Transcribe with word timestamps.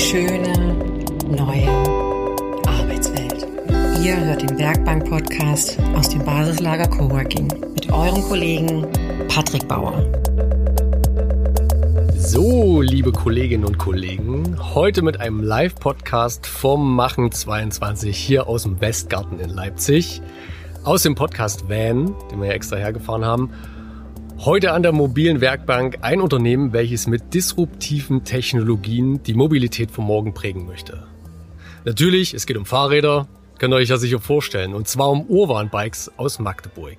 schöne 0.00 0.74
neue 1.28 1.68
Arbeitswelt. 2.66 3.46
Ihr 4.02 4.16
hört 4.16 4.40
den 4.40 4.58
Werkbank-Podcast 4.58 5.78
aus 5.94 6.08
dem 6.08 6.24
Basislager 6.24 6.88
Coworking 6.88 7.48
mit 7.74 7.92
eurem 7.92 8.22
Kollegen 8.22 8.86
Patrick 9.28 9.68
Bauer. 9.68 10.02
So, 12.16 12.80
liebe 12.80 13.12
Kolleginnen 13.12 13.64
und 13.64 13.76
Kollegen, 13.76 14.56
heute 14.74 15.02
mit 15.02 15.20
einem 15.20 15.42
Live-Podcast 15.42 16.46
vom 16.46 16.96
Machen 16.96 17.30
22 17.30 18.16
hier 18.16 18.48
aus 18.48 18.62
dem 18.62 18.80
Westgarten 18.80 19.38
in 19.38 19.50
Leipzig. 19.50 20.22
Aus 20.82 21.02
dem 21.02 21.14
Podcast 21.14 21.68
Van, 21.68 22.14
den 22.30 22.40
wir 22.40 22.48
ja 22.48 22.54
extra 22.54 22.76
hergefahren 22.76 23.24
haben. 23.24 23.50
Heute 24.42 24.72
an 24.72 24.82
der 24.82 24.92
mobilen 24.92 25.42
Werkbank 25.42 25.98
ein 26.00 26.22
Unternehmen, 26.22 26.72
welches 26.72 27.06
mit 27.06 27.34
disruptiven 27.34 28.24
Technologien 28.24 29.22
die 29.22 29.34
Mobilität 29.34 29.90
von 29.90 30.06
morgen 30.06 30.32
prägen 30.32 30.64
möchte. 30.66 31.06
Natürlich, 31.84 32.32
es 32.32 32.46
geht 32.46 32.56
um 32.56 32.64
Fahrräder, 32.64 33.28
könnt 33.58 33.74
ihr 33.74 33.76
euch 33.76 33.90
ja 33.90 33.98
sicher 33.98 34.18
vorstellen, 34.18 34.72
und 34.72 34.88
zwar 34.88 35.10
um 35.10 35.26
Urban-Bikes 35.26 36.12
aus 36.16 36.38
Magdeburg. 36.38 36.96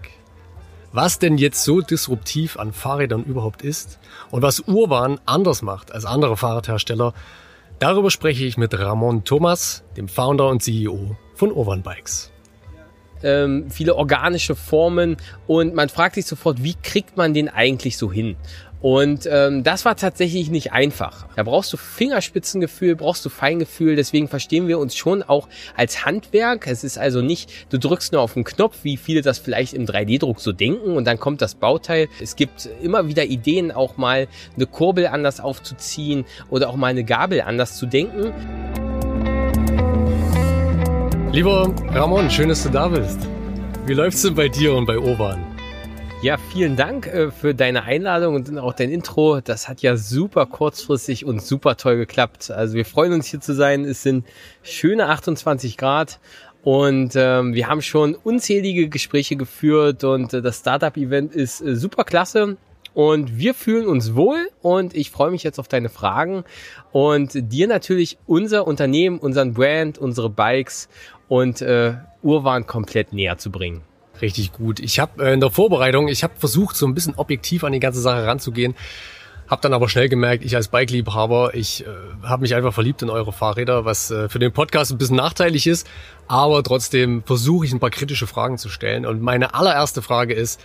Was 0.91 1.17
denn 1.17 1.39
jetzt 1.39 1.63
so 1.63 1.81
disruptiv 1.81 2.59
an 2.59 2.73
Fahrrädern 2.73 3.23
überhaupt 3.23 3.63
ist 3.63 3.97
und 4.29 4.43
was 4.43 4.59
Urban 4.59 5.19
anders 5.25 5.63
macht 5.63 5.91
als 5.91 6.05
andere 6.05 6.37
Fahrradhersteller, 6.37 7.15
darüber 7.79 8.11
spreche 8.11 8.45
ich 8.45 8.57
mit 8.57 8.77
Ramon 8.77 9.23
Thomas, 9.23 9.83
dem 9.97 10.09
Founder 10.09 10.47
und 10.49 10.61
CEO 10.61 11.15
von 11.33 11.51
Urban 11.51 11.81
Bikes 11.81 12.30
ähm, 13.23 13.69
viele 13.69 13.95
organische 13.95 14.55
Formen 14.55 15.17
und 15.47 15.73
man 15.73 15.89
fragt 15.89 16.15
sich 16.15 16.25
sofort, 16.25 16.63
wie 16.63 16.75
kriegt 16.81 17.17
man 17.17 17.33
den 17.33 17.49
eigentlich 17.49 17.97
so 17.97 18.11
hin? 18.11 18.35
Und 18.81 19.27
ähm, 19.31 19.63
das 19.63 19.85
war 19.85 19.95
tatsächlich 19.95 20.49
nicht 20.49 20.73
einfach. 20.73 21.27
Da 21.35 21.43
brauchst 21.43 21.71
du 21.71 21.77
Fingerspitzengefühl, 21.77 22.95
brauchst 22.95 23.23
du 23.23 23.29
Feingefühl. 23.29 23.95
Deswegen 23.95 24.27
verstehen 24.27 24.67
wir 24.67 24.79
uns 24.79 24.95
schon 24.95 25.21
auch 25.21 25.47
als 25.75 26.03
Handwerk. 26.03 26.65
Es 26.65 26.83
ist 26.83 26.97
also 26.97 27.21
nicht, 27.21 27.51
du 27.69 27.77
drückst 27.77 28.11
nur 28.11 28.21
auf 28.21 28.33
den 28.33 28.43
Knopf, 28.43 28.79
wie 28.81 28.97
viele 28.97 29.21
das 29.21 29.37
vielleicht 29.37 29.73
im 29.73 29.85
3D-Druck 29.85 30.39
so 30.39 30.51
denken 30.51 30.95
und 30.95 31.05
dann 31.05 31.19
kommt 31.19 31.41
das 31.41 31.53
Bauteil. 31.55 32.07
Es 32.19 32.35
gibt 32.35 32.69
immer 32.81 33.07
wieder 33.07 33.25
Ideen, 33.25 33.71
auch 33.71 33.97
mal 33.97 34.27
eine 34.55 34.65
Kurbel 34.65 35.05
anders 35.07 35.39
aufzuziehen 35.39 36.25
oder 36.49 36.69
auch 36.69 36.75
mal 36.75 36.87
eine 36.87 37.03
Gabel 37.03 37.41
anders 37.41 37.77
zu 37.77 37.85
denken. 37.85 38.33
Lieber 41.33 41.73
Ramon, 41.93 42.29
schön, 42.29 42.49
dass 42.49 42.61
du 42.63 42.69
da 42.69 42.89
bist. 42.89 43.17
Wie 43.85 43.93
läuft's 43.93 44.21
denn 44.21 44.35
bei 44.35 44.49
dir 44.49 44.73
und 44.73 44.85
bei 44.85 44.99
Oban? 44.99 45.41
Ja, 46.21 46.37
vielen 46.37 46.75
Dank 46.75 47.07
äh, 47.07 47.31
für 47.31 47.55
deine 47.55 47.83
Einladung 47.83 48.35
und 48.35 48.57
auch 48.59 48.73
dein 48.73 48.89
Intro. 48.89 49.39
Das 49.39 49.69
hat 49.69 49.81
ja 49.81 49.95
super 49.95 50.45
kurzfristig 50.45 51.23
und 51.23 51.41
super 51.41 51.77
toll 51.77 51.95
geklappt. 51.95 52.51
Also 52.51 52.73
wir 52.73 52.83
freuen 52.83 53.13
uns 53.13 53.27
hier 53.27 53.39
zu 53.39 53.53
sein. 53.53 53.85
Es 53.85 54.03
sind 54.03 54.25
schöne 54.61 55.07
28 55.07 55.77
Grad 55.77 56.19
und 56.63 57.13
ähm, 57.15 57.53
wir 57.53 57.69
haben 57.69 57.81
schon 57.81 58.13
unzählige 58.15 58.89
Gespräche 58.89 59.37
geführt 59.37 60.03
und 60.03 60.33
äh, 60.33 60.41
das 60.41 60.59
Startup-Event 60.59 61.33
ist 61.33 61.61
äh, 61.61 61.77
super 61.77 62.03
klasse. 62.03 62.57
Und 62.93 63.37
wir 63.37 63.53
fühlen 63.53 63.87
uns 63.87 64.15
wohl 64.15 64.49
und 64.61 64.93
ich 64.93 65.11
freue 65.11 65.31
mich 65.31 65.43
jetzt 65.43 65.59
auf 65.59 65.69
deine 65.69 65.87
Fragen 65.87 66.43
und 66.91 67.31
dir 67.33 67.67
natürlich 67.67 68.17
unser 68.27 68.67
Unternehmen, 68.67 69.17
unseren 69.17 69.53
Brand, 69.53 69.97
unsere 69.97 70.29
Bikes 70.29 70.89
und 71.31 71.61
äh, 71.61 71.93
Urwahn 72.23 72.67
komplett 72.67 73.13
näher 73.13 73.37
zu 73.37 73.51
bringen. 73.51 73.83
Richtig 74.21 74.51
gut. 74.51 74.81
Ich 74.81 74.99
habe 74.99 75.25
äh, 75.25 75.33
in 75.33 75.39
der 75.39 75.49
Vorbereitung, 75.49 76.09
ich 76.09 76.25
habe 76.25 76.33
versucht, 76.37 76.75
so 76.75 76.85
ein 76.85 76.93
bisschen 76.93 77.15
objektiv 77.15 77.63
an 77.63 77.71
die 77.71 77.79
ganze 77.79 78.01
Sache 78.01 78.27
ranzugehen, 78.27 78.75
habe 79.49 79.61
dann 79.61 79.73
aber 79.73 79.87
schnell 79.87 80.09
gemerkt, 80.09 80.43
ich 80.43 80.57
als 80.57 80.67
Bike-Liebhaber, 80.67 81.55
ich 81.55 81.85
äh, 81.85 81.87
habe 82.23 82.41
mich 82.41 82.53
einfach 82.53 82.73
verliebt 82.73 83.01
in 83.01 83.09
eure 83.09 83.31
Fahrräder, 83.31 83.85
was 83.85 84.11
äh, 84.11 84.27
für 84.27 84.39
den 84.39 84.51
Podcast 84.51 84.91
ein 84.91 84.97
bisschen 84.97 85.15
nachteilig 85.15 85.67
ist, 85.67 85.89
aber 86.27 86.61
trotzdem 86.63 87.23
versuche 87.23 87.65
ich 87.65 87.71
ein 87.71 87.79
paar 87.79 87.91
kritische 87.91 88.27
Fragen 88.27 88.57
zu 88.57 88.67
stellen. 88.67 89.05
Und 89.05 89.21
meine 89.21 89.53
allererste 89.53 90.01
Frage 90.01 90.33
ist, 90.33 90.59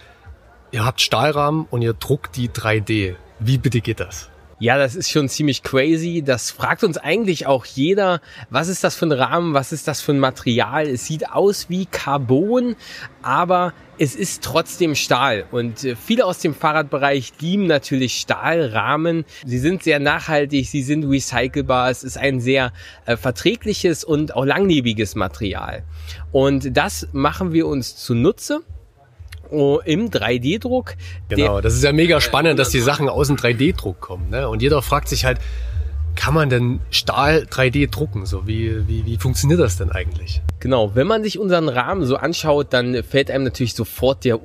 ihr 0.72 0.84
habt 0.84 1.00
Stahlrahmen 1.00 1.68
und 1.70 1.82
ihr 1.82 1.92
druckt 1.92 2.34
die 2.34 2.48
3D. 2.48 3.14
Wie 3.38 3.58
bitte 3.58 3.80
geht 3.80 4.00
das? 4.00 4.30
Ja, 4.58 4.78
das 4.78 4.94
ist 4.94 5.10
schon 5.10 5.28
ziemlich 5.28 5.62
crazy. 5.62 6.22
Das 6.24 6.50
fragt 6.50 6.82
uns 6.82 6.96
eigentlich 6.96 7.46
auch 7.46 7.66
jeder, 7.66 8.22
was 8.48 8.68
ist 8.68 8.82
das 8.84 8.94
für 8.94 9.04
ein 9.04 9.12
Rahmen, 9.12 9.52
was 9.52 9.70
ist 9.70 9.86
das 9.86 10.00
für 10.00 10.12
ein 10.12 10.18
Material? 10.18 10.88
Es 10.88 11.04
sieht 11.04 11.30
aus 11.30 11.68
wie 11.68 11.84
Carbon, 11.84 12.74
aber 13.20 13.74
es 13.98 14.16
ist 14.16 14.42
trotzdem 14.42 14.94
Stahl. 14.94 15.44
Und 15.50 15.84
äh, 15.84 15.94
viele 15.94 16.24
aus 16.24 16.38
dem 16.38 16.54
Fahrradbereich 16.54 17.34
lieben 17.38 17.66
natürlich 17.66 18.14
Stahlrahmen. 18.14 19.26
Sie 19.44 19.58
sind 19.58 19.82
sehr 19.82 20.00
nachhaltig, 20.00 20.66
sie 20.66 20.82
sind 20.82 21.04
recycelbar. 21.04 21.90
Es 21.90 22.02
ist 22.02 22.16
ein 22.16 22.40
sehr 22.40 22.72
äh, 23.04 23.18
verträgliches 23.18 24.04
und 24.04 24.34
auch 24.34 24.46
langlebiges 24.46 25.16
Material. 25.16 25.82
Und 26.32 26.74
das 26.74 27.08
machen 27.12 27.52
wir 27.52 27.66
uns 27.66 27.96
zunutze 27.96 28.62
Oh, 29.50 29.80
im 29.84 30.10
3D-Druck. 30.10 30.94
Genau, 31.28 31.60
das 31.60 31.74
ist 31.74 31.84
ja 31.84 31.92
mega 31.92 32.20
spannend, 32.20 32.58
dass 32.58 32.70
die 32.70 32.80
Sachen 32.80 33.08
aus 33.08 33.28
dem 33.28 33.36
3D-Druck 33.36 34.00
kommen. 34.00 34.30
Ne? 34.30 34.48
Und 34.48 34.62
jeder 34.62 34.82
fragt 34.82 35.08
sich 35.08 35.24
halt, 35.24 35.38
kann 36.16 36.34
man 36.34 36.48
denn 36.48 36.80
Stahl 36.90 37.46
3D 37.48 37.90
drucken? 37.90 38.26
So, 38.26 38.46
wie, 38.46 38.88
wie, 38.88 39.04
wie 39.04 39.16
funktioniert 39.18 39.60
das 39.60 39.76
denn 39.76 39.92
eigentlich? 39.92 40.42
Genau, 40.60 40.94
wenn 40.94 41.06
man 41.06 41.22
sich 41.22 41.38
unseren 41.38 41.68
Rahmen 41.68 42.04
so 42.04 42.16
anschaut, 42.16 42.72
dann 42.72 43.02
fällt 43.04 43.30
einem 43.30 43.44
natürlich 43.44 43.74
sofort 43.74 44.24
der 44.24 44.40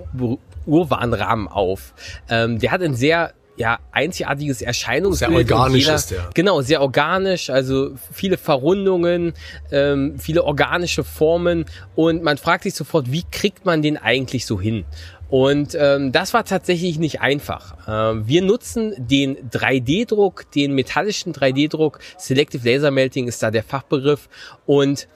Urwarnrahmen 0.66 1.48
auf. 1.48 1.94
Ähm, 2.30 2.60
der 2.60 2.72
hat 2.72 2.82
ein 2.82 2.94
sehr 2.94 3.34
ja, 3.62 3.78
einzigartiges 3.92 4.64
Erscheinungsbild. 4.64 5.48
Sehr 5.48 5.56
organisch 5.56 5.84
jeder, 5.84 5.96
ist 5.96 6.10
der. 6.10 6.30
Genau, 6.34 6.62
sehr 6.62 6.82
organisch, 6.82 7.52
also 7.52 7.92
viele 8.12 8.38
Verrundungen, 8.38 9.34
ähm, 9.72 10.18
viele 10.18 10.46
organische 10.46 11.04
Formen 11.04 11.66
und 11.96 12.24
man 12.24 12.38
fragt 12.38 12.64
sich 12.64 12.74
sofort, 12.74 13.12
wie 13.12 13.24
kriegt 13.32 13.64
man 13.64 13.84
den 13.84 13.98
eigentlich 13.98 14.48
so 14.48 14.60
hin? 14.60 14.84
Und 15.30 15.78
ähm, 15.80 16.12
das 16.12 16.34
war 16.34 16.44
tatsächlich 16.44 16.98
nicht 16.98 17.22
einfach. 17.22 17.76
Ähm, 17.88 18.28
wir 18.28 18.42
nutzen 18.42 18.96
den 18.98 19.38
3D-Druck, 19.52 20.52
den 20.52 20.74
metallischen 20.74 21.32
3D-Druck. 21.32 22.00
Selective 22.18 22.68
Laser 22.68 22.90
Melting 22.90 23.28
ist 23.28 23.42
da 23.44 23.52
der 23.52 23.64
Fachbegriff. 23.64 24.28
Und 24.66 25.08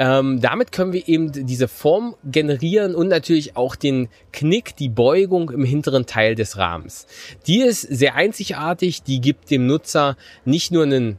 ähm, 0.00 0.40
damit 0.40 0.72
können 0.72 0.94
wir 0.94 1.06
eben 1.06 1.30
diese 1.30 1.68
Form 1.68 2.16
generieren 2.24 2.94
und 2.94 3.08
natürlich 3.08 3.54
auch 3.54 3.76
den 3.76 4.08
Knick, 4.32 4.74
die 4.76 4.88
Beugung 4.88 5.50
im 5.50 5.62
hinteren 5.62 6.06
Teil 6.06 6.34
des 6.34 6.56
Rahmens. 6.56 7.06
Die 7.46 7.60
ist 7.60 7.82
sehr 7.82 8.14
einzigartig, 8.14 9.02
die 9.02 9.20
gibt 9.20 9.50
dem 9.50 9.66
Nutzer 9.66 10.16
nicht 10.46 10.72
nur 10.72 10.84
einen 10.84 11.18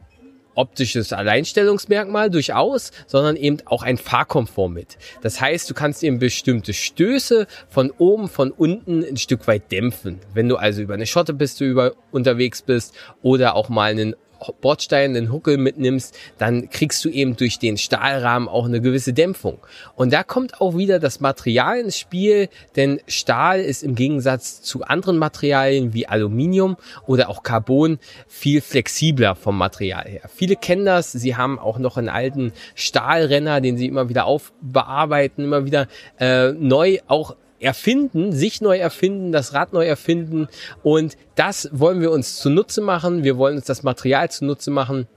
optisches 0.55 1.13
Alleinstellungsmerkmal 1.13 2.31
durchaus, 2.31 2.91
sondern 3.05 3.35
eben 3.35 3.57
auch 3.65 3.83
ein 3.83 3.97
Fahrkomfort 3.97 4.69
mit. 4.69 4.97
Das 5.21 5.39
heißt, 5.39 5.69
du 5.69 5.75
kannst 5.75 6.03
eben 6.03 6.17
bestimmte 6.17 6.73
Stöße 6.73 7.45
von 7.69 7.91
oben, 7.91 8.29
von 8.29 8.49
unten 8.49 9.03
ein 9.03 9.17
Stück 9.17 9.47
weit 9.47 9.71
dämpfen. 9.71 10.19
Wenn 10.33 10.49
du 10.49 10.57
also 10.57 10.81
über 10.81 10.95
eine 10.95 11.05
Schottepiste 11.05 11.65
über 11.65 11.93
unterwegs 12.11 12.63
bist 12.63 12.95
oder 13.21 13.55
auch 13.55 13.69
mal 13.69 13.91
einen 13.91 14.15
Bordstein, 14.61 15.13
den 15.13 15.31
Huckel 15.31 15.57
mitnimmst, 15.57 16.17
dann 16.37 16.69
kriegst 16.69 17.03
du 17.05 17.09
eben 17.09 17.35
durch 17.35 17.59
den 17.59 17.77
Stahlrahmen 17.77 18.47
auch 18.47 18.65
eine 18.65 18.81
gewisse 18.81 19.13
Dämpfung. 19.13 19.59
Und 19.95 20.13
da 20.13 20.23
kommt 20.23 20.61
auch 20.61 20.75
wieder 20.75 20.99
das 20.99 21.19
Material 21.19 21.79
ins 21.79 21.97
Spiel, 21.97 22.49
denn 22.75 22.99
Stahl 23.07 23.61
ist 23.61 23.83
im 23.83 23.95
Gegensatz 23.95 24.61
zu 24.61 24.83
anderen 24.83 25.17
Materialien 25.17 25.93
wie 25.93 26.07
Aluminium 26.07 26.77
oder 27.05 27.29
auch 27.29 27.43
Carbon 27.43 27.99
viel 28.27 28.61
flexibler 28.61 29.35
vom 29.35 29.57
Material 29.57 30.05
her. 30.05 30.29
Viele 30.33 30.55
kennen 30.55 30.85
das, 30.85 31.11
sie 31.11 31.35
haben 31.35 31.59
auch 31.59 31.77
noch 31.77 31.97
einen 31.97 32.09
alten 32.09 32.53
Stahlrenner, 32.75 33.61
den 33.61 33.77
sie 33.77 33.87
immer 33.87 34.09
wieder 34.09 34.25
aufbearbeiten, 34.25 35.43
immer 35.43 35.65
wieder 35.65 35.87
äh, 36.19 36.51
neu 36.51 36.99
auch 37.07 37.35
erfinden, 37.61 38.31
sich 38.31 38.61
neu 38.61 38.77
erfinden, 38.77 39.31
das 39.31 39.53
Rad 39.53 39.73
neu 39.73 39.85
erfinden. 39.85 40.47
Und 40.83 41.15
das 41.35 41.69
wollen 41.71 42.01
wir 42.01 42.11
uns 42.11 42.37
zunutze 42.37 42.81
machen. 42.81 43.23
Wir 43.23 43.37
wollen 43.37 43.57
uns 43.57 43.65
das 43.65 43.83
Material 43.83 44.29
zunutze 44.29 44.71
machen 44.71 45.07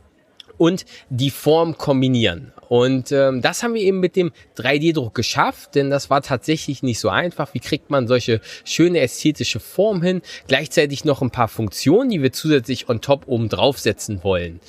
und 0.58 0.84
die 1.10 1.30
Form 1.30 1.76
kombinieren. 1.78 2.52
Und 2.68 3.12
ähm, 3.12 3.42
das 3.42 3.62
haben 3.62 3.74
wir 3.74 3.82
eben 3.82 4.00
mit 4.00 4.16
dem 4.16 4.32
3D-Druck 4.56 5.14
geschafft, 5.14 5.74
denn 5.74 5.90
das 5.90 6.10
war 6.10 6.22
tatsächlich 6.22 6.82
nicht 6.82 6.98
so 6.98 7.08
einfach. 7.08 7.54
Wie 7.54 7.60
kriegt 7.60 7.90
man 7.90 8.08
solche 8.08 8.40
schöne 8.64 9.00
ästhetische 9.00 9.60
Form 9.60 10.02
hin? 10.02 10.22
Gleichzeitig 10.48 11.04
noch 11.04 11.22
ein 11.22 11.30
paar 11.30 11.48
Funktionen, 11.48 12.10
die 12.10 12.22
wir 12.22 12.32
zusätzlich 12.32 12.88
on 12.88 13.00
top 13.00 13.24
oben 13.26 13.48
draufsetzen 13.48 14.24
wollen. 14.24 14.60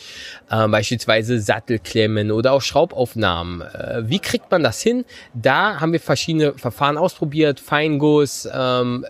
Ähm, 0.51 0.71
beispielsweise 0.71 1.39
Sattelklemmen 1.39 2.31
oder 2.31 2.51
auch 2.51 2.61
Schraubaufnahmen. 2.61 3.61
Äh, 3.61 4.03
wie 4.05 4.19
kriegt 4.19 4.51
man 4.51 4.61
das 4.61 4.81
hin? 4.81 5.05
Da 5.33 5.79
haben 5.79 5.93
wir 5.93 5.99
verschiedene 5.99 6.53
Verfahren 6.53 6.97
ausprobiert. 6.97 7.59
Feinguss, 7.59 8.47
ähm, 8.53 9.05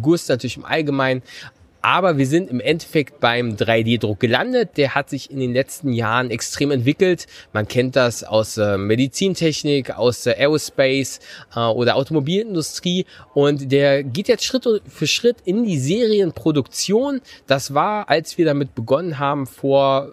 Guss 0.00 0.28
natürlich 0.28 0.56
im 0.56 0.64
Allgemeinen, 0.64 1.22
aber 1.88 2.18
wir 2.18 2.26
sind 2.26 2.50
im 2.50 2.60
Endeffekt 2.60 3.18
beim 3.18 3.56
3D-Druck 3.56 4.20
gelandet. 4.20 4.76
Der 4.76 4.94
hat 4.94 5.08
sich 5.08 5.30
in 5.30 5.40
den 5.40 5.54
letzten 5.54 5.94
Jahren 5.94 6.30
extrem 6.30 6.70
entwickelt. 6.70 7.26
Man 7.54 7.66
kennt 7.66 7.96
das 7.96 8.24
aus 8.24 8.58
äh, 8.58 8.76
Medizintechnik, 8.76 9.96
aus 9.96 10.26
äh, 10.26 10.34
Aerospace 10.38 11.20
äh, 11.56 11.60
oder 11.60 11.96
Automobilindustrie. 11.96 13.06
Und 13.32 13.72
der 13.72 14.04
geht 14.04 14.28
jetzt 14.28 14.44
Schritt 14.44 14.68
für 14.86 15.06
Schritt 15.06 15.38
in 15.46 15.64
die 15.64 15.78
Serienproduktion. 15.78 17.22
Das 17.46 17.72
war, 17.72 18.10
als 18.10 18.36
wir 18.36 18.44
damit 18.44 18.74
begonnen 18.74 19.18
haben, 19.18 19.46
vor 19.46 20.12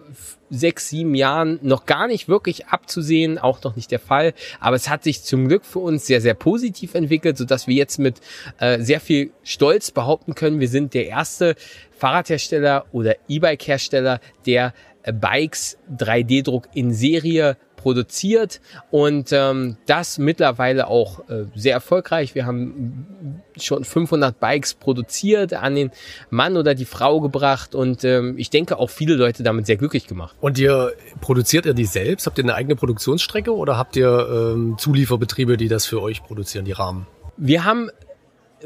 sechs, 0.50 0.88
sieben 0.88 1.14
Jahren 1.14 1.58
noch 1.62 1.86
gar 1.86 2.06
nicht 2.06 2.28
wirklich 2.28 2.66
abzusehen, 2.66 3.38
auch 3.38 3.62
noch 3.62 3.76
nicht 3.76 3.90
der 3.90 3.98
Fall. 3.98 4.34
Aber 4.60 4.76
es 4.76 4.88
hat 4.88 5.04
sich 5.04 5.22
zum 5.22 5.48
Glück 5.48 5.64
für 5.64 5.80
uns 5.80 6.06
sehr, 6.06 6.20
sehr 6.20 6.34
positiv 6.34 6.94
entwickelt, 6.94 7.36
sodass 7.36 7.66
wir 7.66 7.74
jetzt 7.74 7.98
mit 7.98 8.20
äh, 8.58 8.80
sehr 8.80 9.00
viel 9.00 9.32
Stolz 9.42 9.90
behaupten 9.90 10.34
können, 10.34 10.60
wir 10.60 10.68
sind 10.68 10.94
der 10.94 11.06
erste 11.06 11.54
Fahrradhersteller 11.98 12.86
oder 12.92 13.16
E-Bike-Hersteller, 13.28 14.20
der 14.46 14.74
äh, 15.02 15.12
Bikes 15.12 15.78
3D-Druck 15.96 16.68
in 16.74 16.92
Serie 16.92 17.56
produziert 17.86 18.60
und 18.90 19.30
ähm, 19.30 19.76
das 19.86 20.18
mittlerweile 20.18 20.88
auch 20.88 21.20
äh, 21.28 21.44
sehr 21.54 21.74
erfolgreich. 21.74 22.34
Wir 22.34 22.44
haben 22.44 23.40
schon 23.56 23.84
500 23.84 24.40
Bikes 24.40 24.74
produziert, 24.74 25.54
an 25.54 25.76
den 25.76 25.92
Mann 26.28 26.56
oder 26.56 26.74
die 26.74 26.84
Frau 26.84 27.20
gebracht 27.20 27.76
und 27.76 28.02
ähm, 28.02 28.34
ich 28.38 28.50
denke 28.50 28.80
auch 28.80 28.90
viele 28.90 29.14
Leute 29.14 29.44
damit 29.44 29.66
sehr 29.66 29.76
glücklich 29.76 30.08
gemacht. 30.08 30.34
Und 30.40 30.58
ihr 30.58 30.94
produziert 31.20 31.64
ihr 31.64 31.74
die 31.74 31.84
selbst? 31.84 32.26
Habt 32.26 32.38
ihr 32.38 32.44
eine 32.44 32.56
eigene 32.56 32.74
Produktionsstrecke 32.74 33.54
oder 33.54 33.78
habt 33.78 33.94
ihr 33.94 34.28
ähm, 34.32 34.74
Zulieferbetriebe, 34.78 35.56
die 35.56 35.68
das 35.68 35.86
für 35.86 36.02
euch 36.02 36.24
produzieren, 36.24 36.64
die 36.64 36.72
Rahmen? 36.72 37.06
Wir 37.36 37.64
haben 37.64 37.88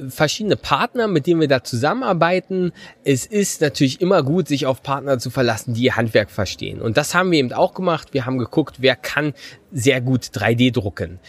verschiedene 0.09 0.57
Partner, 0.57 1.09
mit 1.09 1.27
denen 1.27 1.41
wir 1.41 1.49
da 1.49 1.65
zusammenarbeiten. 1.65 2.73
Es 3.05 3.27
ist 3.27 3.61
natürlich 3.61 4.01
immer 4.01 4.23
gut, 4.23 4.49
sich 4.49 4.67
auf 4.67 4.83
Partner 4.83 5.19
zu 5.19 5.31
verlassen, 5.31 5.75
die 5.75 5.83
ihr 5.83 5.97
Handwerk 5.97 6.31
verstehen. 6.31 6.81
Und 6.81 6.97
das 6.97 7.15
haben 7.15 7.31
wir 7.31 7.39
eben 7.39 7.53
auch 7.53 7.75
gemacht. 7.75 8.13
Wir 8.13 8.27
haben 8.27 8.39
geguckt, 8.39 8.77
wer 8.79 8.97
kann 8.97 9.35
sehr 9.73 10.01
gut 10.01 10.23
3D 10.23 10.73
drucken. 10.73 11.21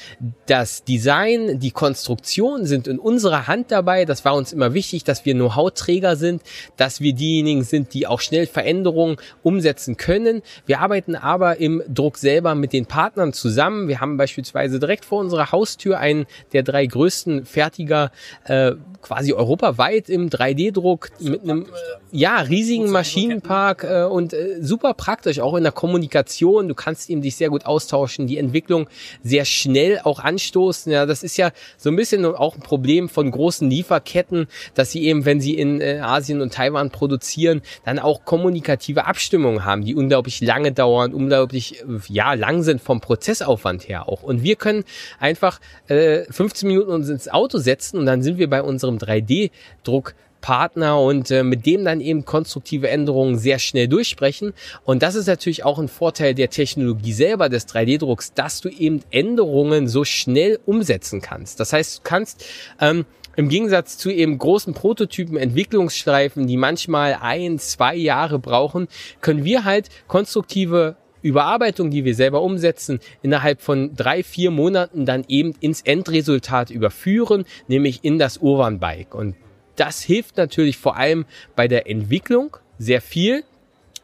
Das 0.45 0.83
Design, 0.83 1.59
die 1.59 1.71
Konstruktion 1.71 2.65
sind 2.65 2.87
in 2.87 2.99
unserer 2.99 3.47
Hand 3.47 3.71
dabei. 3.71 4.05
Das 4.05 4.25
war 4.25 4.35
uns 4.35 4.53
immer 4.53 4.73
wichtig, 4.73 5.03
dass 5.03 5.25
wir 5.25 5.33
Know-how-Träger 5.33 6.15
sind, 6.15 6.41
dass 6.77 7.01
wir 7.01 7.13
diejenigen 7.13 7.63
sind, 7.63 7.93
die 7.93 8.07
auch 8.07 8.19
schnell 8.19 8.47
Veränderungen 8.47 9.17
umsetzen 9.43 9.97
können. 9.97 10.41
Wir 10.65 10.79
arbeiten 10.79 11.15
aber 11.15 11.57
im 11.57 11.83
Druck 11.87 12.17
selber 12.17 12.55
mit 12.55 12.73
den 12.73 12.85
Partnern 12.85 13.33
zusammen. 13.33 13.87
Wir 13.87 13.99
haben 13.99 14.17
beispielsweise 14.17 14.79
direkt 14.79 15.05
vor 15.05 15.19
unserer 15.19 15.51
Haustür 15.51 15.99
einen 15.99 16.25
der 16.53 16.63
drei 16.63 16.85
größten 16.85 17.45
Fertiger 17.45 18.11
äh, 18.45 18.73
quasi 19.01 19.33
europaweit 19.33 20.09
im 20.09 20.29
3D-Druck 20.29 21.09
mit 21.19 21.43
einem 21.43 21.63
äh, 21.63 21.67
ja 22.11 22.37
riesigen 22.37 22.91
Maschinenpark 22.91 23.83
äh, 23.83 24.03
und 24.03 24.33
äh, 24.33 24.57
super 24.61 24.93
praktisch 24.93 25.39
auch 25.39 25.55
in 25.55 25.63
der 25.63 25.71
Kommunikation. 25.71 26.67
Du 26.67 26.75
kannst 26.75 27.09
ihm 27.09 27.21
dich 27.21 27.35
sehr 27.35 27.49
gut 27.49 27.65
austauschen 27.65 28.27
die 28.31 28.37
Entwicklung 28.37 28.87
sehr 29.23 29.45
schnell 29.45 29.99
auch 30.03 30.19
anstoßen. 30.19 30.91
Ja, 30.91 31.05
das 31.05 31.23
ist 31.23 31.37
ja 31.37 31.51
so 31.77 31.89
ein 31.89 31.95
bisschen 31.95 32.25
auch 32.25 32.55
ein 32.55 32.61
Problem 32.61 33.09
von 33.09 33.29
großen 33.29 33.69
Lieferketten, 33.69 34.47
dass 34.73 34.91
sie 34.91 35.03
eben, 35.03 35.25
wenn 35.25 35.41
sie 35.41 35.55
in 35.57 35.81
äh, 35.81 35.99
Asien 36.01 36.41
und 36.41 36.53
Taiwan 36.53 36.91
produzieren, 36.91 37.61
dann 37.83 37.99
auch 37.99 38.23
kommunikative 38.23 39.05
Abstimmungen 39.05 39.65
haben, 39.65 39.83
die 39.83 39.95
unglaublich 39.95 40.41
lange 40.41 40.71
dauern, 40.71 41.13
unglaublich 41.13 41.81
äh, 41.81 41.85
ja 42.07 42.33
lang 42.33 42.63
sind 42.63 42.81
vom 42.81 43.01
Prozessaufwand 43.01 43.87
her 43.89 44.07
auch. 44.07 44.23
Und 44.23 44.43
wir 44.43 44.55
können 44.55 44.85
einfach 45.19 45.59
äh, 45.87 46.23
15 46.31 46.67
Minuten 46.67 46.91
uns 46.91 47.09
ins 47.09 47.27
Auto 47.27 47.57
setzen 47.57 47.97
und 47.99 48.05
dann 48.05 48.21
sind 48.21 48.37
wir 48.37 48.49
bei 48.49 48.61
unserem 48.61 48.97
3D-Druck 48.97 50.15
Partner 50.41 50.99
und 50.99 51.31
äh, 51.31 51.43
mit 51.43 51.65
dem 51.65 51.85
dann 51.85 52.01
eben 52.01 52.25
konstruktive 52.25 52.89
Änderungen 52.89 53.37
sehr 53.37 53.59
schnell 53.59 53.87
durchsprechen. 53.87 54.53
Und 54.83 55.03
das 55.03 55.15
ist 55.15 55.27
natürlich 55.27 55.63
auch 55.63 55.79
ein 55.79 55.87
Vorteil 55.87 56.33
der 56.33 56.49
Technologie 56.49 57.13
selber 57.13 57.47
des 57.47 57.67
3D-Drucks, 57.67 58.33
dass 58.33 58.61
du 58.61 58.69
eben 58.69 59.01
Änderungen 59.11 59.87
so 59.87 60.03
schnell 60.03 60.59
umsetzen 60.65 61.21
kannst. 61.21 61.59
Das 61.59 61.73
heißt, 61.73 61.99
du 61.99 62.01
kannst 62.03 62.45
ähm, 62.79 63.05
im 63.35 63.47
Gegensatz 63.47 63.97
zu 63.97 64.09
eben 64.09 64.37
großen 64.37 64.73
Prototypen, 64.73 65.37
Entwicklungsstreifen, 65.37 66.47
die 66.47 66.57
manchmal 66.57 67.17
ein, 67.21 67.59
zwei 67.59 67.95
Jahre 67.95 68.39
brauchen, 68.39 68.87
können 69.21 69.45
wir 69.45 69.63
halt 69.63 69.89
konstruktive 70.07 70.97
Überarbeitung, 71.21 71.91
die 71.91 72.03
wir 72.03 72.15
selber 72.15 72.41
umsetzen, 72.41 72.99
innerhalb 73.21 73.61
von 73.61 73.95
drei, 73.95 74.23
vier 74.23 74.51
Monaten 74.51 75.05
dann 75.05 75.23
eben 75.27 75.53
ins 75.59 75.81
Endresultat 75.81 76.71
überführen, 76.71 77.45
nämlich 77.67 78.03
in 78.03 78.19
das 78.19 78.37
Urban 78.37 78.79
Bike. 78.79 79.13
Und 79.13 79.35
das 79.81 80.03
hilft 80.03 80.37
natürlich 80.37 80.77
vor 80.77 80.95
allem 80.95 81.25
bei 81.55 81.67
der 81.67 81.89
Entwicklung 81.89 82.57
sehr 82.77 83.01
viel. 83.01 83.43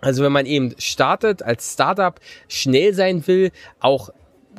Also 0.01 0.23
wenn 0.23 0.31
man 0.31 0.47
eben 0.47 0.73
startet 0.79 1.43
als 1.43 1.73
Startup, 1.73 2.19
schnell 2.47 2.95
sein 2.95 3.27
will, 3.27 3.51
auch 3.79 4.09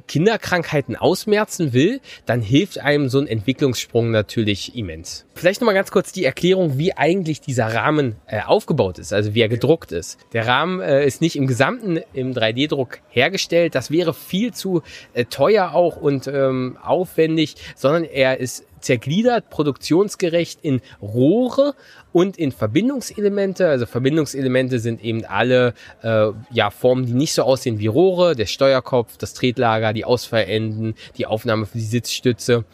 Kinderkrankheiten 0.07 0.95
ausmerzen 0.95 1.73
will, 1.73 2.01
dann 2.25 2.41
hilft 2.41 2.79
einem 2.79 3.09
so 3.09 3.19
ein 3.19 3.27
Entwicklungssprung 3.27 4.13
natürlich 4.13 4.77
immens. 4.77 5.27
Vielleicht 5.35 5.61
nochmal 5.61 5.75
ganz 5.75 5.91
kurz 5.91 6.13
die 6.13 6.25
Erklärung, 6.25 6.79
wie 6.79 6.97
eigentlich 6.97 7.41
dieser 7.41 7.75
Rahmen 7.75 8.15
äh, 8.27 8.41
aufgebaut 8.43 8.99
ist, 8.99 9.13
also 9.13 9.35
wie 9.35 9.41
er 9.41 9.49
gedruckt 9.49 9.91
ist. 9.91 10.19
Der 10.33 10.47
Rahmen 10.47 10.81
äh, 10.81 11.05
ist 11.05 11.21
nicht 11.21 11.35
im 11.35 11.49
Gesamten 11.49 11.99
im 12.13 12.33
3D-Druck 12.33 13.01
hergestellt, 13.09 13.75
das 13.75 13.91
wäre 13.91 14.15
viel 14.15 14.55
zu 14.55 14.83
äh, 15.15 15.25
teuer 15.25 15.73
auch 15.75 15.97
und 15.97 16.29
ähm, 16.29 16.79
aufwendig, 16.81 17.57
sondern 17.75 18.05
er 18.05 18.39
ist 18.39 18.68
zergliedert, 18.81 19.51
produktionsgerecht 19.51 20.61
in 20.63 20.81
Rohre 21.01 21.75
und 22.13 22.37
in 22.39 22.53
Verbindungselemente. 22.53 23.69
Also 23.69 23.87
Verbindungselemente 23.87 24.79
sind 24.79 25.03
eben 25.03 25.25
alle 25.25 25.75
äh, 26.03 26.31
ja, 26.51 26.71
Formen, 26.71 27.07
die 27.07 27.13
nicht 27.13 27.33
so 27.33 27.43
aussehen 27.43 27.79
wie 27.79 27.87
Rohre, 27.87 28.35
der 28.35 28.47
Steuerkopf, 28.47 29.17
das 29.17 29.35
Tretlager, 29.35 29.93
die 29.93 30.05
Ausfallenden, 30.05 30.95
die 31.17 31.27
Aufnahme 31.27 31.67
für 31.67 31.79
die 31.79 31.85
Sitzstütze. 31.85 32.65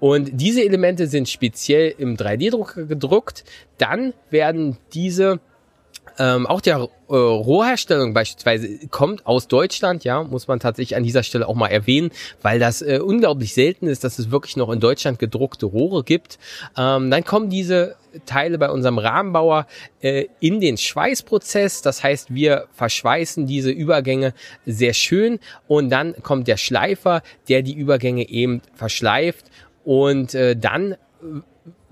Und 0.00 0.30
diese 0.32 0.62
Elemente 0.64 1.06
sind 1.06 1.28
speziell 1.28 1.94
im 1.98 2.16
3D-Drucker 2.16 2.84
gedruckt. 2.84 3.44
Dann 3.78 4.14
werden 4.30 4.76
diese 4.92 5.40
ähm, 6.18 6.46
auch 6.46 6.60
der 6.60 6.76
äh, 6.76 7.14
Rohrherstellung 7.14 8.14
beispielsweise 8.14 8.86
kommt 8.88 9.26
aus 9.26 9.48
Deutschland, 9.48 10.04
ja, 10.04 10.22
muss 10.22 10.48
man 10.48 10.60
tatsächlich 10.60 10.96
an 10.96 11.02
dieser 11.02 11.22
Stelle 11.22 11.48
auch 11.48 11.54
mal 11.54 11.68
erwähnen, 11.68 12.10
weil 12.42 12.58
das 12.58 12.82
äh, 12.82 13.00
unglaublich 13.02 13.54
selten 13.54 13.86
ist, 13.86 14.04
dass 14.04 14.18
es 14.18 14.30
wirklich 14.30 14.56
noch 14.56 14.70
in 14.70 14.80
Deutschland 14.80 15.18
gedruckte 15.18 15.66
Rohre 15.66 16.04
gibt. 16.04 16.38
Ähm, 16.76 17.10
dann 17.10 17.24
kommen 17.24 17.50
diese 17.50 17.96
Teile 18.26 18.58
bei 18.58 18.70
unserem 18.70 18.98
Rahmenbauer 18.98 19.66
äh, 20.00 20.26
in 20.40 20.60
den 20.60 20.76
Schweißprozess. 20.76 21.82
Das 21.82 22.02
heißt, 22.02 22.34
wir 22.34 22.66
verschweißen 22.72 23.46
diese 23.46 23.70
Übergänge 23.70 24.34
sehr 24.66 24.94
schön 24.94 25.38
und 25.68 25.90
dann 25.90 26.14
kommt 26.22 26.48
der 26.48 26.56
Schleifer, 26.56 27.22
der 27.48 27.62
die 27.62 27.74
Übergänge 27.74 28.28
eben 28.28 28.62
verschleift 28.74 29.46
und 29.84 30.34
äh, 30.34 30.56
dann 30.56 30.96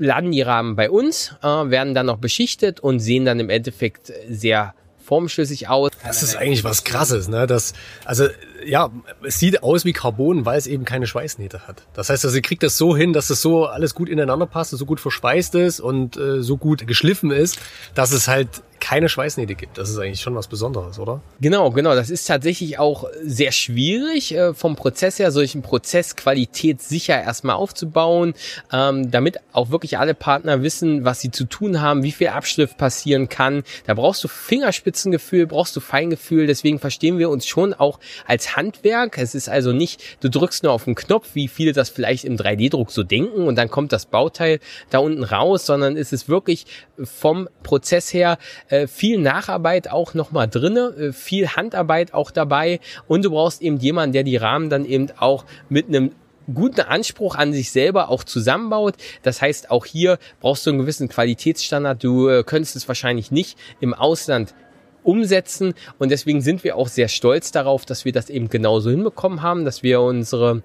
landen 0.01 0.33
die 0.33 0.43
Rahmen 0.43 0.75
bei 0.75 0.91
uns, 0.91 1.35
äh, 1.43 1.47
werden 1.47 1.95
dann 1.95 2.07
noch 2.07 2.19
beschichtet 2.19 2.81
und 2.81 2.99
sehen 2.99 3.25
dann 3.25 3.39
im 3.39 3.51
Endeffekt 3.51 4.13
sehr 4.29 4.75
formschlüssig 5.05 5.69
aus. 5.69 5.91
Das 6.05 6.23
ist 6.23 6.37
eigentlich 6.37 6.63
was 6.63 6.85
Krasses, 6.85 7.29
ne? 7.29 7.47
Das, 7.49 7.75
also 8.05 8.29
ja, 8.65 8.91
es 9.25 9.39
sieht 9.39 9.63
aus 9.63 9.85
wie 9.85 9.93
Carbon, 9.93 10.47
weil 10.47 10.57
es 10.57 10.67
eben 10.67 10.85
keine 10.85 11.07
Schweißnähte 11.07 11.67
hat. 11.67 11.83
Das 11.95 12.11
heißt, 12.11 12.25
also, 12.25 12.33
sie 12.33 12.43
kriegt 12.43 12.63
das 12.63 12.77
so 12.77 12.97
hin, 12.97 13.13
dass 13.13 13.29
es 13.31 13.43
so 13.43 13.67
alles 13.67 13.95
gut 13.95 14.09
ineinander 14.09 14.47
passt, 14.47 14.71
so 14.71 14.87
gut 14.87 15.01
verschweißt 15.01 15.55
ist 15.57 15.81
und 15.81 16.17
äh, 16.17 16.43
so 16.43 16.57
gut 16.57 16.87
geschliffen 16.87 17.33
ist, 17.33 17.59
dass 17.95 18.13
es 18.13 18.29
halt 18.29 18.63
keine 18.81 19.09
Schweißnähte 19.09 19.55
gibt. 19.55 19.79
Das 19.79 19.91
ist 19.91 19.99
eigentlich 19.99 20.21
schon 20.21 20.35
was 20.35 20.49
Besonderes, 20.49 20.99
oder? 20.99 21.21
Genau, 21.41 21.71
genau. 21.71 21.95
Das 21.95 22.11
ist 22.11 22.27
tatsächlich 22.27 22.79
auch 22.79 23.05
sehr 23.23 23.53
schwierig 23.53 24.35
äh, 24.35 24.55
vom 24.55 24.77
Prozess 24.77 25.19
her, 25.19 25.31
solchen 25.31 25.63
Prozess 25.63 26.17
qualitätssicher 26.17 27.21
erstmal 27.21 27.57
aufzubauen, 27.57 28.35
ähm, 28.73 29.11
damit 29.11 29.39
auch 29.53 29.71
wirklich 29.71 29.99
alle 29.99 30.15
Partner 30.15 30.63
wissen, 30.63 31.05
was 31.05 31.21
sie 31.21 31.31
zu 31.31 31.45
tun 31.45 31.81
haben, 31.81 32.03
wie 32.03 32.13
viel 32.13 32.29
Abschliff 32.29 32.77
passieren 32.77 33.29
kann. 33.29 33.63
Da 33.87 33.95
brauchst 33.95 34.25
du 34.25 34.29
Fingerspitzengefühl, 34.29 35.47
brauchst 35.47 35.77
du 35.77 35.81
Feingefühl. 35.81 36.47
Deswegen 36.47 36.79
verstehen 36.79 37.19
wir 37.19 37.31
uns 37.31 37.47
schon 37.47 37.75
auch 37.75 38.01
als 38.27 38.57
Handwerk. 38.57 39.19
Es 39.19 39.35
ist 39.35 39.49
also 39.49 39.73
nicht, 39.73 40.03
du 40.21 40.31
drückst 40.31 40.63
nur 40.63 40.73
auf 40.73 40.85
den 40.85 40.95
Knopf, 40.95 41.31
wie 41.35 41.49
viele 41.49 41.73
das 41.73 41.91
vielleicht 41.91 42.25
im 42.25 42.37
3D-Druck 42.37 42.91
so 42.91 43.03
denken 43.03 43.47
und 43.47 43.57
dann 43.57 43.71
kommt 43.71 43.93
das 43.93 44.07
Bauteil 44.07 44.61
da 44.91 44.99
unten 44.99 45.23
raus, 45.23 45.67
sondern 45.67 45.97
es 45.97 46.13
ist 46.13 46.29
wirklich 46.29 46.67
vom 47.05 47.49
Prozess 47.63 48.13
her 48.13 48.39
äh, 48.71 48.87
viel 48.87 49.19
Nacharbeit 49.19 49.91
auch 49.91 50.15
nochmal 50.15 50.49
drinne, 50.49 50.95
äh, 50.99 51.13
viel 51.13 51.49
Handarbeit 51.49 52.15
auch 52.15 52.31
dabei 52.31 52.81
und 53.07 53.25
du 53.25 53.31
brauchst 53.31 53.63
eben 53.63 53.77
jemanden, 53.79 54.13
der 54.13 54.23
die 54.23 54.37
Rahmen 54.37 54.71
dann 54.71 54.85
eben 54.85 55.09
auch 55.19 55.45
mit 55.69 55.89
einem 55.89 56.13
guten 56.53 56.81
Anspruch 56.81 57.35
an 57.35 57.53
sich 57.53 57.71
selber 57.71 58.09
auch 58.09 58.25
zusammenbaut. 58.25 58.95
Das 59.23 59.43
heißt, 59.43 59.71
auch 59.71 59.87
hier 59.87 60.19
brauchst 60.41 60.67
du 60.67 60.71
einen 60.71 60.81
gewissen 60.81 61.09
Qualitätsstandard. 61.09 62.03
Du 62.03 62.29
äh, 62.29 62.43
könntest 62.45 62.77
es 62.77 62.89
wahrscheinlich 62.89 63.31
nicht 63.31 63.59
im 63.81 63.95
Ausland 63.95 64.55
umsetzen 65.03 65.75
und 65.99 66.11
deswegen 66.11 66.41
sind 66.41 66.63
wir 66.63 66.77
auch 66.77 66.89
sehr 66.89 67.09
stolz 67.09 67.53
darauf, 67.53 67.87
dass 67.87 68.05
wir 68.05 68.13
das 68.13 68.29
eben 68.29 68.49
genauso 68.51 68.91
hinbekommen 68.91 69.43
haben, 69.43 69.65
dass 69.65 69.83
wir 69.83 70.01
unsere 70.01 70.63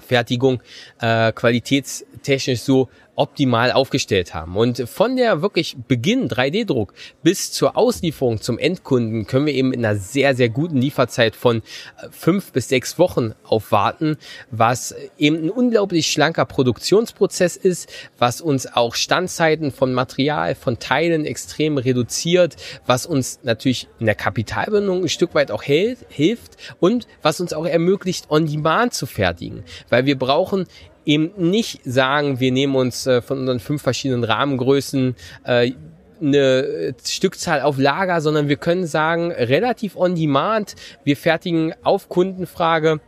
Fertigung 0.00 0.62
äh, 1.00 1.32
qualitätstechnisch 1.32 2.60
so 2.60 2.88
optimal 3.18 3.72
aufgestellt 3.72 4.32
haben. 4.32 4.56
Und 4.56 4.88
von 4.88 5.16
der 5.16 5.42
wirklich 5.42 5.76
Beginn 5.88 6.28
3D-Druck 6.28 6.94
bis 7.22 7.50
zur 7.50 7.76
Auslieferung 7.76 8.40
zum 8.40 8.58
Endkunden 8.58 9.26
können 9.26 9.46
wir 9.46 9.54
eben 9.54 9.72
in 9.72 9.84
einer 9.84 9.98
sehr, 9.98 10.36
sehr 10.36 10.48
guten 10.48 10.80
Lieferzeit 10.80 11.34
von 11.34 11.58
äh, 11.58 12.08
fünf 12.10 12.52
bis 12.52 12.68
sechs 12.68 12.98
Wochen 12.98 13.34
aufwarten, 13.42 14.16
was 14.50 14.94
eben 15.18 15.36
ein 15.44 15.50
unglaublich 15.50 16.10
schlanker 16.10 16.44
Produktionsprozess 16.44 17.56
ist, 17.56 17.90
was 18.18 18.40
uns 18.40 18.72
auch 18.72 18.94
Standzeiten 18.94 19.72
von 19.72 19.92
Material, 19.92 20.54
von 20.54 20.78
Teilen 20.78 21.26
extrem 21.26 21.76
reduziert, 21.76 22.56
was 22.86 23.04
uns 23.04 23.40
natürlich 23.42 23.88
in 23.98 24.06
der 24.06 24.14
Kapitalbindung 24.14 25.02
ein 25.02 25.08
Stück 25.08 25.34
weit 25.34 25.50
auch 25.50 25.64
hilft 25.64 26.56
und 26.78 27.08
was 27.22 27.40
uns 27.40 27.52
auch 27.52 27.66
ermöglicht, 27.66 28.30
on 28.30 28.46
demand 28.46 28.94
zu 28.94 29.06
fertigen. 29.06 29.64
Weil 29.88 30.06
wir 30.06 30.16
brauchen 30.16 30.66
eben 31.08 31.30
nicht 31.38 31.80
sagen, 31.84 32.38
wir 32.38 32.52
nehmen 32.52 32.76
uns 32.76 33.06
äh, 33.06 33.22
von 33.22 33.38
unseren 33.38 33.60
fünf 33.60 33.80
verschiedenen 33.80 34.24
Rahmengrößen 34.24 35.16
äh, 35.44 35.72
eine 36.20 36.94
Stückzahl 37.02 37.62
auf 37.62 37.78
Lager, 37.78 38.20
sondern 38.20 38.48
wir 38.48 38.56
können 38.56 38.86
sagen, 38.86 39.32
relativ 39.32 39.96
on 39.96 40.14
demand, 40.14 40.74
wir 41.04 41.16
fertigen 41.16 41.72
auf 41.82 42.10
Kundenfrage 42.10 43.00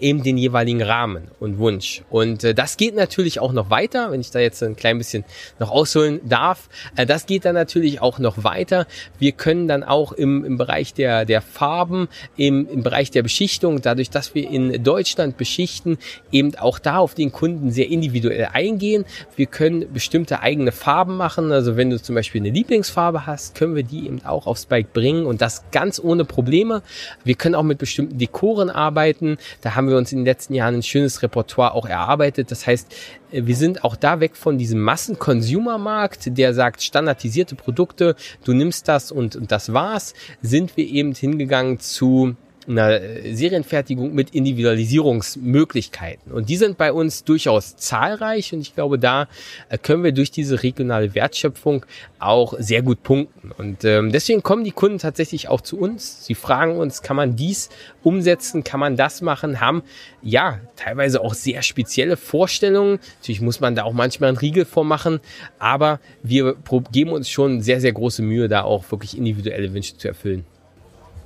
eben 0.00 0.22
den 0.22 0.38
jeweiligen 0.38 0.82
Rahmen 0.82 1.28
und 1.40 1.58
Wunsch. 1.58 2.02
Und 2.10 2.44
äh, 2.44 2.54
das 2.54 2.76
geht 2.76 2.94
natürlich 2.94 3.40
auch 3.40 3.52
noch 3.52 3.70
weiter, 3.70 4.10
wenn 4.10 4.20
ich 4.20 4.30
da 4.30 4.38
jetzt 4.38 4.62
ein 4.62 4.76
klein 4.76 4.98
bisschen 4.98 5.24
noch 5.58 5.70
ausholen 5.70 6.20
darf. 6.24 6.68
Äh, 6.96 7.06
das 7.06 7.26
geht 7.26 7.44
dann 7.44 7.54
natürlich 7.54 8.00
auch 8.00 8.18
noch 8.18 8.44
weiter. 8.44 8.86
Wir 9.18 9.32
können 9.32 9.68
dann 9.68 9.82
auch 9.82 10.12
im, 10.12 10.44
im 10.44 10.58
Bereich 10.58 10.94
der, 10.94 11.24
der 11.24 11.42
Farben, 11.42 12.08
im, 12.36 12.68
im 12.68 12.82
Bereich 12.82 13.10
der 13.10 13.22
Beschichtung, 13.22 13.80
dadurch, 13.80 14.10
dass 14.10 14.34
wir 14.34 14.48
in 14.48 14.82
Deutschland 14.82 15.36
beschichten, 15.36 15.98
eben 16.32 16.54
auch 16.56 16.78
da 16.78 16.98
auf 16.98 17.14
den 17.14 17.32
Kunden 17.32 17.70
sehr 17.70 17.88
individuell 17.88 18.48
eingehen. 18.52 19.04
Wir 19.36 19.46
können 19.46 19.92
bestimmte 19.92 20.40
eigene 20.40 20.72
Farben 20.72 21.16
machen. 21.16 21.52
Also 21.52 21.76
wenn 21.76 21.90
du 21.90 22.00
zum 22.00 22.14
Beispiel 22.14 22.40
eine 22.40 22.50
Lieblingsfarbe 22.50 23.26
hast, 23.26 23.54
können 23.54 23.74
wir 23.74 23.82
die 23.82 24.06
eben 24.06 24.24
auch 24.24 24.46
auf 24.46 24.58
Spike 24.58 24.90
bringen 24.92 25.26
und 25.26 25.40
das 25.40 25.64
ganz 25.70 26.00
ohne 26.02 26.24
Probleme. 26.24 26.82
Wir 27.24 27.34
können 27.34 27.54
auch 27.54 27.62
mit 27.62 27.78
bestimmten 27.78 28.18
Dekoren 28.18 28.70
arbeiten. 28.70 29.38
Da 29.60 29.74
haben 29.74 29.87
wir 29.90 29.96
uns 29.96 30.12
in 30.12 30.18
den 30.20 30.24
letzten 30.24 30.54
Jahren 30.54 30.76
ein 30.76 30.82
schönes 30.82 31.22
Repertoire 31.22 31.74
auch 31.74 31.86
erarbeitet. 31.86 32.50
Das 32.50 32.66
heißt, 32.66 32.94
äh, 33.32 33.42
wir 33.46 33.56
sind 33.56 33.84
auch 33.84 33.96
da 33.96 34.20
weg 34.20 34.36
von 34.36 34.58
diesem 34.58 34.80
Massen-Consumer-Markt, 34.80 36.36
der 36.38 36.54
sagt, 36.54 36.82
standardisierte 36.82 37.54
Produkte, 37.54 38.16
du 38.44 38.52
nimmst 38.52 38.88
das 38.88 39.12
und, 39.12 39.36
und 39.36 39.52
das 39.52 39.72
war's, 39.72 40.14
sind 40.42 40.76
wir 40.76 40.86
eben 40.86 41.14
hingegangen 41.14 41.78
zu 41.80 42.36
einer 42.68 43.00
Serienfertigung 43.32 44.14
mit 44.14 44.30
Individualisierungsmöglichkeiten. 44.30 46.32
Und 46.32 46.48
die 46.48 46.56
sind 46.56 46.78
bei 46.78 46.92
uns 46.92 47.24
durchaus 47.24 47.76
zahlreich 47.76 48.52
und 48.52 48.60
ich 48.60 48.74
glaube, 48.74 48.98
da 48.98 49.28
äh, 49.68 49.78
können 49.78 50.04
wir 50.04 50.12
durch 50.12 50.30
diese 50.30 50.62
regionale 50.62 51.14
Wertschöpfung 51.14 51.84
auch 52.18 52.54
sehr 52.58 52.82
gut 52.82 53.02
punkten. 53.02 53.52
Und 53.56 53.84
ähm, 53.84 54.12
deswegen 54.12 54.42
kommen 54.42 54.64
die 54.64 54.72
Kunden 54.72 54.98
tatsächlich 54.98 55.48
auch 55.48 55.60
zu 55.60 55.78
uns. 55.78 56.26
Sie 56.26 56.34
fragen 56.34 56.76
uns, 56.76 57.02
kann 57.02 57.16
man 57.16 57.36
dies 57.36 57.70
umsetzen, 58.02 58.64
kann 58.64 58.80
man 58.80 58.96
das 58.96 59.22
machen, 59.22 59.60
haben 59.60 59.82
ja 60.22 60.60
teilweise 60.76 61.20
auch 61.20 61.34
sehr 61.34 61.62
spezielle 61.62 62.16
Vorstellungen. 62.16 62.98
Natürlich 63.20 63.40
muss 63.40 63.60
man 63.60 63.74
da 63.74 63.84
auch 63.84 63.92
manchmal 63.92 64.28
einen 64.28 64.38
Riegel 64.38 64.64
vormachen, 64.64 65.20
aber 65.58 66.00
wir 66.22 66.56
geben 66.92 67.12
uns 67.12 67.30
schon 67.30 67.62
sehr, 67.62 67.80
sehr 67.80 67.92
große 67.92 68.22
Mühe, 68.22 68.48
da 68.48 68.62
auch 68.62 68.90
wirklich 68.90 69.16
individuelle 69.16 69.72
Wünsche 69.72 69.96
zu 69.96 70.08
erfüllen. 70.08 70.44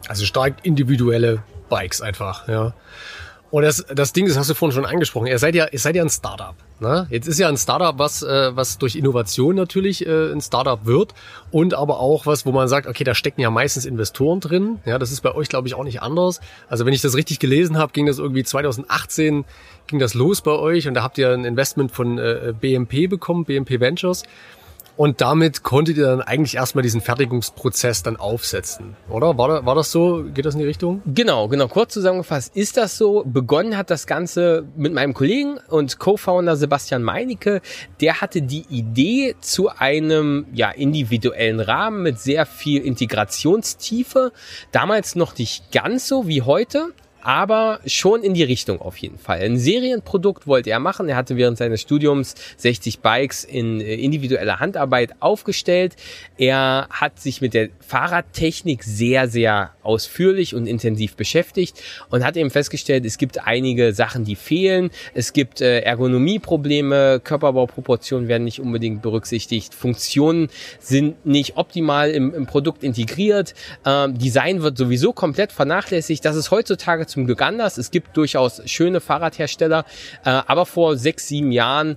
Also 0.09 0.25
stark 0.25 0.55
individuelle 0.63 1.43
Bikes 1.69 2.01
einfach, 2.01 2.49
ja. 2.49 2.75
Und 3.53 3.65
das, 3.65 3.85
das 3.95 4.15
Ding, 4.15 4.27
das 4.27 4.39
hast 4.39 4.49
du 4.49 4.55
vorhin 4.55 4.75
schon 4.75 4.87
angesprochen. 4.87 5.27
Ihr 5.27 5.39
seid 5.39 5.55
ja, 5.55 5.67
ihr 5.71 5.79
seid 5.79 5.95
ja 5.95 6.03
ein 6.03 6.09
Startup. 6.09 6.55
Ne? 6.81 7.07
Jetzt 7.11 7.29
ist 7.29 7.39
ja 7.39 7.49
ein 7.49 7.59
Startup, 7.59 7.99
was, 7.99 8.23
äh, 8.23 8.57
was 8.57 8.79
durch 8.79 8.97
Innovation 8.97 9.55
natürlich 9.55 10.07
äh, 10.07 10.33
ein 10.33 10.41
Startup 10.41 10.87
wird 10.87 11.13
und 11.51 11.75
aber 11.75 12.01
auch 12.01 12.25
was, 12.25 12.47
wo 12.47 12.53
man 12.53 12.67
sagt, 12.67 12.87
okay, 12.87 13.05
da 13.05 13.15
stecken 13.15 13.43
ja 13.43 13.51
meistens 13.51 13.85
Investoren 13.85 14.41
drin. 14.41 14.79
Ja, 14.87 14.99
das 14.99 15.13
ist 15.13 15.21
bei 15.21 15.35
euch, 15.35 15.51
glaube 15.51 15.69
ich, 15.69 15.75
auch 15.75 15.85
nicht 15.85 16.01
anders. 16.01 16.41
Also 16.71 16.87
wenn 16.87 16.95
ich 16.95 17.03
das 17.03 17.15
richtig 17.15 17.41
gelesen 17.41 17.77
habe, 17.77 17.93
ging 17.93 18.07
das 18.07 18.19
irgendwie 18.19 18.43
2018 18.43 19.45
ging 19.87 19.99
das 19.99 20.15
los 20.15 20.41
bei 20.41 20.53
euch 20.53 20.89
und 20.89 20.95
da 20.95 21.03
habt 21.03 21.19
ihr 21.19 21.31
ein 21.31 21.45
Investment 21.45 21.93
von 21.93 22.17
äh, 22.17 22.55
BMP 22.59 23.11
bekommen, 23.11 23.45
BMP 23.45 23.81
Ventures. 23.81 24.23
Und 24.97 25.21
damit 25.21 25.63
konntet 25.63 25.97
ihr 25.97 26.07
dann 26.07 26.21
eigentlich 26.21 26.57
erstmal 26.57 26.83
diesen 26.83 27.01
Fertigungsprozess 27.01 28.03
dann 28.03 28.17
aufsetzen, 28.17 28.97
oder? 29.09 29.39
War, 29.39 29.49
da, 29.49 29.67
war 29.67 29.75
das 29.75 29.91
so? 29.91 30.25
Geht 30.35 30.45
das 30.45 30.55
in 30.55 30.61
die 30.61 30.67
Richtung? 30.67 31.03
Genau, 31.07 31.49
genau. 31.49 31.69
Kurz 31.69 31.95
zusammengefasst 31.95 32.55
ist 32.57 32.77
das 32.77 32.99
so. 32.99 33.25
Begonnen 33.25 33.77
hat 33.77 33.91
das 33.91 34.07
Ganze 34.07 34.65
mit 34.77 34.93
meinem 34.93 35.15
Kollegen 35.15 35.59
und 35.69 35.99
Co-Founder 35.99 36.57
Sebastian 36.57 37.03
Meinecke. 37.03 37.63
Der 38.01 38.21
hatte 38.21 38.43
die 38.43 38.67
Idee 38.69 39.35
zu 39.41 39.71
einem 39.71 40.47
ja, 40.53 40.71
individuellen 40.71 41.61
Rahmen 41.61 42.03
mit 42.03 42.21
sehr 42.21 42.45
viel 42.45 42.83
Integrationstiefe. 42.83 44.33
Damals 44.73 45.15
noch 45.15 45.37
nicht 45.39 45.73
ganz 45.73 46.07
so 46.07 46.29
wie 46.29 46.43
heute, 46.43 46.93
aber 47.23 47.81
schon 47.87 48.23
in 48.23 48.35
die 48.35 48.43
Richtung 48.43 48.81
auf 48.81 48.97
jeden 48.97 49.19
Fall. 49.19 49.41
Ein 49.41 49.59
Serienprodukt 49.59 50.47
wollte 50.47 50.71
er 50.71 50.81
machen. 50.81 51.09
Er 51.09 51.17
hatte 51.17 51.37
während 51.37 51.57
seines 51.57 51.81
Studiums 51.81 52.35
60 52.57 53.01
Bikes 53.01 53.45
in 53.45 53.81
äh, 53.81 53.95
individueller 53.95 54.61
Handarbeit 54.61 55.15
aufgestellt. 55.21 55.95
Er 56.37 56.89
hat 56.91 57.21
sich 57.21 57.41
mit 57.41 57.55
der 57.55 57.69
Fahrradtechnik 57.81 58.83
sehr, 58.83 59.29
sehr 59.29 59.71
ausführlich 59.83 60.55
und 60.55 60.67
intensiv 60.67 61.17
beschäftigt 61.17 61.81
und 62.11 62.25
hat 62.25 62.37
eben 62.37 62.51
festgestellt, 62.51 63.05
es 63.05 63.19
gibt 63.19 63.47
einige 63.47 63.93
Sachen, 63.93 64.25
die 64.25 64.37
fehlen. 64.37 64.91
Es 65.15 65.33
gibt 65.33 65.61
äh, 65.61 65.81
Ergonomieprobleme, 65.81 67.21
Körperbauproportionen 67.23 68.29
werden 68.29 68.45
nicht 68.45 68.61
unbedingt 68.61 69.03
berücksichtigt, 69.03 69.75
Funktionen 69.75 70.49
sind 70.81 71.25
nicht 71.27 71.57
optimal 71.57 72.11
im, 72.11 72.35
im 72.35 72.47
Produkt 72.47 72.83
integriert, 72.83 73.55
ähm, 73.85 74.19
Design 74.19 74.63
wird 74.63 74.77
sowieso 74.77 75.13
komplett 75.13 75.53
vernachlässigt. 75.53 76.25
Das 76.25 76.37
ist 76.37 76.51
heutzutage 76.51 77.07
zum 77.13 77.27
Glück 77.27 77.43
anders. 77.43 77.79
Es 77.79 77.91
gibt 77.91 78.17
durchaus 78.17 78.63
schöne 78.69 79.01
Fahrradhersteller, 79.01 79.85
äh, 80.25 80.31
aber 80.31 80.67
vor 80.67 80.97
sechs, 80.97 81.29
sieben 81.29 81.53
Jahren 81.53 81.97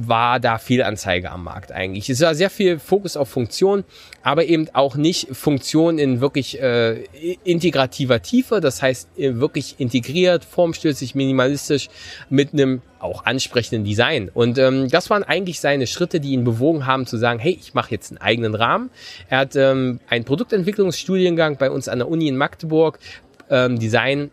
war 0.00 0.38
da 0.38 0.58
viel 0.58 0.82
Anzeige 0.82 1.30
am 1.30 1.42
Markt 1.42 1.72
eigentlich. 1.72 2.08
Es 2.08 2.20
war 2.20 2.34
sehr 2.36 2.50
viel 2.50 2.78
Fokus 2.78 3.16
auf 3.16 3.28
Funktion, 3.28 3.82
aber 4.22 4.44
eben 4.44 4.68
auch 4.72 4.94
nicht 4.94 5.34
Funktion 5.34 5.98
in 5.98 6.20
wirklich 6.20 6.62
äh, 6.62 7.04
integrativer 7.42 8.22
Tiefe, 8.22 8.60
das 8.60 8.80
heißt 8.80 9.18
äh, 9.18 9.40
wirklich 9.40 9.74
integriert, 9.78 10.44
formstößig, 10.44 11.16
minimalistisch 11.16 11.88
mit 12.30 12.52
einem 12.52 12.80
auch 13.00 13.26
ansprechenden 13.26 13.84
Design. 13.84 14.30
Und 14.32 14.56
ähm, 14.58 14.88
das 14.88 15.10
waren 15.10 15.24
eigentlich 15.24 15.58
seine 15.58 15.88
Schritte, 15.88 16.20
die 16.20 16.30
ihn 16.30 16.44
bewogen 16.44 16.86
haben 16.86 17.04
zu 17.04 17.16
sagen, 17.16 17.40
hey, 17.40 17.58
ich 17.60 17.74
mache 17.74 17.90
jetzt 17.90 18.12
einen 18.12 18.18
eigenen 18.18 18.54
Rahmen. 18.54 18.90
Er 19.28 19.38
hat 19.38 19.56
ähm, 19.56 19.98
einen 20.08 20.24
Produktentwicklungsstudiengang 20.24 21.56
bei 21.56 21.70
uns 21.72 21.88
an 21.88 21.98
der 21.98 22.08
Uni 22.08 22.28
in 22.28 22.36
Magdeburg, 22.36 23.00
ähm, 23.50 23.80
Design 23.80 24.30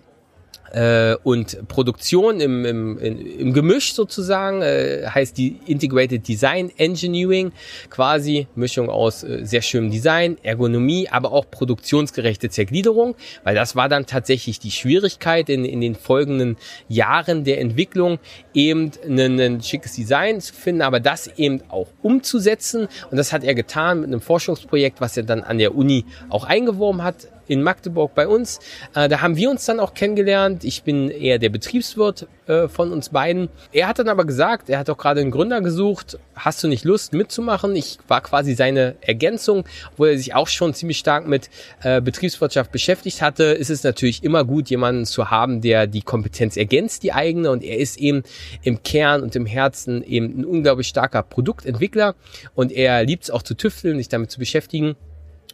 äh, 0.76 1.16
und 1.24 1.68
Produktion 1.70 2.42
im, 2.42 2.66
im, 2.66 2.98
im 3.00 3.54
Gemisch 3.54 3.94
sozusagen, 3.94 4.62
äh, 4.62 5.08
heißt 5.08 5.38
die 5.38 5.58
Integrated 5.66 6.28
Design 6.28 6.70
Engineering, 6.78 7.54
quasi 7.90 8.48
Mischung 8.56 8.90
aus 8.90 9.24
äh, 9.24 9.46
sehr 9.46 9.62
schönem 9.62 9.90
Design, 9.90 10.38
Ergonomie, 10.44 11.08
aber 11.10 11.32
auch 11.32 11.50
produktionsgerechte 11.50 12.50
Zergliederung, 12.50 13.16
weil 13.46 13.56
das 13.56 13.78
war 13.78 13.88
dann 13.88 14.06
tatsächlich 14.06 14.60
die 14.60 14.72
Schwierigkeit 14.72 15.50
in, 15.50 15.64
in 15.64 15.80
den 15.80 15.96
folgenden 15.96 16.58
Jahren 16.90 17.46
der 17.46 17.62
Entwicklung, 17.62 18.20
eben 18.54 18.92
ein, 19.08 19.40
ein 19.40 19.62
schickes 19.62 19.94
Design 19.94 20.42
zu 20.42 20.54
finden, 20.54 20.82
aber 20.82 21.00
das 21.00 21.28
eben 21.38 21.62
auch 21.70 21.88
umzusetzen. 22.02 22.90
Und 23.10 23.18
das 23.18 23.32
hat 23.32 23.46
er 23.46 23.56
getan 23.56 24.02
mit 24.02 24.08
einem 24.08 24.22
Forschungsprojekt, 24.22 25.00
was 25.00 25.16
er 25.16 25.24
dann 25.24 25.42
an 25.42 25.58
der 25.58 25.74
Uni 25.74 26.04
auch 26.30 26.44
eingeworben 26.44 27.02
hat, 27.02 27.28
in 27.48 27.62
Magdeburg 27.62 28.14
bei 28.16 28.28
uns. 28.28 28.60
Äh, 28.94 29.10
da 29.10 29.22
haben 29.22 29.36
wir 29.36 29.50
uns 29.50 29.66
dann 29.66 29.80
auch 29.80 29.94
kennengelernt. 29.94 30.64
Ich 30.64 30.84
bin 30.84 31.10
eher 31.10 31.40
der 31.40 31.50
Betriebswirt 31.50 32.28
äh, 32.48 32.68
von 32.68 32.92
uns 32.92 33.10
beiden. 33.10 33.50
Er 33.72 33.88
hat 33.88 34.00
dann 34.00 34.10
aber 34.10 34.26
gesagt, 34.26 34.70
er 34.70 34.80
hat 34.80 34.90
auch 34.90 34.98
gerade 34.98 35.22
einen 35.22 35.32
Gründer 35.32 35.62
gesucht. 35.62 36.20
Hast 36.36 36.64
du 36.64 36.68
nicht 36.68 36.84
Lust 36.84 37.14
mitzumachen? 37.14 37.76
Ich 37.76 37.98
war 38.08 38.22
quasi 38.22 38.54
seine 38.54 38.96
Ergänzung, 39.02 39.66
wo 39.98 40.06
er 40.06 40.18
sich 40.18 40.36
auch 40.36 40.48
schon 40.48 40.74
ziemlich 40.74 40.98
stark 40.98 41.28
mit 41.28 41.50
äh, 41.82 42.02
Betriebswirtschaft 42.02 42.72
beschäftigt 42.72 43.22
hatte. 43.22 43.46
Ist 43.46 43.70
es 43.70 43.84
natürlich 43.84 44.24
immer 44.24 44.44
gut, 44.44 44.70
jemanden 44.70 45.06
zu 45.06 45.32
haben, 45.32 45.62
der 45.62 45.88
die 45.88 46.02
Kompetenz 46.02 46.58
ergänzt, 46.58 47.04
die 47.04 47.14
eigene. 47.14 47.52
Und 47.52 47.64
er 47.64 47.78
ist 47.78 47.98
eben 47.98 48.24
im 48.62 48.84
Kern 48.84 49.24
und 49.24 49.36
im 49.36 49.46
Herzen 49.46 50.04
eben 50.04 50.40
ein 50.40 50.46
unglaublich 50.46 50.88
starker 50.88 51.24
Produktentwickler. 51.24 52.16
Und 52.54 52.72
er 52.72 53.04
liebt 53.04 53.24
es 53.24 53.32
auch 53.32 53.42
zu 53.42 53.56
tüfteln, 53.56 53.98
sich 53.98 54.10
damit 54.10 54.32
zu 54.32 54.40
beschäftigen. 54.40 54.96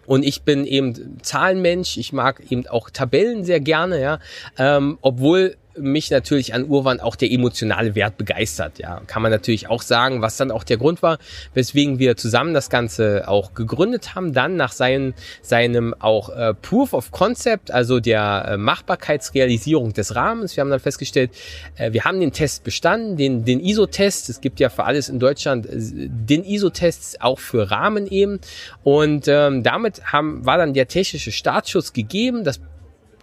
Und 0.05 0.23
ich 0.23 0.43
bin 0.43 0.65
eben 0.65 1.19
Zahlenmensch, 1.21 1.97
ich 1.97 2.13
mag 2.13 2.41
eben 2.49 2.67
auch 2.67 2.89
Tabellen 2.89 3.43
sehr 3.45 3.59
gerne, 3.59 4.01
ja. 4.01 4.19
Ähm, 4.57 4.97
obwohl 5.01 5.55
mich 5.77 6.11
natürlich 6.11 6.53
an 6.53 6.67
Urwan 6.67 6.99
auch 6.99 7.15
der 7.15 7.31
emotionale 7.31 7.95
Wert 7.95 8.17
begeistert. 8.17 8.79
Ja, 8.79 9.01
kann 9.07 9.21
man 9.21 9.31
natürlich 9.31 9.69
auch 9.69 9.81
sagen, 9.81 10.21
was 10.21 10.37
dann 10.37 10.51
auch 10.51 10.63
der 10.63 10.77
Grund 10.77 11.01
war, 11.01 11.17
weswegen 11.53 11.99
wir 11.99 12.17
zusammen 12.17 12.53
das 12.53 12.69
Ganze 12.69 13.27
auch 13.27 13.53
gegründet 13.53 14.15
haben. 14.15 14.33
Dann 14.33 14.55
nach 14.55 14.71
seinem, 14.71 15.13
seinem 15.41 15.93
auch 15.99 16.29
äh, 16.29 16.53
Proof 16.53 16.93
of 16.93 17.11
Concept, 17.11 17.71
also 17.71 17.99
der 17.99 18.45
äh, 18.47 18.57
Machbarkeitsrealisierung 18.57 19.93
des 19.93 20.15
Rahmens. 20.15 20.55
Wir 20.55 20.61
haben 20.61 20.69
dann 20.69 20.79
festgestellt, 20.79 21.31
äh, 21.75 21.93
wir 21.93 22.03
haben 22.03 22.19
den 22.19 22.31
Test 22.31 22.63
bestanden, 22.63 23.17
den, 23.17 23.45
den 23.45 23.59
ISO-Test. 23.59 24.29
Es 24.29 24.41
gibt 24.41 24.59
ja 24.59 24.69
für 24.69 24.83
alles 24.83 25.09
in 25.09 25.19
Deutschland 25.19 25.65
äh, 25.65 25.71
den 25.75 26.43
ISO-Test 26.43 27.21
auch 27.21 27.39
für 27.39 27.71
Rahmen 27.71 28.07
eben. 28.07 28.39
Und 28.83 29.27
ähm, 29.27 29.63
damit 29.63 30.03
haben, 30.11 30.45
war 30.45 30.57
dann 30.57 30.73
der 30.73 30.87
technische 30.87 31.31
Startschuss 31.31 31.93
gegeben. 31.93 32.43
Das 32.43 32.59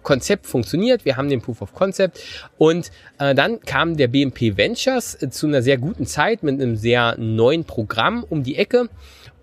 Konzept 0.09 0.47
funktioniert, 0.47 1.05
wir 1.05 1.19
haben 1.19 1.29
den 1.29 1.43
Proof 1.43 1.61
of 1.61 1.75
Concept 1.75 2.19
und 2.57 2.91
äh, 3.19 3.35
dann 3.35 3.61
kam 3.61 3.99
der 3.99 4.09
BMP 4.09 4.57
Ventures 4.57 5.23
äh, 5.23 5.29
zu 5.29 5.47
einer 5.47 5.61
sehr 5.61 5.77
guten 5.77 6.07
Zeit 6.07 6.43
mit 6.43 6.55
einem 6.55 6.77
sehr 6.77 7.15
neuen 7.19 7.65
Programm 7.65 8.25
um 8.27 8.43
die 8.43 8.57
Ecke 8.57 8.88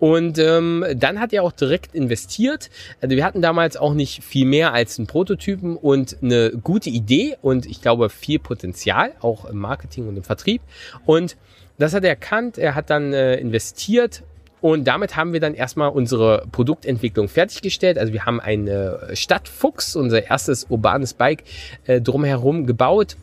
und 0.00 0.40
ähm, 0.40 0.84
dann 0.96 1.20
hat 1.20 1.32
er 1.32 1.44
auch 1.44 1.52
direkt 1.52 1.94
investiert. 1.94 2.68
Also 3.00 3.14
wir 3.14 3.24
hatten 3.24 3.42
damals 3.42 3.76
auch 3.76 3.94
nicht 3.94 4.24
viel 4.24 4.44
mehr 4.44 4.72
als 4.72 4.98
einen 4.98 5.06
Prototypen 5.06 5.76
und 5.76 6.16
eine 6.20 6.50
gute 6.50 6.90
Idee 6.90 7.36
und 7.42 7.64
ich 7.64 7.80
glaube 7.80 8.10
viel 8.10 8.40
Potenzial, 8.40 9.12
auch 9.20 9.44
im 9.44 9.58
Marketing 9.58 10.08
und 10.08 10.16
im 10.16 10.24
Vertrieb. 10.24 10.62
Und 11.04 11.36
das 11.78 11.94
hat 11.94 12.02
er 12.02 12.10
erkannt, 12.10 12.58
er 12.58 12.74
hat 12.74 12.90
dann 12.90 13.12
äh, 13.12 13.36
investiert 13.36 14.24
und 14.66 14.82
damit 14.88 15.14
haben 15.14 15.32
wir 15.32 15.38
dann 15.38 15.54
erstmal 15.54 15.90
unsere 15.90 16.44
Produktentwicklung 16.50 17.28
fertiggestellt. 17.28 17.98
Also 17.98 18.12
wir 18.12 18.26
haben 18.26 18.40
eine 18.40 19.10
Stadtfuchs, 19.14 19.94
unser 19.94 20.24
erstes 20.26 20.64
urbanes 20.68 21.14
Bike, 21.14 21.44
äh, 21.84 22.00
drumherum 22.00 22.66
gebaut 22.66 23.16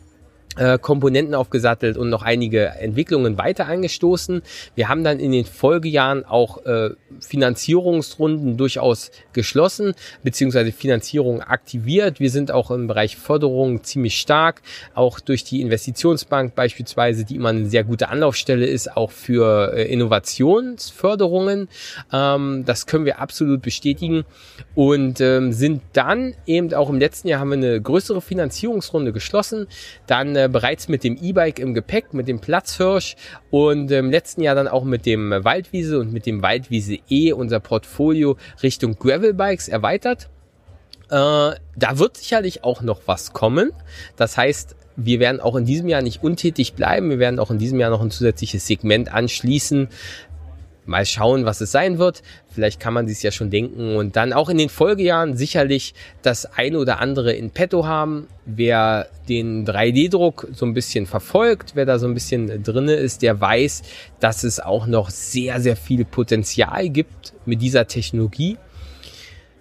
äh, 0.56 0.78
Komponenten 0.78 1.34
aufgesattelt 1.34 1.96
und 1.96 2.10
noch 2.10 2.22
einige 2.22 2.66
Entwicklungen 2.66 3.38
weiter 3.38 3.66
angestoßen. 3.66 4.42
Wir 4.74 4.88
haben 4.88 5.04
dann 5.04 5.18
in 5.18 5.32
den 5.32 5.44
Folgejahren 5.44 6.24
auch 6.24 6.64
äh, 6.64 6.90
Finanzierungsrunden 7.20 8.56
durchaus 8.56 9.10
geschlossen, 9.32 9.94
beziehungsweise 10.22 10.72
Finanzierung 10.72 11.40
aktiviert. 11.42 12.20
Wir 12.20 12.30
sind 12.30 12.50
auch 12.50 12.70
im 12.70 12.86
Bereich 12.86 13.16
Förderung 13.16 13.82
ziemlich 13.82 14.18
stark, 14.20 14.62
auch 14.94 15.20
durch 15.20 15.44
die 15.44 15.60
Investitionsbank 15.60 16.54
beispielsweise, 16.54 17.24
die 17.24 17.36
immer 17.36 17.50
eine 17.50 17.66
sehr 17.66 17.84
gute 17.84 18.08
Anlaufstelle 18.08 18.66
ist, 18.66 18.96
auch 18.96 19.10
für 19.10 19.74
äh, 19.74 19.92
Innovationsförderungen. 19.92 21.68
Ähm, 22.12 22.64
das 22.66 22.86
können 22.86 23.04
wir 23.04 23.18
absolut 23.18 23.62
bestätigen 23.62 24.24
und 24.74 25.20
ähm, 25.20 25.52
sind 25.52 25.82
dann 25.92 26.34
eben 26.46 26.72
auch 26.74 26.90
im 26.90 26.98
letzten 26.98 27.28
Jahr 27.28 27.40
haben 27.40 27.50
wir 27.50 27.56
eine 27.56 27.80
größere 27.80 28.20
Finanzierungsrunde 28.20 29.12
geschlossen. 29.12 29.66
Dann 30.06 30.36
äh, 30.36 30.43
bereits 30.48 30.88
mit 30.88 31.04
dem 31.04 31.16
E-Bike 31.20 31.58
im 31.58 31.74
Gepäck, 31.74 32.14
mit 32.14 32.28
dem 32.28 32.40
Platzhirsch 32.40 33.16
und 33.50 33.90
im 33.90 34.10
letzten 34.10 34.42
Jahr 34.42 34.54
dann 34.54 34.68
auch 34.68 34.84
mit 34.84 35.06
dem 35.06 35.30
Waldwiese 35.30 35.98
und 35.98 36.12
mit 36.12 36.26
dem 36.26 36.42
Waldwiese 36.42 36.98
E 37.08 37.32
unser 37.32 37.60
Portfolio 37.60 38.36
Richtung 38.62 38.96
Gravelbikes 38.98 39.68
erweitert. 39.68 40.28
Äh, 41.10 41.16
da 41.16 41.98
wird 41.98 42.16
sicherlich 42.16 42.64
auch 42.64 42.82
noch 42.82 43.02
was 43.06 43.32
kommen. 43.32 43.72
Das 44.16 44.36
heißt, 44.36 44.76
wir 44.96 45.20
werden 45.20 45.40
auch 45.40 45.56
in 45.56 45.64
diesem 45.64 45.88
Jahr 45.88 46.02
nicht 46.02 46.22
untätig 46.22 46.74
bleiben. 46.74 47.10
Wir 47.10 47.18
werden 47.18 47.40
auch 47.40 47.50
in 47.50 47.58
diesem 47.58 47.80
Jahr 47.80 47.90
noch 47.90 48.00
ein 48.00 48.10
zusätzliches 48.10 48.66
Segment 48.66 49.12
anschließen, 49.12 49.88
Mal 50.86 51.06
schauen, 51.06 51.44
was 51.44 51.60
es 51.60 51.72
sein 51.72 51.98
wird. 51.98 52.22
Vielleicht 52.48 52.78
kann 52.78 52.94
man 52.94 53.08
sich 53.08 53.22
ja 53.22 53.30
schon 53.30 53.50
denken 53.50 53.96
und 53.96 54.16
dann 54.16 54.32
auch 54.32 54.48
in 54.48 54.58
den 54.58 54.68
Folgejahren 54.68 55.36
sicherlich 55.36 55.94
das 56.22 56.46
eine 56.46 56.78
oder 56.78 57.00
andere 57.00 57.32
in 57.32 57.50
petto 57.50 57.86
haben. 57.86 58.28
Wer 58.44 59.08
den 59.28 59.66
3D-Druck 59.66 60.48
so 60.52 60.66
ein 60.66 60.74
bisschen 60.74 61.06
verfolgt, 61.06 61.72
wer 61.74 61.86
da 61.86 61.98
so 61.98 62.06
ein 62.06 62.14
bisschen 62.14 62.62
drinne 62.62 62.94
ist, 62.94 63.22
der 63.22 63.40
weiß, 63.40 63.82
dass 64.20 64.44
es 64.44 64.60
auch 64.60 64.86
noch 64.86 65.10
sehr, 65.10 65.60
sehr 65.60 65.76
viel 65.76 66.04
Potenzial 66.04 66.90
gibt 66.90 67.32
mit 67.46 67.62
dieser 67.62 67.86
Technologie 67.86 68.58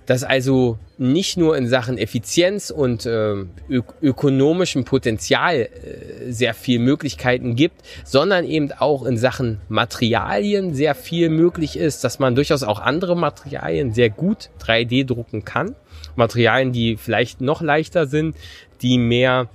dass 0.06 0.24
also 0.24 0.78
nicht 0.98 1.38
nur 1.38 1.58
in 1.58 1.68
Sachen 1.68 1.98
Effizienz 1.98 2.70
und 2.70 3.06
äh, 3.06 3.46
ök 3.70 3.94
ökonomischem 4.02 4.86
Potenzial 4.86 5.56
äh, 5.56 6.32
sehr 6.32 6.54
viel 6.54 6.80
Möglichkeiten 6.80 7.56
gibt, 7.56 7.82
sondern 8.04 8.46
eben 8.46 8.72
auch 8.72 9.06
in 9.06 9.18
Sachen 9.18 9.62
Materialien 9.70 10.74
sehr 10.74 10.96
viel 10.96 11.30
möglich 11.30 11.78
ist, 11.78 12.04
dass 12.04 12.20
man 12.20 12.36
durchaus 12.36 12.64
auch 12.64 12.80
andere 12.80 13.16
Materialien 13.16 13.94
sehr 13.94 14.10
gut 14.10 14.50
3D 14.62 15.06
drucken 15.06 15.46
kann. 15.46 15.76
Materialien, 16.16 16.72
die 16.72 16.98
vielleicht 16.98 17.42
noch 17.42 17.62
leichter 17.62 18.06
sind, 18.06 18.36
die 18.82 18.98
mehr 18.98 19.50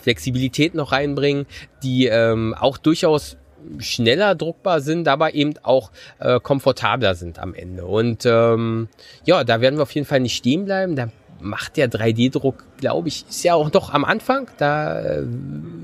Flexibilität 0.00 0.74
noch 0.74 0.92
reinbringen, 0.92 1.46
die 1.82 2.06
ähm, 2.06 2.54
auch 2.58 2.78
durchaus 2.78 3.36
schneller 3.78 4.34
druckbar 4.34 4.80
sind, 4.80 5.08
aber 5.08 5.34
eben 5.34 5.54
auch 5.62 5.90
äh, 6.18 6.40
komfortabler 6.40 7.14
sind 7.14 7.38
am 7.38 7.54
Ende. 7.54 7.86
Und 7.86 8.26
ähm, 8.26 8.88
ja, 9.24 9.44
da 9.44 9.60
werden 9.60 9.76
wir 9.78 9.82
auf 9.82 9.94
jeden 9.94 10.06
Fall 10.06 10.20
nicht 10.20 10.36
stehen 10.36 10.64
bleiben. 10.64 10.96
Da 10.96 11.08
macht 11.40 11.76
der 11.76 11.90
3D-Druck, 11.90 12.64
glaube 12.78 13.08
ich, 13.08 13.24
ist 13.28 13.42
ja 13.42 13.54
auch 13.54 13.70
doch 13.70 13.92
am 13.92 14.04
Anfang. 14.04 14.48
Da 14.58 15.00
äh, 15.00 15.22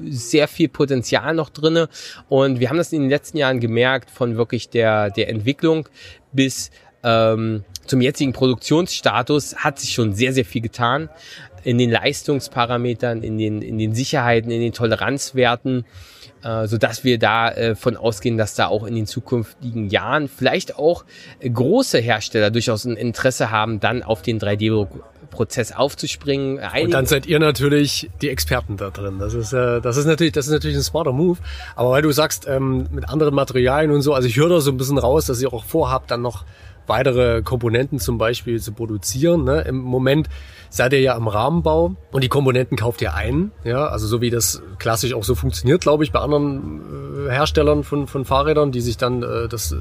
sehr 0.09 0.49
viel 0.49 0.69
Potenzial 0.69 1.35
noch 1.35 1.51
drinne. 1.51 1.89
Und 2.29 2.61
wir 2.61 2.71
haben 2.71 2.79
das 2.79 2.93
in 2.93 3.03
den 3.03 3.11
letzten 3.11 3.39
Jahren 3.39 3.61
gemerkt, 3.61 4.11
von 4.11 4.37
wirklich 4.37 4.71
der, 4.71 5.11
der 5.11 5.29
Entwicklung 5.29 5.89
bis 6.33 6.71
ähm, 7.03 7.65
zum 7.87 8.01
jetzigen 8.01 8.33
Produktionsstatus 8.33 9.57
hat 9.57 9.79
sich 9.79 9.95
schon 9.95 10.13
sehr, 10.13 10.33
sehr 10.33 10.45
viel 10.45 10.61
getan. 10.61 11.09
In 11.65 11.79
den 11.79 11.91
Leistungsparametern, 11.91 13.23
in 13.23 13.39
den, 13.39 13.63
in 13.63 13.79
den 13.79 13.95
Sicherheiten, 13.95 14.51
in 14.51 14.61
den 14.61 14.73
Toleranzwerten 14.73 15.85
so 16.67 16.79
dass 16.79 17.05
wir 17.05 17.19
da 17.19 17.51
äh, 17.51 17.75
von 17.75 17.97
ausgehen, 17.97 18.39
dass 18.39 18.55
da 18.55 18.69
auch 18.69 18.85
in 18.85 18.95
den 18.95 19.07
zukünftigen 19.07 19.89
Jahren 19.89 20.29
vielleicht 20.29 20.77
auch 20.77 21.05
äh, 21.41 21.51
große 21.51 21.99
Hersteller 21.99 22.51
durchaus 22.51 22.85
ein 22.85 22.97
Interesse 22.97 23.51
haben, 23.51 23.81
dann 23.81 24.03
auf 24.03 24.23
den 24.23 24.41
3D-Druck 24.41 25.05
Prozess 25.31 25.73
aufzuspringen. 25.73 26.59
Einige 26.59 26.87
und 26.87 26.91
dann 26.93 27.07
seid 27.07 27.27
ihr 27.27 27.39
natürlich 27.39 28.11
die 28.23 28.31
Experten 28.31 28.77
da 28.77 28.91
drin. 28.91 29.19
Das 29.19 29.35
ist, 29.35 29.53
äh, 29.53 29.81
das 29.81 29.97
ist 29.97 30.07
natürlich, 30.07 30.33
das 30.33 30.47
ist 30.47 30.53
natürlich 30.53 30.77
ein 30.77 30.83
smarter 30.83 31.13
Move. 31.13 31.39
Aber 31.77 31.91
weil 31.91 32.03
du 32.03 32.11
sagst, 32.13 32.47
ähm, 32.49 32.87
mit 32.91 33.09
anderen 33.09 33.35
Materialien 33.35 33.91
und 33.91 34.03
so, 34.03 34.15
also 34.15 34.27
ich 34.27 34.37
höre 34.37 34.49
da 34.49 34.61
so 34.61 34.71
ein 34.71 34.77
bisschen 34.77 34.99
raus, 34.99 35.27
dass 35.27 35.41
ihr 35.41 35.53
auch 35.53 35.65
vorhabt, 35.65 36.11
dann 36.11 36.23
noch 36.23 36.45
weitere 36.87 37.43
Komponenten 37.43 37.99
zum 37.99 38.19
Beispiel 38.19 38.61
zu 38.61 38.73
produzieren. 38.73 39.45
Ne? 39.45 39.61
Im 39.63 39.77
Moment 39.77 40.29
seid 40.71 40.93
ihr 40.93 41.01
ja 41.01 41.17
im 41.17 41.29
Rahmenbau 41.29 41.97
und 42.13 42.25
die 42.25 42.29
Komponenten 42.29 42.77
kauft 42.77 43.03
ihr 43.03 43.15
ein. 43.15 43.51
Ja, 43.65 43.87
also 43.87 44.07
so 44.07 44.21
wie 44.21 44.31
das 44.31 44.63
klassisch 44.79 45.15
auch 45.15 45.25
so 45.25 45.35
funktioniert, 45.35 45.81
glaube 45.81 46.05
ich, 46.05 46.13
bei 46.13 46.21
anderen 46.21 47.27
äh, 47.27 47.31
Herstellern 47.31 47.85
von, 47.85 48.07
von 48.07 48.25
Fahrrädern, 48.25 48.73
die 48.73 48.81
sich 48.81 48.97
dann 48.97 49.23
äh, 49.23 49.49
das, 49.49 49.75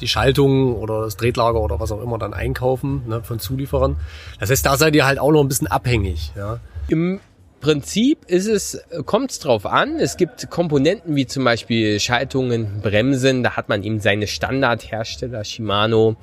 die 0.00 0.08
Schaltung 0.08 0.74
oder 0.74 1.02
das 1.02 1.16
Tretlager 1.16 1.60
oder 1.60 1.80
was 1.80 1.92
auch 1.92 2.02
immer 2.02 2.18
dann 2.18 2.34
einkaufen 2.34 3.02
ne, 3.06 3.22
von 3.22 3.38
Zulieferern. 3.38 3.96
Das 4.40 4.50
heißt, 4.50 4.66
da 4.66 4.76
seid 4.76 4.94
ihr 4.94 5.06
halt 5.06 5.18
auch 5.18 5.32
noch 5.32 5.40
ein 5.40 5.48
bisschen 5.48 5.68
abhängig. 5.68 6.32
Ja. 6.36 6.58
Im 6.88 7.20
Prinzip 7.64 8.26
ist 8.26 8.46
es, 8.46 8.84
kommt 9.06 9.30
es 9.30 9.38
drauf 9.38 9.64
an. 9.64 9.98
Es 9.98 10.18
gibt 10.18 10.50
Komponenten 10.50 11.16
wie 11.16 11.26
zum 11.26 11.44
Beispiel 11.44 11.98
Schaltungen, 11.98 12.82
Bremsen. 12.82 13.42
Da 13.42 13.56
hat 13.56 13.70
man 13.70 13.82
eben 13.82 14.00
seine 14.00 14.26
Standardhersteller, 14.26 15.44
Shimano 15.44 16.16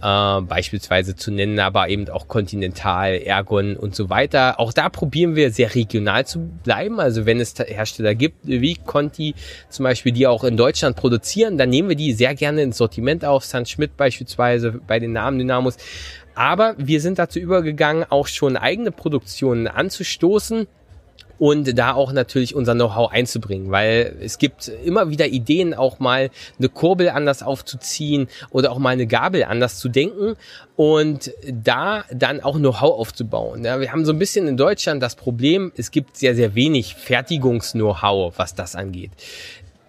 äh, 0.00 0.40
beispielsweise 0.42 1.16
zu 1.16 1.32
nennen, 1.32 1.58
aber 1.58 1.88
eben 1.88 2.08
auch 2.08 2.28
Continental, 2.28 3.16
Ergon 3.16 3.76
und 3.76 3.96
so 3.96 4.10
weiter. 4.10 4.60
Auch 4.60 4.72
da 4.72 4.88
probieren 4.88 5.34
wir 5.34 5.50
sehr 5.50 5.74
regional 5.74 6.24
zu 6.24 6.38
bleiben. 6.38 7.00
Also 7.00 7.26
wenn 7.26 7.40
es 7.40 7.54
Hersteller 7.58 8.14
gibt 8.14 8.46
wie 8.46 8.76
Conti 8.76 9.34
zum 9.68 9.82
Beispiel, 9.82 10.12
die 10.12 10.28
auch 10.28 10.44
in 10.44 10.56
Deutschland 10.56 10.94
produzieren, 10.94 11.58
dann 11.58 11.68
nehmen 11.68 11.88
wir 11.88 11.96
die 11.96 12.12
sehr 12.12 12.36
gerne 12.36 12.62
ins 12.62 12.76
Sortiment 12.76 13.24
auf. 13.24 13.44
St. 13.44 13.68
Schmidt 13.68 13.96
beispielsweise 13.96 14.70
bei 14.86 15.00
den 15.00 15.10
Namen 15.10 15.40
Dynamos. 15.40 15.78
Aber 16.36 16.74
wir 16.78 17.00
sind 17.00 17.18
dazu 17.18 17.38
übergegangen, 17.38 18.04
auch 18.08 18.26
schon 18.26 18.56
eigene 18.56 18.92
Produktionen 18.92 19.66
anzustoßen 19.66 20.68
und 21.38 21.78
da 21.78 21.94
auch 21.94 22.12
natürlich 22.12 22.54
unser 22.54 22.74
Know-how 22.74 23.10
einzubringen, 23.12 23.70
weil 23.70 24.16
es 24.20 24.38
gibt 24.38 24.68
immer 24.68 25.10
wieder 25.10 25.26
Ideen, 25.26 25.74
auch 25.74 25.98
mal 25.98 26.30
eine 26.58 26.68
Kurbel 26.68 27.10
anders 27.10 27.42
aufzuziehen 27.42 28.28
oder 28.50 28.72
auch 28.72 28.78
mal 28.78 28.90
eine 28.90 29.06
Gabel 29.06 29.44
anders 29.44 29.78
zu 29.78 29.88
denken 29.88 30.36
und 30.76 31.32
da 31.50 32.04
dann 32.12 32.40
auch 32.40 32.56
Know-how 32.56 32.98
aufzubauen. 32.98 33.64
Ja, 33.64 33.80
wir 33.80 33.92
haben 33.92 34.04
so 34.04 34.12
ein 34.12 34.18
bisschen 34.18 34.48
in 34.48 34.56
Deutschland 34.56 35.02
das 35.02 35.14
Problem, 35.14 35.72
es 35.76 35.90
gibt 35.90 36.16
sehr, 36.16 36.34
sehr 36.34 36.54
wenig 36.54 36.94
Fertigungs-Know-how, 36.94 38.38
was 38.38 38.54
das 38.54 38.74
angeht. 38.74 39.10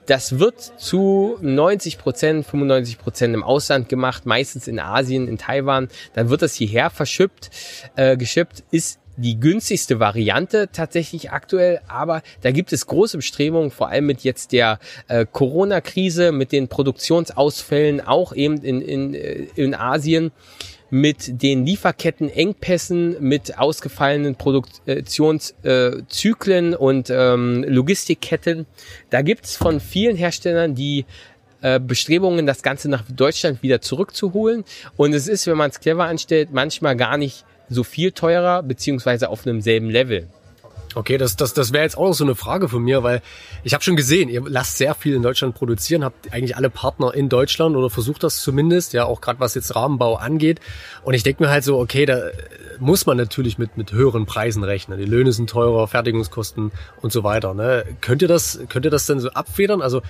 Das 0.07 0.39
wird 0.39 0.61
zu 0.77 1.37
90 1.41 1.97
Prozent, 1.97 2.45
95 2.45 2.97
Prozent 2.97 3.33
im 3.33 3.43
Ausland 3.43 3.89
gemacht, 3.89 4.25
meistens 4.25 4.67
in 4.67 4.79
Asien, 4.79 5.27
in 5.27 5.37
Taiwan. 5.37 5.89
Dann 6.13 6.29
wird 6.29 6.41
das 6.41 6.55
hierher 6.55 6.89
verschippt, 6.89 7.51
äh, 7.97 8.15
geschippt, 8.15 8.63
ist 8.71 8.99
die 9.17 9.39
günstigste 9.39 9.99
Variante 9.99 10.69
tatsächlich 10.71 11.31
aktuell, 11.31 11.81
aber 11.87 12.21
da 12.41 12.51
gibt 12.51 12.71
es 12.71 12.85
große 12.85 13.17
Bestrebungen, 13.17 13.71
vor 13.71 13.89
allem 13.89 14.05
mit 14.05 14.21
jetzt 14.23 14.51
der 14.53 14.79
äh, 15.07 15.25
Corona-Krise, 15.29 16.31
mit 16.31 16.51
den 16.51 16.67
Produktionsausfällen 16.67 17.99
auch 17.99 18.33
eben 18.33 18.61
in, 18.61 18.81
in, 18.81 19.13
äh, 19.13 19.47
in 19.55 19.75
Asien 19.75 20.31
mit 20.89 21.41
den 21.41 21.65
Lieferkettenengpässen, 21.65 23.21
mit 23.21 23.57
ausgefallenen 23.57 24.35
Produktionszyklen 24.35 26.75
und 26.75 27.09
ähm, 27.09 27.65
Logistikketten. 27.67 28.65
Da 29.09 29.21
gibt's 29.21 29.55
von 29.55 29.79
vielen 29.79 30.15
Herstellern 30.15 30.75
die 30.75 31.05
äh, 31.61 31.79
Bestrebungen, 31.79 32.45
das 32.45 32.61
Ganze 32.61 32.89
nach 32.89 33.03
Deutschland 33.09 33.63
wieder 33.63 33.81
zurückzuholen. 33.81 34.63
Und 34.95 35.13
es 35.13 35.27
ist, 35.27 35.47
wenn 35.47 35.57
man 35.57 35.71
es 35.71 35.79
clever 35.79 36.05
anstellt, 36.05 36.49
manchmal 36.51 36.95
gar 36.95 37.17
nicht 37.17 37.45
so 37.69 37.83
viel 37.83 38.11
teurer, 38.11 38.63
beziehungsweise 38.63 39.29
auf 39.29 39.45
einem 39.45 39.61
selben 39.61 39.89
Level. 39.89 40.27
Okay, 40.97 41.19
das, 41.19 41.35
das, 41.35 41.53
das 41.53 41.73
wäre 41.73 41.83
jetzt 41.83 41.95
auch 41.95 42.11
so 42.13 42.23
eine 42.23 42.33
Frage 42.33 42.69
von 42.69 42.81
mir, 42.81 43.03
weil 43.03 43.21
ich 43.63 43.75
habe 43.75 43.83
schon 43.83 43.95
gesehen, 43.95 44.29
ihr 44.29 44.41
lasst 44.47 44.77
sehr 44.77 44.95
viel 44.95 45.13
in 45.13 45.21
Deutschland 45.21 45.53
produzieren, 45.53 46.03
habt 46.03 46.33
eigentlich 46.33 46.55
alle 46.55 46.71
Partner 46.71 47.13
in 47.13 47.29
Deutschland 47.29 47.75
oder 47.75 47.91
versucht 47.91 48.23
das 48.23 48.41
zumindest, 48.41 48.93
ja, 48.93 49.05
auch 49.05 49.21
gerade 49.21 49.39
was 49.39 49.53
jetzt 49.53 49.75
Rahmenbau 49.75 50.15
angeht. 50.15 50.59
Und 51.03 51.13
ich 51.13 51.21
denke 51.21 51.43
mir 51.43 51.49
halt 51.51 51.63
so, 51.63 51.77
okay, 51.77 52.07
da 52.07 52.31
muss 52.79 53.05
man 53.05 53.15
natürlich 53.15 53.59
mit, 53.59 53.77
mit 53.77 53.91
höheren 53.91 54.25
Preisen 54.25 54.63
rechnen. 54.63 54.97
Die 54.97 55.05
Löhne 55.05 55.31
sind 55.33 55.51
teurer, 55.51 55.87
Fertigungskosten 55.87 56.71
und 56.99 57.11
so 57.11 57.23
weiter. 57.23 57.53
Ne? 57.53 57.85
Könnt 58.01 58.23
ihr 58.23 58.27
das, 58.27 58.59
könnt 58.67 58.85
ihr 58.85 58.91
das 58.91 59.05
denn 59.05 59.19
so 59.19 59.29
abfedern? 59.29 59.83
Also 59.83 60.01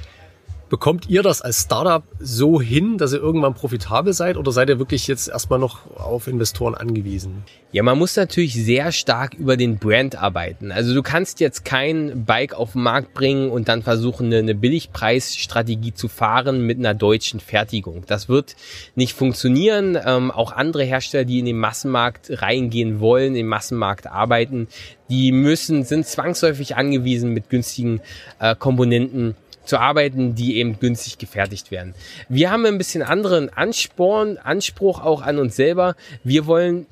Bekommt 0.70 1.10
ihr 1.10 1.24
das 1.24 1.42
als 1.42 1.62
Startup 1.62 2.04
so 2.20 2.60
hin, 2.60 2.98
dass 2.98 3.14
ihr 3.14 3.20
irgendwann 3.20 3.54
profitabel 3.54 4.12
seid 4.12 4.36
oder 4.36 4.52
seid 4.52 4.68
ihr 4.68 4.80
wirklich 4.80 5.08
jetzt 5.08 5.30
erstmal 5.30 5.60
noch 5.60 5.96
auf 5.96 6.28
Investoren 6.28 6.76
angewiesen? 6.76 7.44
Ja, 7.72 7.84
man 7.84 7.98
muss 7.98 8.18
natürlich 8.18 8.54
sehr 8.54 8.92
stark 8.92 9.34
über 9.34 9.56
den 9.56 9.78
Brand 9.78 10.22
arbeiten. 10.22 10.74
Also 10.74 10.94
du 10.94 11.04
kannst 11.04 11.40
jetzt 11.40 11.64
kein 11.64 12.26
Bike 12.26 12.54
auf 12.54 12.74
den 12.74 12.84
Markt 12.84 13.14
bringen 13.14 13.50
und 13.50 13.70
dann 13.70 13.82
versuchen, 13.82 14.34
eine, 14.34 14.56
Billigpreisstrategie 14.56 15.94
zu 15.94 16.10
fahren 16.10 16.66
mit 16.66 16.80
einer 16.80 16.94
deutschen 16.94 17.40
Fertigung. 17.40 18.04
Das 18.06 18.28
wird 18.28 18.58
nicht 18.96 19.14
funktionieren. 19.14 19.98
Ähm, 20.06 20.32
auch 20.32 20.52
andere 20.52 20.84
Hersteller, 20.84 21.24
die 21.24 21.40
in 21.40 21.46
den 21.46 21.60
Massenmarkt 21.60 22.42
reingehen 22.42 23.00
wollen, 23.00 23.36
im 23.38 23.48
Massenmarkt 23.48 24.08
arbeiten, 24.08 24.68
die 25.10 25.32
müssen, 25.32 25.86
sind 25.86 26.06
zwangsläufig 26.06 26.76
angewiesen, 26.76 27.34
mit 27.34 27.50
günstigen 27.50 28.02
äh, 28.40 28.54
Komponenten 28.56 29.36
zu 29.68 29.80
arbeiten, 29.80 30.36
die 30.36 30.58
eben 30.58 30.80
günstig 30.80 31.18
gefertigt 31.18 31.72
werden. 31.72 31.94
Wir 32.30 32.52
haben 32.52 32.66
ein 32.66 32.78
bisschen 32.78 33.04
anderen 33.04 33.50
Ansporn, 33.50 34.38
Anspruch 34.38 35.02
auch 35.02 35.22
an 35.22 35.40
uns 35.40 35.56
selber. 35.56 35.96
Wir 36.24 36.46
wollen 36.46 36.88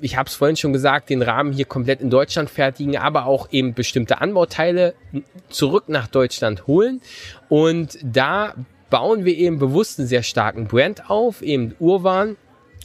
ich 0.00 0.16
habe 0.16 0.28
es 0.28 0.34
vorhin 0.34 0.56
schon 0.56 0.72
gesagt, 0.72 1.10
den 1.10 1.22
Rahmen 1.22 1.52
hier 1.52 1.64
komplett 1.64 2.00
in 2.00 2.10
Deutschland 2.10 2.50
fertigen, 2.50 2.96
aber 2.96 3.26
auch 3.26 3.48
eben 3.50 3.72
bestimmte 3.72 4.20
Anbauteile 4.20 4.94
zurück 5.48 5.84
nach 5.88 6.06
Deutschland 6.08 6.66
holen. 6.66 7.00
Und 7.48 7.98
da 8.02 8.54
bauen 8.90 9.24
wir 9.24 9.36
eben 9.36 9.58
bewusst 9.58 9.98
einen 9.98 10.08
sehr 10.08 10.22
starken 10.22 10.66
Brand 10.66 11.08
auf, 11.08 11.40
eben 11.42 11.74
Urban 11.78 12.36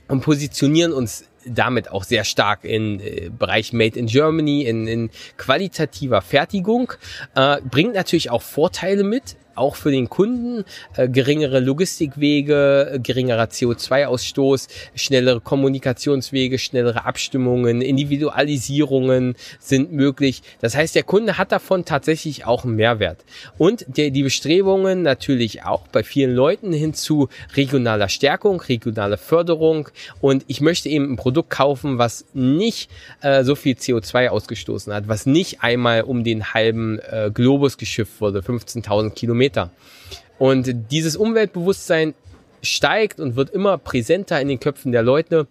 und 0.07 0.21
positionieren 0.21 0.93
uns 0.93 1.25
damit 1.45 1.91
auch 1.91 2.03
sehr 2.03 2.23
stark 2.23 2.63
in 2.63 2.99
äh, 2.99 3.29
Bereich 3.29 3.73
Made 3.73 3.97
in 3.97 4.07
Germany, 4.07 4.63
in, 4.63 4.87
in 4.87 5.09
qualitativer 5.37 6.21
Fertigung, 6.21 6.93
äh, 7.35 7.57
bringt 7.61 7.93
natürlich 7.93 8.29
auch 8.29 8.41
Vorteile 8.41 9.03
mit, 9.03 9.37
auch 9.55 9.75
für 9.75 9.91
den 9.91 10.09
Kunden 10.09 10.63
äh, 10.95 11.07
geringere 11.07 11.59
Logistikwege, 11.59 12.91
äh, 12.93 12.99
geringerer 12.99 13.45
CO2-Ausstoß, 13.45 14.67
schnellere 14.95 15.41
Kommunikationswege, 15.41 16.59
schnellere 16.59 17.05
Abstimmungen, 17.05 17.81
Individualisierungen 17.81 19.35
sind 19.59 19.91
möglich. 19.91 20.41
Das 20.61 20.75
heißt, 20.75 20.95
der 20.95 21.03
Kunde 21.03 21.37
hat 21.37 21.51
davon 21.51 21.85
tatsächlich 21.85 22.45
auch 22.45 22.63
einen 22.63 22.75
Mehrwert. 22.75 23.23
Und 23.57 23.85
der, 23.87 24.09
die 24.11 24.23
Bestrebungen 24.23 25.01
natürlich 25.01 25.63
auch 25.63 25.87
bei 25.87 26.03
vielen 26.03 26.33
Leuten 26.33 26.73
hin 26.73 26.93
zu 26.93 27.29
regionaler 27.55 28.09
Stärkung, 28.09 28.61
regionaler 28.61 29.17
Förderung. 29.17 29.89
Und 30.21 30.43
ich 30.47 30.61
möchte 30.61 30.89
eben 30.89 31.13
ein 31.13 31.15
Produkt 31.15 31.49
kaufen, 31.49 31.97
was 31.97 32.25
nicht 32.33 32.89
äh, 33.21 33.43
so 33.43 33.55
viel 33.55 33.75
CO2 33.75 34.29
ausgestoßen 34.29 34.93
hat, 34.93 35.07
was 35.07 35.25
nicht 35.25 35.61
einmal 35.61 36.01
um 36.01 36.23
den 36.23 36.53
halben 36.53 36.99
äh, 36.99 37.31
Globus 37.33 37.77
geschifft 37.77 38.21
wurde, 38.21 38.39
15.000 38.39 39.11
Kilometer 39.11 39.44
Kilometer. 39.45 39.71
Und 40.37 40.91
dieses 40.91 41.15
Umweltbewusstsein 41.15 42.13
steigt 42.61 43.19
und 43.19 43.35
wird 43.35 43.51
immer 43.51 43.77
präsenter 43.77 44.41
in 44.41 44.47
den 44.47 44.59
Köpfen 44.59 44.91
der 44.91 45.03
Leute. 45.03 45.47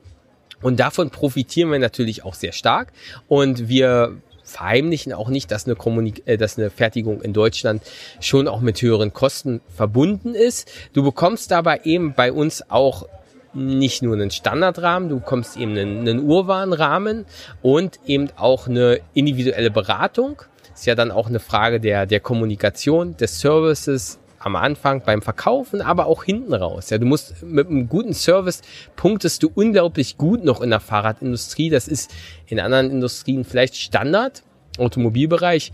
Und 0.63 0.81
davon 0.81 1.11
profitieren 1.11 1.71
wir 1.71 1.79
natürlich 1.79 2.25
auch 2.25 2.35
sehr 2.35 2.53
stark. 2.53 2.93
Und 3.29 3.69
wir 3.69 4.17
verheimlichen 4.43 5.15
auch 5.15 5.31
nicht, 5.31 5.51
dass 5.51 5.67
eine, 5.67 5.75
Kommunik 5.75 6.23
äh, 6.27 6.37
dass 6.37 6.59
eine 6.59 6.69
Fertigung 6.69 7.23
in 7.23 7.33
Deutschland 7.33 7.83
schon 8.21 8.47
auch 8.47 8.61
mit 8.61 8.83
höheren 8.83 9.13
Kosten 9.15 9.63
verbunden 9.75 10.35
ist. 10.35 10.71
Du 10.93 11.03
bekommst 11.03 11.51
dabei 11.51 11.81
eben 11.85 12.13
bei 12.15 12.31
uns 12.31 12.69
auch 12.71 13.09
nicht 13.55 14.03
nur 14.03 14.15
einen 14.15 14.31
Standardrahmen, 14.31 15.09
du 15.09 15.21
bekommst 15.21 15.57
eben 15.57 15.71
einen, 15.79 16.01
einen 16.01 16.25
Urwarenrahmen 16.25 17.25
und 17.63 18.01
eben 18.05 18.29
auch 18.37 18.67
eine 18.67 19.01
individuelle 19.15 19.71
Beratung 19.71 20.43
ist 20.75 20.87
ja 20.87 20.95
dann 20.95 21.11
auch 21.11 21.29
eine 21.29 21.41
Frage 21.41 21.81
der, 21.81 22.07
der 22.07 22.21
Kommunikation, 22.21 23.17
des 23.17 23.41
Services 23.41 24.19
am 24.39 24.57
Anfang 24.57 25.03
beim 25.03 25.23
Verkaufen, 25.23 25.81
aber 25.81 26.07
auch 26.07 26.25
hinten 26.25 26.53
raus. 26.53 26.91
Ja, 26.91 26.99
du 26.99 27.07
musst 27.07 27.43
mit 27.43 27.69
einem 27.69 27.89
guten 27.89 28.13
Service 28.13 28.61
punktest 28.95 29.43
du 29.43 29.51
unglaublich 29.55 30.19
gut 30.19 30.45
noch 30.45 30.61
in 30.61 30.69
der 30.69 30.81
Fahrradindustrie. 30.81 31.71
Das 31.71 31.89
ist 31.89 32.13
in 32.47 32.61
anderen 32.61 32.91
Industrien 32.91 33.45
vielleicht 33.45 33.77
Standard, 33.77 34.43
Automobilbereich, 34.77 35.73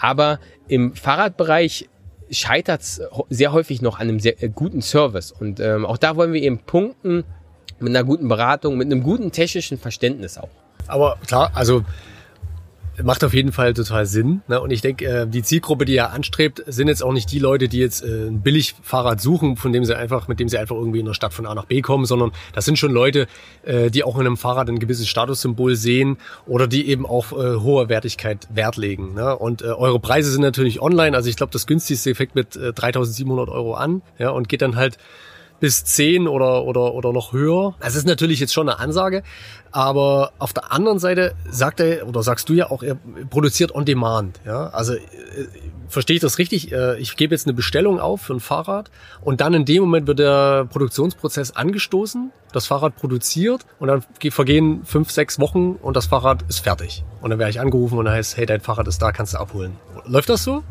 aber 0.00 0.40
im 0.66 0.94
Fahrradbereich 0.94 1.88
scheitert 2.30 2.80
es 2.80 3.00
sehr 3.30 3.52
häufig 3.52 3.82
noch 3.82 4.00
an 4.00 4.08
einem 4.08 4.20
sehr 4.20 4.42
äh, 4.42 4.48
guten 4.48 4.82
Service. 4.82 5.32
Und 5.32 5.60
ähm, 5.60 5.86
auch 5.86 5.96
da 5.96 6.16
wollen 6.16 6.32
wir 6.32 6.42
eben 6.42 6.58
punkten 6.58 7.24
mit 7.78 7.90
einer 7.90 8.04
guten 8.04 8.28
Beratung, 8.28 8.76
mit 8.76 8.86
einem 8.86 9.02
guten 9.02 9.30
technischen 9.30 9.78
Verständnis 9.78 10.38
auch. 10.38 10.50
Aber 10.88 11.18
klar, 11.26 11.52
also 11.54 11.84
macht 13.02 13.24
auf 13.24 13.34
jeden 13.34 13.52
Fall 13.52 13.74
total 13.74 14.06
Sinn. 14.06 14.42
Ne? 14.48 14.60
Und 14.60 14.70
ich 14.70 14.80
denke, 14.80 15.04
äh, 15.04 15.26
die 15.26 15.42
Zielgruppe, 15.42 15.84
die 15.84 15.96
er 15.96 16.12
anstrebt, 16.12 16.62
sind 16.66 16.88
jetzt 16.88 17.02
auch 17.02 17.12
nicht 17.12 17.30
die 17.32 17.38
Leute, 17.38 17.68
die 17.68 17.78
jetzt 17.78 18.02
äh, 18.02 18.28
ein 18.28 18.42
Billigfahrrad 18.42 19.20
suchen, 19.20 19.56
von 19.56 19.72
dem 19.72 19.84
sie 19.84 19.96
einfach, 19.96 20.28
mit 20.28 20.40
dem 20.40 20.48
sie 20.48 20.58
einfach 20.58 20.76
irgendwie 20.76 21.00
in 21.00 21.06
der 21.06 21.14
Stadt 21.14 21.32
von 21.32 21.46
A 21.46 21.54
nach 21.54 21.66
B 21.66 21.80
kommen, 21.82 22.04
sondern 22.04 22.32
das 22.54 22.64
sind 22.64 22.78
schon 22.78 22.92
Leute, 22.92 23.26
äh, 23.64 23.90
die 23.90 24.04
auch 24.04 24.16
in 24.16 24.26
einem 24.26 24.36
Fahrrad 24.36 24.68
ein 24.68 24.78
gewisses 24.78 25.08
Statussymbol 25.08 25.76
sehen 25.76 26.18
oder 26.46 26.66
die 26.66 26.88
eben 26.88 27.06
auch 27.06 27.32
äh, 27.32 27.60
hohe 27.60 27.88
Wertigkeit 27.88 28.48
Wert 28.50 28.76
legen. 28.76 29.14
Ne? 29.14 29.36
Und 29.36 29.62
äh, 29.62 29.66
eure 29.66 30.00
Preise 30.00 30.30
sind 30.30 30.42
natürlich 30.42 30.80
online. 30.80 31.16
Also 31.16 31.28
ich 31.28 31.36
glaube, 31.36 31.52
das 31.52 31.66
günstigste 31.66 32.14
fängt 32.14 32.34
mit 32.34 32.56
äh, 32.56 32.70
3.700 32.70 33.48
Euro 33.48 33.74
an 33.74 34.02
ja, 34.18 34.30
und 34.30 34.48
geht 34.48 34.62
dann 34.62 34.76
halt 34.76 34.98
bis 35.60 35.84
10 35.84 36.28
oder, 36.28 36.64
oder, 36.64 36.94
oder 36.94 37.12
noch 37.12 37.32
höher. 37.32 37.74
Das 37.80 37.94
ist 37.94 38.06
natürlich 38.06 38.40
jetzt 38.40 38.52
schon 38.52 38.68
eine 38.68 38.78
Ansage. 38.78 39.22
Aber 39.72 40.32
auf 40.38 40.52
der 40.52 40.72
anderen 40.72 40.98
Seite 40.98 41.34
sagt 41.50 41.80
er, 41.80 42.06
oder 42.08 42.22
sagst 42.22 42.48
du 42.48 42.54
ja 42.54 42.70
auch, 42.70 42.82
er 42.82 42.96
produziert 43.30 43.74
on 43.74 43.84
demand. 43.84 44.40
Ja? 44.44 44.68
Also 44.68 44.94
äh, 44.94 45.00
verstehe 45.88 46.16
ich 46.16 46.22
das 46.22 46.38
richtig? 46.38 46.72
Äh, 46.72 46.98
ich 46.98 47.16
gebe 47.16 47.34
jetzt 47.34 47.46
eine 47.46 47.54
Bestellung 47.54 48.00
auf 48.00 48.22
für 48.22 48.34
ein 48.34 48.40
Fahrrad 48.40 48.90
und 49.22 49.40
dann 49.40 49.54
in 49.54 49.64
dem 49.64 49.82
Moment 49.82 50.06
wird 50.06 50.18
der 50.18 50.66
Produktionsprozess 50.66 51.52
angestoßen, 51.52 52.30
das 52.52 52.66
Fahrrad 52.66 52.96
produziert 52.96 53.66
und 53.78 53.88
dann 53.88 54.04
vergehen 54.30 54.84
fünf, 54.84 55.10
sechs 55.10 55.38
Wochen 55.38 55.72
und 55.82 55.96
das 55.96 56.06
Fahrrad 56.06 56.42
ist 56.48 56.60
fertig. 56.60 57.04
Und 57.20 57.30
dann 57.30 57.38
werde 57.38 57.50
ich 57.50 57.60
angerufen 57.60 57.98
und 57.98 58.04
dann 58.04 58.14
heißt, 58.14 58.36
hey, 58.36 58.46
dein 58.46 58.60
Fahrrad 58.60 58.88
ist 58.88 59.00
da, 59.02 59.12
kannst 59.12 59.34
du 59.34 59.38
abholen. 59.38 59.76
Läuft 60.06 60.28
das 60.28 60.44
so? 60.44 60.62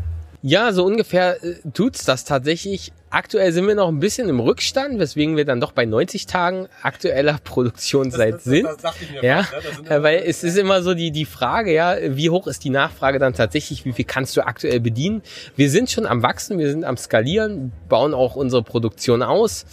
Ja, 0.41 0.71
so 0.71 0.85
ungefähr 0.85 1.43
äh, 1.43 1.55
tut's 1.73 2.05
das 2.05 2.23
tatsächlich. 2.23 2.93
Aktuell 3.09 3.53
sind 3.53 3.65
wir 3.67 3.75
noch 3.75 3.87
ein 3.87 3.99
bisschen 3.99 4.27
im 4.27 4.41
Rückstand, 4.41 4.99
weswegen 4.99 5.37
wir 5.37 5.45
dann 5.45 5.61
doch 5.61 5.71
bei 5.71 5.85
90 5.85 6.25
Tagen 6.25 6.67
aktueller 6.83 7.37
Produktionszeit 7.43 8.35
das, 8.35 8.43
das, 8.43 8.53
sind. 8.53 8.65
Das, 8.65 8.93
ja, 9.21 9.43
fast, 9.43 9.89
ja 9.89 10.03
weil 10.03 10.23
es 10.25 10.43
ist 10.43 10.57
immer 10.57 10.83
so 10.83 10.93
die 10.93 11.11
die 11.11 11.25
Frage, 11.25 11.73
ja, 11.73 11.95
wie 12.01 12.29
hoch 12.29 12.47
ist 12.47 12.65
die 12.65 12.69
Nachfrage 12.69 13.17
dann 13.17 13.33
tatsächlich? 13.33 13.85
Wie 13.85 13.93
viel 13.93 14.05
kannst 14.05 14.35
du 14.35 14.45
aktuell 14.45 14.81
bedienen? 14.81 15.21
Wir 15.55 15.69
sind 15.69 15.89
schon 15.89 16.05
am 16.05 16.21
wachsen, 16.21 16.59
wir 16.59 16.69
sind 16.69 16.83
am 16.83 16.97
skalieren, 16.97 17.71
bauen 17.87 18.13
auch 18.13 18.35
unsere 18.35 18.63
Produktion 18.63 19.23
aus. 19.23 19.65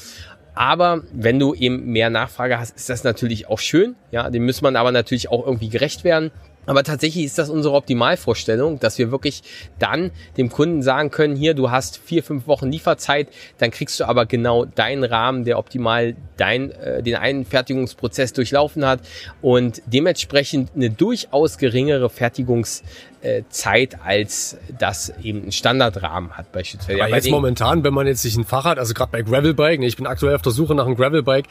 Aber 0.54 1.02
wenn 1.12 1.40
du 1.40 1.54
eben 1.54 1.86
mehr 1.86 2.10
Nachfrage 2.10 2.60
hast, 2.60 2.76
ist 2.76 2.88
das 2.88 3.02
natürlich 3.02 3.48
auch 3.48 3.58
schön. 3.58 3.96
Ja, 4.12 4.30
dem 4.30 4.46
muss 4.46 4.62
man 4.62 4.76
aber 4.76 4.92
natürlich 4.92 5.28
auch 5.28 5.44
irgendwie 5.44 5.68
gerecht 5.68 6.04
werden. 6.04 6.30
Aber 6.66 6.82
tatsächlich 6.82 7.24
ist 7.24 7.38
das 7.38 7.50
unsere 7.50 7.74
Optimalvorstellung, 7.74 8.80
dass 8.80 8.98
wir 8.98 9.10
wirklich 9.10 9.42
dann 9.78 10.10
dem 10.36 10.50
Kunden 10.50 10.82
sagen 10.82 11.10
können, 11.10 11.36
hier, 11.36 11.54
du 11.54 11.70
hast 11.70 11.98
vier, 11.98 12.22
fünf 12.22 12.46
Wochen 12.46 12.70
Lieferzeit, 12.70 13.28
dann 13.58 13.70
kriegst 13.70 14.00
du 14.00 14.04
aber 14.04 14.26
genau 14.26 14.64
deinen 14.64 15.04
Rahmen, 15.04 15.44
der 15.44 15.58
optimal 15.58 16.16
dein, 16.36 16.70
äh, 16.72 17.02
den 17.02 17.16
einen 17.16 17.44
Fertigungsprozess 17.44 18.32
durchlaufen 18.32 18.84
hat 18.86 19.00
und 19.42 19.82
dementsprechend 19.86 20.70
eine 20.74 20.90
durchaus 20.90 21.58
geringere 21.58 22.10
Fertigungszeit 22.10 23.98
als 24.04 24.56
das 24.78 25.12
eben 25.22 25.46
ein 25.46 25.52
Standardrahmen 25.52 26.32
hat 26.32 26.52
beispielsweise. 26.52 27.00
Aber 27.00 27.10
ja, 27.10 27.16
jetzt 27.16 27.30
momentan, 27.30 27.84
wenn 27.84 27.94
man 27.94 28.06
jetzt 28.06 28.22
sich 28.22 28.36
ein 28.36 28.44
Fahrrad, 28.44 28.78
also 28.78 28.94
gerade 28.94 29.12
bei 29.12 29.22
Gravelbike, 29.22 29.80
ne, 29.80 29.86
ich 29.86 29.96
bin 29.96 30.06
aktuell 30.06 30.34
auf 30.34 30.42
der 30.42 30.52
Suche 30.52 30.74
nach 30.74 30.86
einem 30.86 30.96
Gravelbike, 30.96 31.46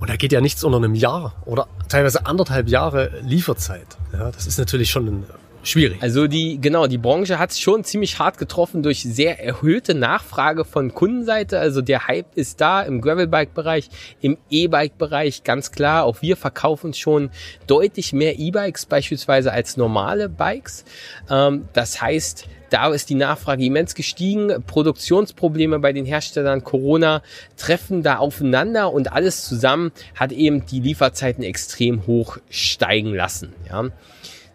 und 0.00 0.10
da 0.10 0.16
geht 0.16 0.32
ja 0.32 0.40
nichts 0.40 0.64
unter 0.64 0.78
einem 0.78 0.94
Jahr 0.94 1.34
oder 1.44 1.68
teilweise 1.88 2.26
anderthalb 2.26 2.68
Jahre 2.68 3.10
Lieferzeit. 3.22 3.86
Ja, 4.12 4.30
das 4.30 4.46
ist 4.46 4.58
natürlich 4.58 4.90
schon 4.90 5.06
ein 5.06 5.24
schwierig. 5.62 6.02
Also 6.02 6.26
die, 6.26 6.60
genau, 6.60 6.86
die 6.86 6.98
Branche 6.98 7.38
hat 7.38 7.50
es 7.50 7.60
schon 7.60 7.84
ziemlich 7.84 8.18
hart 8.18 8.38
getroffen 8.38 8.82
durch 8.82 9.02
sehr 9.02 9.42
erhöhte 9.42 9.94
Nachfrage 9.94 10.64
von 10.64 10.94
Kundenseite. 10.94 11.58
Also 11.58 11.82
der 11.82 12.08
Hype 12.08 12.34
ist 12.34 12.60
da 12.60 12.82
im 12.82 13.00
Gravelbike-Bereich, 13.00 13.88
im 14.20 14.38
E-Bike-Bereich, 14.50 15.44
ganz 15.44 15.72
klar. 15.72 16.04
Auch 16.04 16.22
wir 16.22 16.36
verkaufen 16.36 16.94
schon 16.94 17.30
deutlich 17.66 18.12
mehr 18.12 18.38
E-Bikes 18.38 18.86
beispielsweise 18.86 19.52
als 19.52 19.76
normale 19.76 20.28
Bikes. 20.28 20.84
Ähm, 21.28 21.68
das 21.72 22.00
heißt, 22.00 22.46
da 22.70 22.88
ist 22.92 23.10
die 23.10 23.16
Nachfrage 23.16 23.64
immens 23.64 23.94
gestiegen. 23.94 24.62
Produktionsprobleme 24.64 25.80
bei 25.80 25.92
den 25.92 26.06
Herstellern, 26.06 26.62
Corona 26.62 27.22
treffen 27.56 28.02
da 28.02 28.18
aufeinander 28.18 28.92
und 28.92 29.12
alles 29.12 29.44
zusammen 29.44 29.90
hat 30.14 30.30
eben 30.30 30.64
die 30.66 30.80
Lieferzeiten 30.80 31.42
extrem 31.42 32.06
hoch 32.06 32.38
steigen 32.48 33.12
lassen. 33.12 33.52
Ja. 33.68 33.90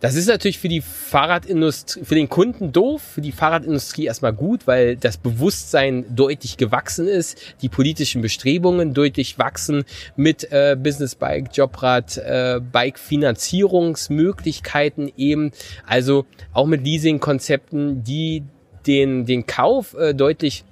Das 0.02 0.16
ist 0.16 0.28
natürlich 0.28 0.60
für 0.60 0.68
die 0.68 0.82
Fahrradindustrie, 0.82 2.04
für 2.04 2.16
den 2.16 2.28
Kunden 2.30 2.72
doof, 2.72 3.02
für 3.02 3.22
die 3.22 3.32
Fahrradindustrie 3.32 4.06
erstmal 4.06 4.34
gut, 4.34 4.68
weil 4.68 4.98
das 4.98 5.18
Bewusstsein 5.18 6.06
deutlich 6.14 6.58
gewachsen 6.58 7.08
ist, 7.08 7.42
die 7.62 7.70
politischen 7.70 8.22
Bestrebungen 8.22 8.94
deutlich 8.94 9.40
wachsen 9.40 9.86
mit 10.16 10.52
äh, 10.52 10.76
Business 10.78 11.16
Bike, 11.16 11.50
Jobrad, 11.54 12.18
äh, 12.18 12.60
Bike 12.60 13.00
Finanzierungsmöglichkeiten 13.00 15.14
eben, 15.16 15.52
also 15.86 16.26
auch 16.54 16.66
mit 16.66 16.84
Leasing-Konzepten, 16.84 18.04
die 18.04 18.44
den, 18.86 19.26
den 19.26 19.46
Kauf 19.46 19.94
äh, 19.96 20.14
deutlich 20.14 20.66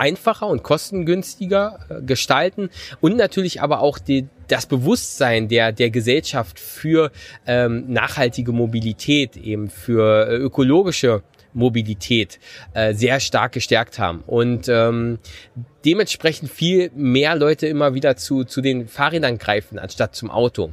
einfacher 0.00 0.46
und 0.46 0.62
kostengünstiger 0.62 1.78
äh, 1.88 2.02
gestalten 2.02 2.70
und 3.00 3.16
natürlich 3.16 3.62
aber 3.62 3.80
auch 3.80 3.98
die, 3.98 4.26
das 4.48 4.66
Bewusstsein 4.66 5.48
der, 5.48 5.72
der 5.72 5.90
Gesellschaft 5.90 6.58
für 6.58 7.12
ähm, 7.46 7.84
nachhaltige 7.92 8.52
Mobilität, 8.52 9.36
eben 9.36 9.68
für 9.68 10.28
äh, 10.28 10.36
ökologische 10.36 11.22
Mobilität 11.52 12.38
äh, 12.74 12.94
sehr 12.94 13.20
stark 13.20 13.52
gestärkt 13.52 13.98
haben 13.98 14.22
und 14.26 14.68
ähm, 14.68 15.18
dementsprechend 15.84 16.50
viel 16.50 16.90
mehr 16.94 17.36
Leute 17.36 17.66
immer 17.66 17.94
wieder 17.94 18.16
zu, 18.16 18.44
zu 18.44 18.60
den 18.60 18.88
Fahrrädern 18.88 19.38
greifen 19.38 19.78
anstatt 19.78 20.14
zum 20.14 20.30
Auto. 20.30 20.70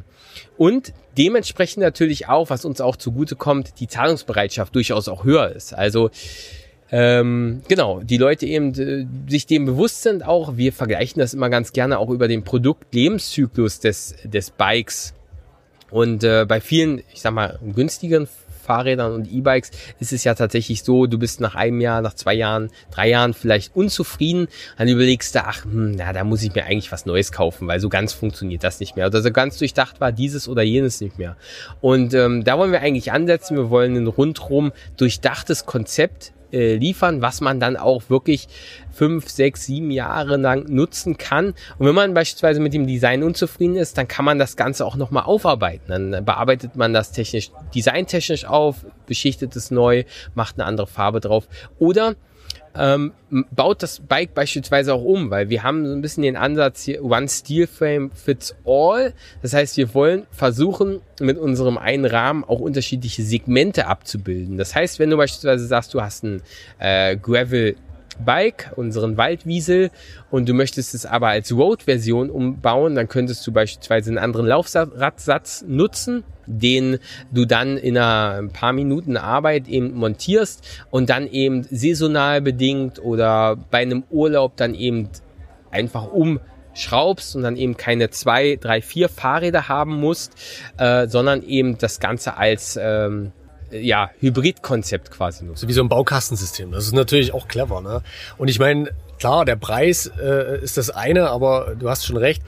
Und 0.55 0.93
dementsprechend 1.17 1.81
natürlich 1.81 2.29
auch, 2.29 2.49
was 2.49 2.63
uns 2.63 2.79
auch 2.79 2.95
zugute 2.95 3.35
kommt, 3.35 3.79
die 3.79 3.87
Zahlungsbereitschaft 3.87 4.73
durchaus 4.75 5.07
auch 5.07 5.23
höher 5.23 5.51
ist. 5.51 5.73
Also 5.73 6.11
ähm, 6.91 7.61
genau, 7.67 8.01
die 8.01 8.17
Leute 8.17 8.45
eben 8.45 8.73
äh, 8.75 9.05
sich 9.29 9.45
dem 9.45 9.65
bewusst 9.65 10.03
sind 10.03 10.25
auch, 10.25 10.57
wir 10.57 10.71
vergleichen 10.71 11.19
das 11.19 11.33
immer 11.33 11.49
ganz 11.49 11.73
gerne 11.73 11.99
auch 11.99 12.09
über 12.09 12.27
den 12.27 12.43
Produktlebenszyklus 12.43 13.79
des, 13.79 14.15
des 14.23 14.51
Bikes. 14.51 15.13
Und 15.89 16.23
äh, 16.23 16.45
bei 16.47 16.61
vielen, 16.61 16.99
ich 17.13 17.21
sag 17.21 17.33
mal, 17.33 17.59
günstigeren 17.73 18.27
Fahrrädern 18.67 19.13
und 19.13 19.31
E-Bikes 19.31 19.71
ist 19.99 20.11
es 20.11 20.25
ja 20.25 20.35
tatsächlich 20.35 20.83
so, 20.83 21.07
du 21.07 21.17
bist 21.17 21.39
nach 21.39 21.55
einem 21.55 21.79
Jahr, 21.79 22.01
nach 22.01 22.13
zwei 22.13 22.33
Jahren, 22.33 22.69
drei 22.91 23.09
Jahren 23.09 23.33
vielleicht 23.33 23.75
unzufrieden, 23.75 24.47
dann 24.77 24.89
überlegst 24.89 25.33
du, 25.33 25.43
ach, 25.43 25.63
hm, 25.63 25.91
na, 25.91 26.11
da 26.11 26.25
muss 26.25 26.43
ich 26.43 26.53
mir 26.53 26.65
eigentlich 26.65 26.91
was 26.91 27.05
Neues 27.05 27.31
kaufen, 27.31 27.67
weil 27.67 27.79
so 27.79 27.87
ganz 27.87 28.11
funktioniert 28.11 28.63
das 28.63 28.81
nicht 28.81 28.97
mehr. 28.97 29.07
Oder 29.07 29.21
so 29.21 29.31
ganz 29.31 29.57
durchdacht 29.57 30.01
war 30.01 30.11
dieses 30.11 30.49
oder 30.49 30.63
jenes 30.63 30.99
nicht 30.99 31.17
mehr. 31.17 31.37
Und 31.79 32.13
ähm, 32.13 32.43
da 32.43 32.57
wollen 32.57 32.73
wir 32.73 32.81
eigentlich 32.81 33.13
ansetzen. 33.13 33.55
Wir 33.55 33.69
wollen 33.69 33.95
ein 33.95 34.07
rundrum 34.07 34.73
durchdachtes 34.97 35.65
Konzept 35.65 36.33
äh, 36.51 36.75
liefern, 36.75 37.21
was 37.21 37.41
man 37.41 37.59
dann 37.59 37.77
auch 37.77 38.09
wirklich 38.09 38.47
fünf, 38.91 39.29
sechs, 39.29 39.65
sieben 39.65 39.91
Jahre 39.91 40.37
lang 40.37 40.65
nutzen 40.69 41.17
kann. 41.17 41.53
Und 41.77 41.87
wenn 41.87 41.95
man 41.95 42.13
beispielsweise 42.13 42.59
mit 42.59 42.73
dem 42.73 42.87
Design 42.87 43.23
unzufrieden 43.23 43.75
ist, 43.75 43.97
dann 43.97 44.07
kann 44.07 44.25
man 44.25 44.39
das 44.39 44.55
Ganze 44.55 44.85
auch 44.85 44.95
nochmal 44.95 45.23
aufarbeiten. 45.23 45.85
Dann 45.87 46.25
bearbeitet 46.25 46.75
man 46.75 46.93
das 46.93 47.11
technisch, 47.11 47.51
designtechnisch 47.73 48.45
auf, 48.45 48.85
beschichtet 49.05 49.55
es 49.55 49.71
neu, 49.71 50.03
macht 50.35 50.55
eine 50.55 50.65
andere 50.65 50.87
Farbe 50.87 51.19
drauf. 51.19 51.47
Oder 51.79 52.15
ähm, 52.77 53.13
baut 53.51 53.83
das 53.83 53.99
Bike 53.99 54.33
beispielsweise 54.33 54.93
auch 54.93 55.03
um, 55.03 55.29
weil 55.29 55.49
wir 55.49 55.63
haben 55.63 55.85
so 55.85 55.93
ein 55.93 56.01
bisschen 56.01 56.23
den 56.23 56.35
Ansatz 56.35 56.83
hier, 56.83 57.03
One 57.03 57.27
Steel 57.27 57.67
Frame 57.67 58.11
fits 58.11 58.55
all. 58.65 59.13
Das 59.41 59.53
heißt, 59.53 59.77
wir 59.77 59.93
wollen 59.93 60.27
versuchen, 60.31 61.01
mit 61.19 61.37
unserem 61.37 61.77
einen 61.77 62.05
Rahmen 62.05 62.43
auch 62.43 62.59
unterschiedliche 62.59 63.23
Segmente 63.23 63.87
abzubilden. 63.87 64.57
Das 64.57 64.75
heißt, 64.75 64.99
wenn 64.99 65.09
du 65.09 65.17
beispielsweise 65.17 65.65
sagst, 65.65 65.93
du 65.93 66.01
hast 66.01 66.23
ein 66.23 66.41
äh, 66.79 67.17
Gravel 67.17 67.75
Bike, 68.23 68.71
unseren 68.75 69.17
Waldwiesel, 69.17 69.91
und 70.31 70.47
du 70.49 70.53
möchtest 70.53 70.93
es 70.93 71.05
aber 71.05 71.29
als 71.29 71.51
Road-Version 71.51 72.29
umbauen, 72.29 72.95
dann 72.95 73.07
könntest 73.07 73.45
du 73.45 73.51
beispielsweise 73.51 74.09
einen 74.09 74.17
anderen 74.17 74.47
Laufradsatz 74.47 75.63
nutzen, 75.67 76.23
den 76.45 76.99
du 77.31 77.45
dann 77.45 77.77
in 77.77 77.97
ein 77.97 78.49
paar 78.49 78.73
Minuten 78.73 79.17
Arbeit 79.17 79.67
eben 79.67 79.93
montierst 79.95 80.65
und 80.89 81.09
dann 81.09 81.27
eben 81.27 81.63
saisonal 81.63 82.41
bedingt 82.41 82.99
oder 82.99 83.55
bei 83.55 83.79
einem 83.79 84.03
Urlaub 84.09 84.55
dann 84.57 84.73
eben 84.73 85.09
einfach 85.71 86.07
umschraubst 86.11 87.35
und 87.35 87.43
dann 87.43 87.57
eben 87.57 87.77
keine 87.77 88.09
zwei, 88.09 88.57
drei, 88.59 88.81
vier 88.81 89.09
Fahrräder 89.09 89.67
haben 89.67 89.99
musst, 89.99 90.33
äh, 90.77 91.07
sondern 91.07 91.43
eben 91.43 91.77
das 91.77 91.99
Ganze 91.99 92.37
als 92.37 92.79
ähm, 92.81 93.31
ja, 93.71 94.09
Hybridkonzept 94.19 95.11
quasi 95.11 95.45
nutzt. 95.45 95.61
So 95.61 95.67
wie 95.67 95.73
so 95.73 95.81
ein 95.81 95.89
Baukastensystem. 95.89 96.71
Das 96.71 96.85
ist 96.85 96.93
natürlich 96.93 97.33
auch 97.33 97.47
clever. 97.47 97.81
Ne? 97.81 98.01
Und 98.37 98.47
ich 98.47 98.59
meine, 98.59 98.91
klar, 99.19 99.45
der 99.45 99.55
Preis 99.55 100.11
äh, 100.21 100.61
ist 100.61 100.77
das 100.77 100.89
eine, 100.89 101.29
aber 101.29 101.75
du 101.77 101.89
hast 101.89 102.05
schon 102.05 102.17
recht. 102.17 102.41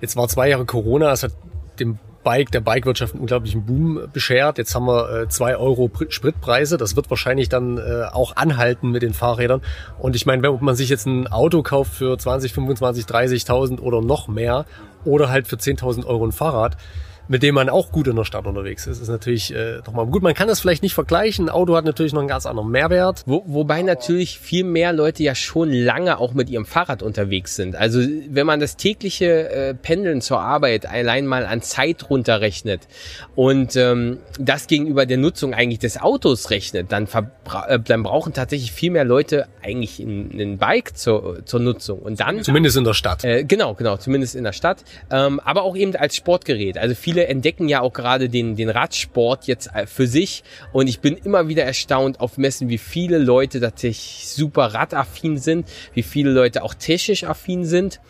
Jetzt 0.00 0.16
war 0.16 0.28
zwei 0.28 0.48
Jahre 0.48 0.64
Corona, 0.64 1.12
es 1.12 1.22
hat 1.22 1.32
dem 1.78 1.98
Bike, 2.26 2.50
der 2.50 2.60
Bikewirtschaft 2.60 3.12
einen 3.12 3.20
unglaublichen 3.20 3.64
Boom 3.66 4.08
beschert. 4.12 4.58
Jetzt 4.58 4.74
haben 4.74 4.86
wir 4.86 5.10
äh, 5.10 5.28
zwei 5.28 5.56
Euro 5.56 5.88
Spritpreise. 6.08 6.76
Das 6.76 6.96
wird 6.96 7.08
wahrscheinlich 7.08 7.48
dann 7.48 7.78
äh, 7.78 8.02
auch 8.12 8.34
anhalten 8.34 8.90
mit 8.90 9.02
den 9.02 9.14
Fahrrädern. 9.14 9.62
Und 10.00 10.16
ich 10.16 10.26
meine, 10.26 10.42
wenn 10.42 10.58
man 10.60 10.74
sich 10.74 10.88
jetzt 10.88 11.06
ein 11.06 11.28
Auto 11.28 11.62
kauft 11.62 11.94
für 11.94 12.18
20, 12.18 12.52
25, 12.52 13.04
30.000 13.04 13.78
oder 13.78 14.02
noch 14.02 14.26
mehr 14.26 14.66
oder 15.04 15.28
halt 15.28 15.46
für 15.46 15.54
10.000 15.54 16.04
Euro 16.04 16.26
ein 16.26 16.32
Fahrrad, 16.32 16.76
mit 17.28 17.42
dem 17.42 17.54
man 17.54 17.68
auch 17.68 17.92
gut 17.92 18.06
in 18.06 18.16
der 18.16 18.24
Stadt 18.24 18.46
unterwegs 18.46 18.86
ist. 18.86 19.00
ist 19.00 19.08
natürlich 19.08 19.54
äh, 19.54 19.80
doch 19.84 19.92
mal 19.92 20.06
gut. 20.06 20.22
Man 20.22 20.34
kann 20.34 20.48
das 20.48 20.60
vielleicht 20.60 20.82
nicht 20.82 20.94
vergleichen. 20.94 21.46
Ein 21.46 21.54
Auto 21.54 21.76
hat 21.76 21.84
natürlich 21.84 22.12
noch 22.12 22.20
einen 22.20 22.28
ganz 22.28 22.46
anderen 22.46 22.70
Mehrwert. 22.70 23.22
Wo, 23.26 23.42
wobei 23.46 23.82
natürlich 23.82 24.38
viel 24.38 24.64
mehr 24.64 24.92
Leute 24.92 25.22
ja 25.22 25.34
schon 25.34 25.72
lange 25.72 26.18
auch 26.18 26.34
mit 26.34 26.50
ihrem 26.50 26.66
Fahrrad 26.66 27.02
unterwegs 27.02 27.56
sind. 27.56 27.76
Also 27.76 28.00
wenn 28.28 28.46
man 28.46 28.60
das 28.60 28.76
tägliche 28.76 29.50
äh, 29.50 29.74
Pendeln 29.74 30.20
zur 30.20 30.40
Arbeit 30.40 30.86
allein 30.86 31.26
mal 31.26 31.46
an 31.46 31.62
Zeit 31.62 32.10
runterrechnet 32.10 32.82
und 33.34 33.76
ähm, 33.76 34.18
das 34.38 34.66
gegenüber 34.66 35.06
der 35.06 35.18
Nutzung 35.18 35.54
eigentlich 35.54 35.78
des 35.78 36.00
Autos 36.00 36.50
rechnet, 36.50 36.92
dann, 36.92 37.08
äh, 37.68 37.78
dann 37.80 38.02
brauchen 38.02 38.32
tatsächlich 38.32 38.72
viel 38.72 38.90
mehr 38.90 39.04
Leute 39.04 39.46
eigentlich 39.62 39.98
ein, 39.98 40.30
ein 40.38 40.58
Bike 40.58 40.96
zur, 40.96 41.44
zur 41.44 41.60
Nutzung. 41.60 41.98
Und 41.98 42.20
dann 42.20 42.42
zumindest 42.42 42.76
in 42.76 42.84
der 42.84 42.94
Stadt. 42.94 43.24
Äh, 43.24 43.44
genau, 43.44 43.74
genau, 43.74 43.96
zumindest 43.96 44.34
in 44.34 44.44
der 44.44 44.52
Stadt. 44.52 44.84
Ähm, 45.10 45.40
aber 45.40 45.62
auch 45.62 45.76
eben 45.76 45.94
als 45.96 46.16
Sportgerät. 46.16 46.78
Also 46.78 46.94
viele 46.94 47.15
viele 47.16 47.28
entdecken 47.28 47.66
ja 47.68 47.80
auch 47.80 47.94
gerade 47.94 48.28
den, 48.28 48.56
den 48.56 48.68
Radsport 48.68 49.46
jetzt 49.46 49.70
äh, 49.74 49.86
für 49.86 50.06
sich. 50.06 50.44
Und 50.72 50.86
ich 50.86 51.00
bin 51.00 51.16
immer 51.16 51.48
wieder 51.48 51.64
erstaunt 51.64 52.20
auf 52.20 52.36
Messen, 52.36 52.68
wie 52.68 52.76
viele 52.76 53.16
Leute 53.16 53.58
tatsächlich 53.58 54.28
super 54.28 54.74
radaffin 54.74 55.38
sind, 55.38 55.66
wie 55.94 56.02
viele 56.02 56.30
Leute 56.30 56.62
auch 56.62 56.74
technisch 56.74 57.24
affin 57.24 57.64
sind. 57.64 58.00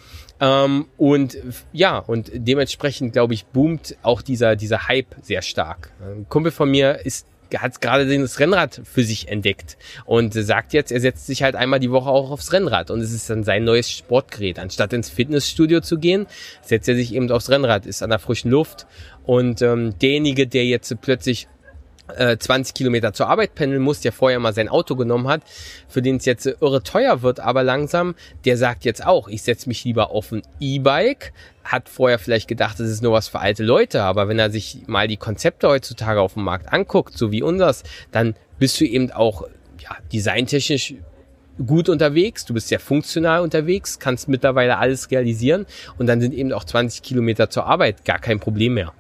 Ähm, 0.41 0.87
und 0.97 1.39
ja, 1.73 1.99
und 1.99 2.33
dementsprechend, 2.35 3.13
glaube 3.13 3.35
ich, 3.35 3.47
boomt 3.47 3.97
auch 4.03 4.23
dieser, 4.23 4.57
dieser 4.57 4.89
Hype 4.89 5.15
sehr 5.23 5.43
stark. 5.43 5.93
Ein 6.01 6.27
Kumpel 6.29 6.51
von 6.51 6.69
mir 6.69 7.07
ist 7.07 7.29
hat 7.59 7.81
gerade 7.81 8.07
das 8.19 8.41
Rennrad 8.41 8.81
für 8.85 9.05
sich 9.05 9.29
entdeckt 9.29 9.77
und 10.05 10.35
sagt 10.35 10.73
jetzt, 10.73 10.93
er 10.93 11.01
setzt 11.01 11.27
sich 11.27 11.43
halt 11.43 11.57
einmal 11.57 11.81
die 11.81 11.91
Woche 11.91 12.11
auch 12.11 12.31
aufs 12.31 12.53
Rennrad 12.53 12.91
und 12.91 13.01
es 13.01 13.13
ist 13.13 13.31
dann 13.31 13.45
sein 13.45 13.65
neues 13.65 13.91
Sportgerät. 13.91 14.59
Anstatt 14.59 14.93
ins 14.93 15.11
Fitnessstudio 15.11 15.81
zu 15.81 15.99
gehen, 15.99 16.27
setzt 16.63 16.89
er 16.89 16.97
sich 16.97 17.15
eben 17.15 17.31
aufs 17.31 17.51
Rennrad, 17.51 17.87
ist 17.87 18.03
an 18.03 18.11
der 18.11 18.19
frischen 18.19 18.51
Luft 18.51 18.87
und 19.25 19.63
ähm, 19.63 19.99
derjenige, 19.99 20.47
der 20.47 20.65
jetzt 20.65 20.95
plötzlich 21.01 21.49
20 22.09 22.73
äh, 22.73 22.77
Kilometer 22.77 23.13
zur 23.13 23.29
Arbeit 23.29 23.55
pendeln 23.55 23.83
muss, 23.83 24.01
der 24.01 24.13
vorher 24.13 24.39
mal 24.39 24.55
sein 24.55 24.69
Auto 24.69 24.97
genommen 24.97 25.29
hat, 25.29 25.43
für 25.89 26.03
den 26.03 26.17
es 26.17 26.25
jetzt 26.25 26.47
irre 26.47 26.83
teuer 26.83 27.23
wird, 27.23 27.41
aber 27.41 27.63
langsam, 27.63 28.15
der 28.45 28.57
sagt 28.57 28.85
jetzt 28.85 29.05
auch, 29.05 29.29
ich 29.29 29.43
setze 29.43 29.69
mich 29.69 29.85
lieber 29.85 30.11
auf 30.11 30.33
ein 30.33 30.43
E-Bike, 30.61 31.33
hat 31.65 31.89
vorher 31.89 32.19
vielleicht 32.19 32.49
gedacht, 32.49 32.79
das 32.79 32.89
ist 32.89 33.03
nur 33.03 33.13
was 33.13 33.29
für 33.29 33.41
alte 33.41 33.65
Leute, 33.65 34.03
aber 34.03 34.29
wenn 34.29 34.39
er 34.39 34.51
sich 34.51 34.83
mal 34.87 35.09
die 35.09 35.17
Konzepte 35.17 35.69
heutzutage 35.69 36.21
auf 36.21 36.35
dem 36.35 36.45
Markt 36.45 36.73
anguckt, 36.73 37.19
so 37.19 37.33
wie 37.33 37.43
unseres, 37.43 37.83
dann 38.13 38.35
bist 38.59 38.81
du 38.81 38.85
eben 38.85 39.11
auch 39.11 39.43
ja, 39.81 39.97
designtechnisch 40.13 40.95
gut 41.65 41.89
unterwegs, 41.89 42.45
du 42.45 42.55
bist 42.55 42.69
sehr 42.69 42.81
funktional 42.81 43.41
unterwegs, 43.41 43.99
kannst 43.99 44.29
mittlerweile 44.29 44.79
alles 44.79 45.11
realisieren 45.11 45.67
und 45.99 46.07
dann 46.07 46.21
sind 46.21 46.35
eben 46.35 46.53
auch 46.53 46.65
20 46.65 47.03
Kilometer 47.03 47.51
zur 47.51 47.67
Arbeit 47.67 48.05
gar 48.05 48.19
kein 48.19 48.41
Problem 48.41 48.75
mehr. 48.75 48.93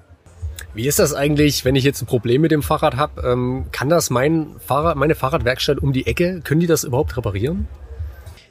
Wie 0.77 0.87
ist 0.87 0.99
das 0.99 1.15
eigentlich, 1.15 1.65
wenn 1.65 1.75
ich 1.75 1.85
jetzt 1.85 2.03
ein 2.03 2.07
Problem 2.07 2.43
mit 2.43 2.51
dem 2.51 2.62
Fahrrad 2.62 2.97
habe? 2.97 3.23
Ähm, 3.27 3.65
kann 3.73 3.89
das 3.89 4.11
mein 4.11 4.57
Fahrrad, 4.59 4.99
meine 4.99 5.15
Fahrradwerkstatt 5.15 5.79
um 5.79 5.95
die 5.95 6.07
Ecke, 6.07 6.43
können 6.45 6.61
die 6.61 6.67
das 6.67 6.85
überhaupt 6.85 7.17
reparieren? 7.17 7.67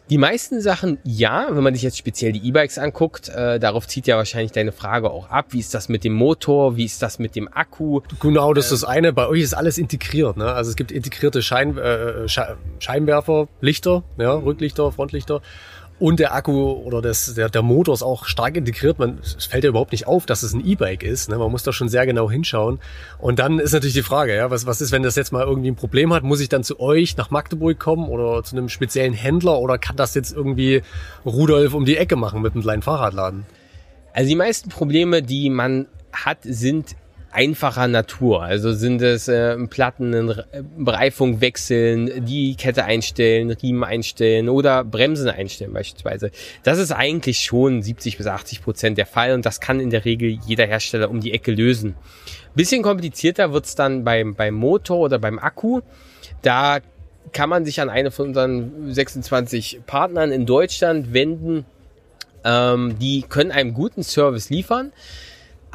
Die 0.09 0.17
meisten 0.17 0.59
Sachen 0.59 0.97
ja, 1.03 1.45
wenn 1.51 1.63
man 1.63 1.75
sich 1.75 1.83
jetzt 1.83 1.99
speziell 1.99 2.31
die 2.31 2.47
E-Bikes 2.47 2.79
anguckt, 2.79 3.29
äh, 3.29 3.59
darauf 3.59 3.87
zieht 3.87 4.07
ja 4.07 4.17
wahrscheinlich 4.17 4.51
deine 4.51 4.71
Frage 4.71 5.11
auch 5.11 5.29
ab. 5.29 5.47
Wie 5.49 5.59
ist 5.59 5.75
das 5.75 5.87
mit 5.87 6.03
dem 6.03 6.13
Motor? 6.13 6.75
Wie 6.75 6.85
ist 6.85 7.03
das 7.03 7.19
mit 7.19 7.35
dem 7.35 7.47
Akku? 7.47 8.01
Genau, 8.19 8.55
das 8.55 8.71
ist 8.71 8.81
das 8.81 8.89
eine. 8.89 9.13
Bei 9.13 9.27
euch 9.27 9.41
ist 9.41 9.53
alles 9.53 9.77
integriert. 9.77 10.35
Ne? 10.35 10.45
Also 10.45 10.71
es 10.71 10.75
gibt 10.75 10.91
integrierte 10.91 11.43
Schein, 11.43 11.77
äh, 11.77 12.27
Scheinwerfer, 12.79 13.47
Lichter, 13.61 14.03
ja, 14.17 14.33
Rücklichter, 14.33 14.91
Frontlichter. 14.91 15.43
Und 15.97 16.19
der 16.19 16.35
Akku 16.35 16.71
oder 16.71 17.01
das, 17.01 17.33
der, 17.35 17.47
der 17.47 17.61
Motor 17.61 17.93
ist 17.93 18.03
auch 18.03 18.25
stark 18.25 18.57
integriert. 18.57 18.99
Man, 18.99 19.19
es 19.21 19.45
fällt 19.45 19.63
ja 19.63 19.69
überhaupt 19.69 19.93
nicht 19.93 20.07
auf, 20.07 20.25
dass 20.25 20.43
es 20.43 20.53
ein 20.53 20.65
E-Bike 20.65 21.03
ist. 21.03 21.29
Ne? 21.29 21.37
Man 21.37 21.49
muss 21.49 21.63
da 21.63 21.71
schon 21.71 21.87
sehr 21.87 22.05
genau 22.05 22.29
hinschauen. 22.29 22.79
Und 23.17 23.39
dann 23.39 23.59
ist 23.59 23.71
natürlich 23.71 23.93
die 23.93 24.01
Frage, 24.01 24.35
ja, 24.35 24.51
was, 24.51 24.65
was 24.65 24.81
ist, 24.81 24.91
wenn 24.91 25.03
das 25.03 25.15
jetzt 25.15 25.31
mal 25.31 25.45
irgendwie 25.45 25.71
ein 25.71 25.77
Problem 25.77 26.13
hat? 26.13 26.23
Muss 26.23 26.41
ich 26.41 26.49
dann 26.49 26.65
zu 26.65 26.81
euch 26.81 27.15
nach 27.15 27.31
Magdeburg 27.31 27.79
kommen 27.79 28.09
oder 28.09 28.43
zu 28.43 28.57
einem 28.57 28.67
speziellen 28.67 29.13
Händler 29.13 29.57
oder 29.59 29.77
kann 29.77 29.95
das 29.95 30.15
jetzt 30.15 30.35
irgendwie 30.35 30.81
Rudolf 31.25 31.73
um 31.73 31.85
die 31.85 31.95
Ecke 31.95 32.17
machen 32.17 32.41
mit 32.41 32.53
einem 32.53 32.63
kleinen 32.63 32.81
Fahrradladen? 32.81 33.45
Also 34.11 34.27
die 34.27 34.35
meisten 34.35 34.69
Probleme, 34.69 35.21
die 35.21 35.49
man 35.49 35.87
hat, 36.11 36.39
sind 36.43 36.95
einfacher 37.35 37.87
Natur. 37.87 38.41
Also 38.41 38.73
sind 38.73 39.01
es 39.01 39.27
äh, 39.27 39.57
Platten, 39.67 40.41
Bereifung 40.77 41.41
wechseln, 41.41 42.25
die 42.25 42.55
Kette 42.55 42.85
einstellen, 42.85 43.51
Riemen 43.51 43.83
einstellen 43.83 44.49
oder 44.49 44.83
Bremsen 44.83 45.29
einstellen 45.29 45.73
beispielsweise. 45.73 46.31
Das 46.63 46.79
ist 46.79 46.91
eigentlich 46.91 47.39
schon 47.39 47.83
70 47.83 48.17
bis 48.17 48.27
80 48.27 48.63
Prozent 48.63 48.97
der 48.97 49.05
Fall 49.05 49.33
und 49.33 49.45
das 49.45 49.59
kann 49.59 49.79
in 49.79 49.89
der 49.89 50.05
Regel 50.05 50.39
jeder 50.47 50.65
Hersteller 50.65 51.09
um 51.09 51.19
die 51.19 51.33
Ecke 51.33 51.51
lösen. 51.51 51.95
Bisschen 52.55 52.81
komplizierter 52.81 53.51
wird's 53.51 53.75
dann 53.75 54.05
beim, 54.05 54.33
beim 54.33 54.53
Motor 54.53 54.99
oder 54.99 55.19
beim 55.19 55.37
Akku. 55.37 55.81
Da 56.41 56.79
kann 57.33 57.49
man 57.49 57.65
sich 57.65 57.81
an 57.81 57.89
eine 57.89 58.11
von 58.11 58.29
unseren 58.29 58.93
26 58.93 59.81
Partnern 59.85 60.31
in 60.31 60.45
Deutschland 60.45 61.13
wenden. 61.13 61.65
Ähm, 62.45 62.97
die 62.99 63.23
können 63.23 63.51
einem 63.51 63.73
guten 63.73 64.03
Service 64.03 64.49
liefern. 64.49 64.93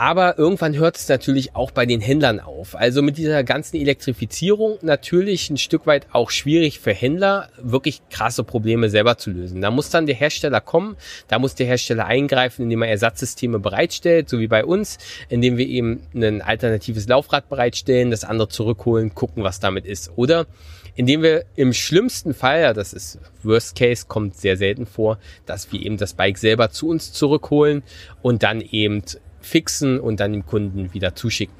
Aber 0.00 0.38
irgendwann 0.38 0.78
hört 0.78 0.96
es 0.96 1.10
natürlich 1.10 1.54
auch 1.54 1.72
bei 1.72 1.84
den 1.84 2.00
Händlern 2.00 2.40
auf. 2.40 2.74
Also 2.74 3.02
mit 3.02 3.18
dieser 3.18 3.44
ganzen 3.44 3.76
Elektrifizierung 3.76 4.78
natürlich 4.80 5.50
ein 5.50 5.58
Stück 5.58 5.86
weit 5.86 6.06
auch 6.12 6.30
schwierig 6.30 6.80
für 6.80 6.94
Händler, 6.94 7.50
wirklich 7.58 8.00
krasse 8.08 8.42
Probleme 8.42 8.88
selber 8.88 9.18
zu 9.18 9.30
lösen. 9.30 9.60
Da 9.60 9.70
muss 9.70 9.90
dann 9.90 10.06
der 10.06 10.14
Hersteller 10.14 10.62
kommen, 10.62 10.96
da 11.28 11.38
muss 11.38 11.54
der 11.54 11.66
Hersteller 11.66 12.06
eingreifen, 12.06 12.62
indem 12.62 12.80
er 12.80 12.88
Ersatzsysteme 12.88 13.58
bereitstellt, 13.58 14.30
so 14.30 14.40
wie 14.40 14.46
bei 14.46 14.64
uns, 14.64 14.96
indem 15.28 15.58
wir 15.58 15.66
eben 15.66 16.00
ein 16.14 16.40
alternatives 16.40 17.06
Laufrad 17.06 17.50
bereitstellen, 17.50 18.10
das 18.10 18.24
andere 18.24 18.48
zurückholen, 18.48 19.14
gucken, 19.14 19.44
was 19.44 19.60
damit 19.60 19.84
ist. 19.84 20.12
Oder 20.16 20.46
indem 20.94 21.20
wir 21.22 21.44
im 21.56 21.74
schlimmsten 21.74 22.32
Fall, 22.32 22.62
ja, 22.62 22.72
das 22.72 22.94
ist 22.94 23.18
Worst 23.42 23.76
Case, 23.76 24.06
kommt 24.08 24.34
sehr 24.34 24.56
selten 24.56 24.86
vor, 24.86 25.18
dass 25.44 25.70
wir 25.70 25.82
eben 25.82 25.98
das 25.98 26.14
Bike 26.14 26.38
selber 26.38 26.70
zu 26.70 26.88
uns 26.88 27.12
zurückholen 27.12 27.82
und 28.22 28.42
dann 28.42 28.62
eben 28.62 29.02
fixen 29.40 30.00
und 30.00 30.20
dann 30.20 30.32
dem 30.32 30.46
Kunden 30.46 30.92
wieder 30.92 31.14
zuschicken. 31.14 31.54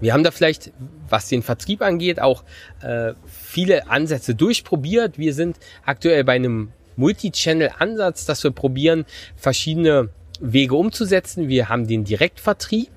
Wir 0.00 0.12
haben 0.12 0.24
da 0.24 0.30
vielleicht, 0.30 0.72
was 1.08 1.28
den 1.28 1.42
Vertrieb 1.42 1.80
angeht, 1.80 2.20
auch 2.20 2.44
äh, 2.82 3.14
viele 3.26 3.88
Ansätze 3.88 4.34
durchprobiert. 4.34 5.18
Wir 5.18 5.32
sind 5.32 5.56
aktuell 5.84 6.22
bei 6.24 6.34
einem 6.34 6.72
Multi-Channel-Ansatz, 6.96 8.26
dass 8.26 8.44
wir 8.44 8.50
probieren, 8.50 9.06
verschiedene 9.36 10.10
Wege 10.40 10.74
umzusetzen. 10.74 11.48
Wir 11.48 11.68
haben 11.68 11.86
den 11.86 12.04
Direktvertrieb, 12.04 12.90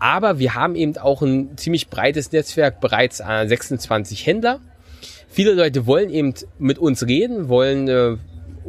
aber 0.00 0.38
wir 0.38 0.54
haben 0.54 0.74
eben 0.74 0.96
auch 0.98 1.22
ein 1.22 1.56
ziemlich 1.56 1.88
breites 1.88 2.32
Netzwerk, 2.32 2.80
bereits 2.80 3.18
26 3.18 4.26
Händler. 4.26 4.60
Viele 5.28 5.52
Leute 5.52 5.86
wollen 5.86 6.10
eben 6.10 6.34
mit 6.58 6.78
uns 6.78 7.06
reden, 7.06 7.48
wollen 7.48 7.88
äh, 7.88 8.16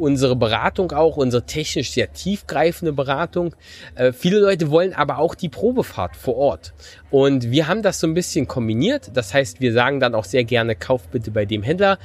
unsere 0.00 0.34
Beratung 0.36 0.92
auch, 0.92 1.16
unsere 1.16 1.44
technisch 1.44 1.90
sehr 1.92 2.12
tiefgreifende 2.12 2.92
Beratung. 2.92 3.54
Äh, 3.94 4.12
viele 4.12 4.38
Leute 4.38 4.70
wollen 4.70 4.92
aber 4.92 5.18
auch 5.18 5.34
die 5.34 5.48
Probefahrt 5.48 6.16
vor 6.16 6.36
Ort. 6.36 6.72
Und 7.10 7.50
wir 7.50 7.68
haben 7.68 7.82
das 7.82 8.00
so 8.00 8.06
ein 8.06 8.14
bisschen 8.14 8.48
kombiniert. 8.48 9.10
Das 9.14 9.34
heißt, 9.34 9.60
wir 9.60 9.72
sagen 9.72 10.00
dann 10.00 10.14
auch 10.14 10.24
sehr 10.24 10.44
gerne, 10.44 10.74
kauf 10.74 11.08
bitte 11.08 11.30
bei 11.30 11.44
dem 11.44 11.62
Händler. 11.62 11.98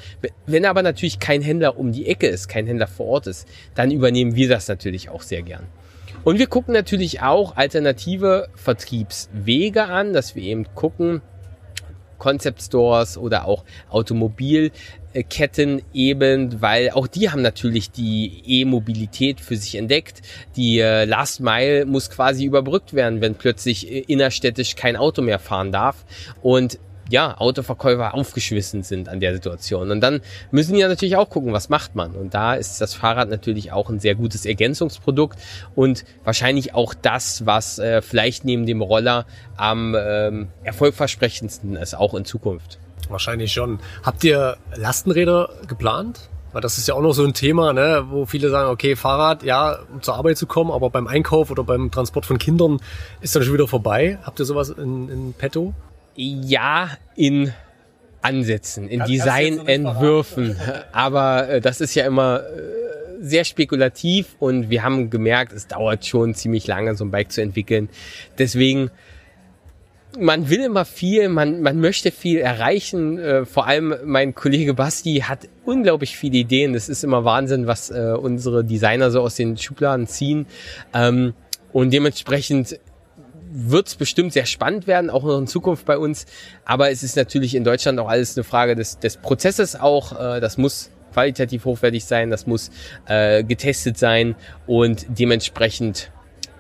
Wenn 0.46 0.66
aber 0.66 0.84
natürlich 0.84 1.20
kein 1.20 1.42
Händler 1.42 1.78
um 1.78 1.92
die 1.92 2.08
Ecke 2.08 2.28
ist, 2.28 2.48
kein 2.48 2.68
Händler 2.68 2.88
vor 2.88 3.08
Ort 3.08 3.28
ist, 3.28 3.48
dann 3.74 3.92
übernehmen 3.92 4.36
wir 4.36 4.50
das 4.50 4.68
natürlich 4.68 5.10
auch 5.10 5.22
sehr 5.22 5.42
gern. 5.42 5.66
Und 6.24 6.40
wir 6.40 6.48
gucken 6.48 6.74
natürlich 6.74 7.22
auch 7.22 7.56
alternative 7.56 8.50
Vertriebswege 8.56 9.84
an, 9.84 10.12
dass 10.12 10.36
wir 10.36 10.44
eben 10.44 10.66
gucken, 10.74 11.22
Concept 12.18 12.62
Stores 12.62 13.18
oder 13.18 13.46
auch 13.46 13.64
Automobilketten 15.16 15.82
eben, 15.94 16.62
weil 16.62 16.92
auch 16.92 17.08
die 17.08 17.30
haben 17.30 17.42
natürlich 17.42 17.92
die 17.92 18.42
E-Mobilität 18.46 19.40
für 19.40 19.56
sich 19.56 19.76
entdeckt. 19.76 20.22
Die 20.56 20.80
äh, 20.80 21.06
Last 21.06 21.40
Mile 21.40 21.86
muss 21.86 22.10
quasi 22.10 22.46
überbrückt 22.46 22.94
werden, 22.94 23.22
wenn 23.22 23.36
plötzlich 23.36 23.90
äh, 23.90 24.00
innerstädtisch 24.00 24.76
kein 24.76 24.96
Auto 24.96 25.22
mehr 25.22 25.40
fahren 25.40 25.72
darf. 25.72 26.06
Und 26.42 26.80
ja, 27.08 27.38
Autoverkäufer 27.38 28.16
aufgeschwissen 28.16 28.82
sind 28.82 29.10
an 29.10 29.20
der 29.20 29.36
Situation. 29.36 29.92
Und 29.92 30.02
dann 30.02 30.22
müssen 30.50 30.74
die 30.74 30.80
ja 30.80 30.88
natürlich 30.88 31.16
auch 31.18 31.30
gucken, 31.30 31.54
was 31.54 31.70
macht 31.70 31.94
man. 31.96 32.16
Und 32.16 32.34
da 32.34 32.56
ist 32.56 32.82
das 32.82 32.96
Fahrrad 32.96 33.30
natürlich 33.30 33.72
auch 33.72 33.92
ein 33.92 34.00
sehr 34.00 34.16
gutes 34.16 34.44
Ergänzungsprodukt 34.44 35.38
und 35.76 36.04
wahrscheinlich 36.24 36.74
auch 36.74 36.96
das, 36.96 37.46
was 37.46 37.78
äh, 37.78 38.02
vielleicht 38.02 38.44
neben 38.44 38.66
dem 38.66 38.82
Roller 38.82 39.28
am 39.56 39.96
ähm, 39.96 40.48
erfolgversprechendsten 40.64 41.76
ist, 41.76 41.94
auch 41.94 42.16
in 42.16 42.26
Zukunft. 42.26 42.80
Wahrscheinlich 43.10 43.52
schon. 43.52 43.80
Habt 44.04 44.24
ihr 44.24 44.58
Lastenräder 44.76 45.50
geplant? 45.68 46.30
Weil 46.52 46.62
das 46.62 46.78
ist 46.78 46.88
ja 46.88 46.94
auch 46.94 47.02
noch 47.02 47.12
so 47.12 47.26
ein 47.26 47.34
Thema, 47.34 47.74
ne, 47.74 48.06
wo 48.10 48.26
viele 48.26 48.50
sagen, 48.50 48.70
okay, 48.70 48.96
Fahrrad, 48.96 49.44
ja, 49.44 49.78
um 49.92 50.02
zur 50.02 50.16
Arbeit 50.16 50.38
zu 50.38 50.48
kommen, 50.48 50.72
aber 50.72 50.90
beim 50.90 51.06
Einkauf 51.06 51.52
oder 51.52 51.66
beim 51.66 51.92
Transport 51.92 52.26
von 52.26 52.38
Kindern 52.38 52.80
ist 53.20 53.36
dann 53.36 53.44
schon 53.44 53.54
wieder 53.54 53.68
vorbei. 53.68 54.20
Habt 54.24 54.40
ihr 54.40 54.46
sowas 54.46 54.70
in, 54.70 55.10
in 55.10 55.34
petto? 55.34 55.74
Ja, 56.16 56.92
in 57.18 57.54
Ansätzen, 58.22 58.88
in 58.88 59.04
Designentwürfen. 59.04 60.56
Aber 60.94 61.50
äh, 61.50 61.62
das 61.62 61.82
ist 61.82 61.94
ja 61.94 62.06
immer 62.06 62.40
äh, 62.40 63.22
sehr 63.22 63.44
spekulativ 63.44 64.36
und 64.40 64.70
wir 64.70 64.82
haben 64.82 65.10
gemerkt, 65.10 65.52
es 65.52 65.68
dauert 65.68 66.06
schon 66.06 66.34
ziemlich 66.34 66.68
lange, 66.68 66.96
so 66.96 67.06
ein 67.06 67.12
Bike 67.12 67.32
zu 67.32 67.42
entwickeln. 67.42 67.90
Deswegen, 68.40 68.90
man 70.20 70.50
will 70.50 70.62
immer 70.62 70.86
viel, 70.86 71.30
man, 71.30 71.62
man 71.62 71.80
möchte 71.80 72.12
viel 72.12 72.40
erreichen. 72.40 73.18
Äh, 73.18 73.46
vor 73.46 73.68
allem 73.68 73.96
mein 74.06 74.36
Kollege 74.36 74.74
Basti 74.74 75.24
hat 75.28 75.48
unglaublich 75.66 76.18
viele 76.18 76.38
Ideen. 76.38 76.74
Das 76.74 76.90
ist 76.90 77.04
immer 77.04 77.26
Wahnsinn, 77.26 77.68
was 77.68 77.90
äh, 77.92 78.16
unsere 78.20 78.64
Designer 78.64 79.12
so 79.12 79.22
aus 79.22 79.36
den 79.36 79.58
Schubladen 79.58 80.08
ziehen. 80.08 80.46
Ähm, 80.94 81.34
und 81.74 81.92
dementsprechend 81.92 82.80
wird 83.52 83.88
es 83.88 83.96
bestimmt 83.96 84.34
sehr 84.34 84.46
spannend 84.46 84.88
werden, 84.88 85.10
auch 85.10 85.24
noch 85.24 85.38
in 85.38 85.48
Zukunft 85.48 85.86
bei 85.86 85.98
uns. 85.98 86.26
Aber 86.66 86.92
es 86.92 87.04
ist 87.04 87.16
natürlich 87.16 87.56
in 87.56 87.64
Deutschland 87.64 88.00
auch 88.00 88.10
alles 88.10 88.38
eine 88.38 88.44
Frage 88.44 88.76
des, 88.76 89.00
des 89.00 89.18
Prozesses 89.18 89.76
auch. 89.80 90.20
Äh, 90.20 90.40
das 90.40 90.58
muss 90.58 90.92
qualitativ 91.14 91.64
hochwertig 91.64 92.04
sein, 92.04 92.30
das 92.30 92.46
muss 92.46 92.72
äh, 93.06 93.44
getestet 93.46 93.98
sein 93.98 94.36
und 94.68 95.06
dementsprechend 95.08 96.12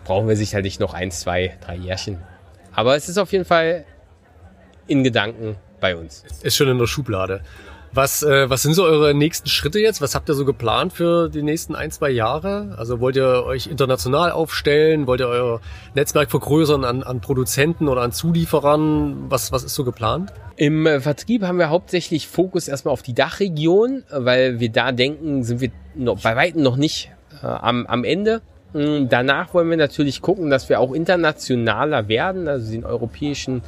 brauchen 0.06 0.30
wir 0.30 0.38
sicherlich 0.38 0.80
noch 0.80 0.94
ein, 0.94 1.12
zwei, 1.12 1.58
drei 1.60 1.76
Jährchen. 1.76 2.20
Aber 2.76 2.96
es 2.96 3.10
ist 3.10 3.18
auf 3.18 3.32
jeden 3.32 3.46
Fall 3.46 3.86
in 4.88 5.04
Gedanken 5.04 5.56
bei 5.80 5.96
uns. 5.96 6.24
Ist 6.44 6.56
schon 6.56 6.68
in 6.68 6.78
der 6.78 6.88
Schublade. 6.88 7.42
Was, 7.96 8.24
äh, 8.24 8.50
was 8.50 8.62
sind 8.62 8.74
so 8.74 8.84
eure 8.84 9.14
nächsten 9.14 9.48
Schritte 9.48 9.80
jetzt? 9.80 10.02
Was 10.02 10.16
habt 10.16 10.28
ihr 10.28 10.34
so 10.34 10.44
geplant 10.44 10.92
für 10.92 11.30
die 11.30 11.42
nächsten 11.42 11.76
ein, 11.76 11.92
zwei 11.92 12.10
Jahre? 12.10 12.76
Also 12.78 13.00
wollt 13.00 13.16
ihr 13.16 13.46
euch 13.46 13.68
international 13.68 14.32
aufstellen? 14.32 15.08
Wollt 15.08 15.22
ihr 15.22 15.30
euer 15.30 15.62
Netzwerk 15.94 16.30
vergrößern 16.30 16.84
an, 16.84 17.04
an 17.04 17.22
Produzenten 17.22 17.88
oder 17.88 18.02
an 18.02 18.12
Zulieferern? 18.12 19.32
Was, 19.32 19.54
was 19.54 19.64
ist 19.64 19.76
so 19.76 19.86
geplant? 19.86 20.34
Im 20.58 20.86
äh, 20.86 21.00
Vertrieb 21.00 21.44
haben 21.44 21.58
wir 21.58 21.70
hauptsächlich 21.70 22.28
Fokus 22.28 22.68
erstmal 22.68 22.92
auf 22.92 23.02
die 23.02 23.14
Dachregion, 23.14 24.04
weil 24.12 24.60
wir 24.60 24.70
da 24.70 24.92
denken, 24.92 25.46
sind 25.46 25.62
wir 25.62 25.72
noch, 25.96 26.20
bei 26.22 26.36
weitem 26.36 26.64
noch 26.64 26.76
nicht 26.76 27.12
äh, 27.42 27.46
am, 27.46 27.88
am 27.88 28.04
Ende. 28.04 28.42
Danach 28.76 29.54
wollen 29.54 29.70
wir 29.70 29.78
natürlich 29.78 30.22
gucken, 30.22 30.50
dass 30.50 30.68
wir 30.68 30.82
auch 30.82 30.92
internationaler 30.92 32.10
werden, 32.10 32.50
also 32.50 32.74
den 32.74 32.84
europäischen 32.84 33.62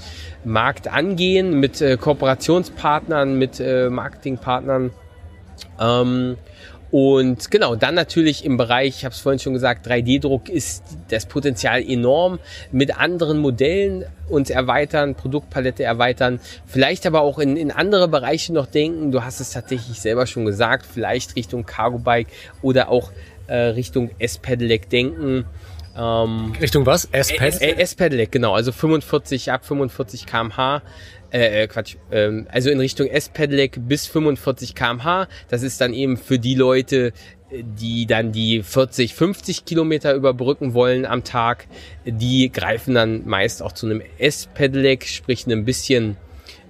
Markt 0.43 0.89
angehen 0.91 1.62
mit 1.62 1.82
äh, 1.82 1.96
Kooperationspartnern, 1.96 3.38
mit 3.38 3.62
äh, 3.62 3.89
Marketingpartnern. 3.89 4.91
Ähm, 5.80 6.36
und 6.91 7.50
genau, 7.52 7.76
dann 7.76 7.96
natürlich 7.96 8.43
im 8.43 8.58
Bereich, 8.58 8.98
ich 8.98 9.06
habe 9.06 9.13
es 9.13 9.22
vorhin 9.22 9.39
schon 9.39 9.54
gesagt, 9.54 9.88
3D-Druck 9.88 10.50
ist 10.50 10.84
das 11.10 11.26
Potenzial 11.26 11.82
enorm. 11.82 12.39
Mit 12.74 12.98
anderen 12.98 13.39
Modellen 13.39 14.06
uns 14.28 14.50
erweitern, 14.50 15.15
Produktpalette 15.15 15.84
erweitern, 15.84 16.41
vielleicht 16.65 17.06
aber 17.06 17.22
auch 17.22 17.39
in, 17.39 17.56
in 17.56 17.72
andere 17.72 18.10
Bereiche 18.10 18.52
noch 18.52 18.65
denken. 18.65 19.12
Du 19.13 19.24
hast 19.24 19.39
es 19.39 19.52
tatsächlich 19.52 20.02
selber 20.02 20.28
schon 20.28 20.46
gesagt, 20.46 20.86
vielleicht 20.86 21.38
Richtung 21.38 21.65
Cargo 21.65 21.98
Bike 21.98 22.28
oder 22.62 22.89
auch 22.89 23.12
äh, 23.48 23.56
Richtung 23.56 24.12
S-Pedelec 24.20 24.90
denken. 24.90 25.46
Ähm, 25.98 26.54
Richtung 26.62 26.86
was? 26.86 27.06
S-Pedelec? 27.12 27.62
äh, 27.62 27.82
S-Pedelec, 27.82 28.32
genau, 28.32 28.54
also 28.54 28.72
45 28.72 29.52
ab 29.52 29.66
45 29.66 30.26
kmh. 30.26 30.82
Äh, 31.32 31.64
äh, 31.64 31.68
Quatsch, 31.68 31.98
ähm, 32.12 32.48
also 32.50 32.70
in 32.70 32.80
Richtung 32.80 33.08
S-Pedelec 33.08 33.80
bis 33.88 34.08
45 34.08 34.76
kmh. 34.76 35.28
Das 35.50 35.64
ist 35.64 35.82
dann 35.82 35.94
eben 35.94 36.16
für 36.18 36.40
die 36.40 36.56
Leute, 36.56 37.12
die 37.52 38.06
dann 38.06 38.32
die 38.32 38.62
40, 38.62 39.14
50 39.14 39.66
Kilometer 39.66 40.14
überbrücken 40.14 40.74
wollen 40.74 41.06
am 41.06 41.24
Tag. 41.24 41.68
Die 42.06 42.52
greifen 42.52 42.94
dann 42.94 43.28
meist 43.28 43.62
auch 43.62 43.72
zu 43.72 43.88
einem 43.88 44.02
S-Pedelec, 44.18 45.06
sprich 45.06 45.46
einem 45.46 45.66
bisschen 45.66 46.18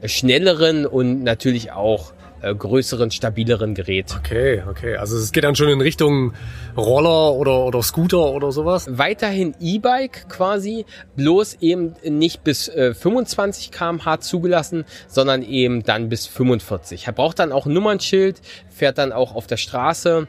schnelleren 0.06 0.86
und 0.86 1.24
natürlich 1.24 1.72
auch 1.72 2.14
äh, 2.42 2.54
größeren, 2.54 3.12
stabileren 3.12 3.74
Gerät. 3.74 4.16
Okay, 4.18 4.64
okay. 4.70 4.96
Also 4.98 5.18
es 5.18 5.32
geht 5.32 5.44
dann 5.44 5.56
schon 5.56 5.70
in 5.70 5.82
Richtung 5.82 6.34
Roller 6.76 7.34
oder, 7.34 7.66
oder 7.66 7.82
Scooter 7.82 8.32
oder 8.32 8.52
sowas? 8.52 8.88
Weiterhin 8.90 9.56
E-Bike 9.60 10.30
quasi, 10.30 10.86
bloß 11.16 11.58
eben 11.62 11.96
nicht 12.04 12.44
bis 12.44 12.68
äh, 12.68 12.94
25 12.94 13.72
kmh 13.72 14.20
zugelassen, 14.20 14.86
sondern 15.08 15.44
eben 15.44 15.84
dann 15.84 16.10
bis 16.10 16.28
45. 16.28 17.08
Er 17.08 17.14
braucht 17.14 17.40
dann 17.40 17.52
auch 17.52 17.66
ein 17.66 17.74
Nummernschild, 17.74 18.42
fährt 18.70 18.98
dann 18.98 19.12
auch 19.12 19.36
auf 19.36 19.48
der 19.48 19.58
Straße 19.58 20.28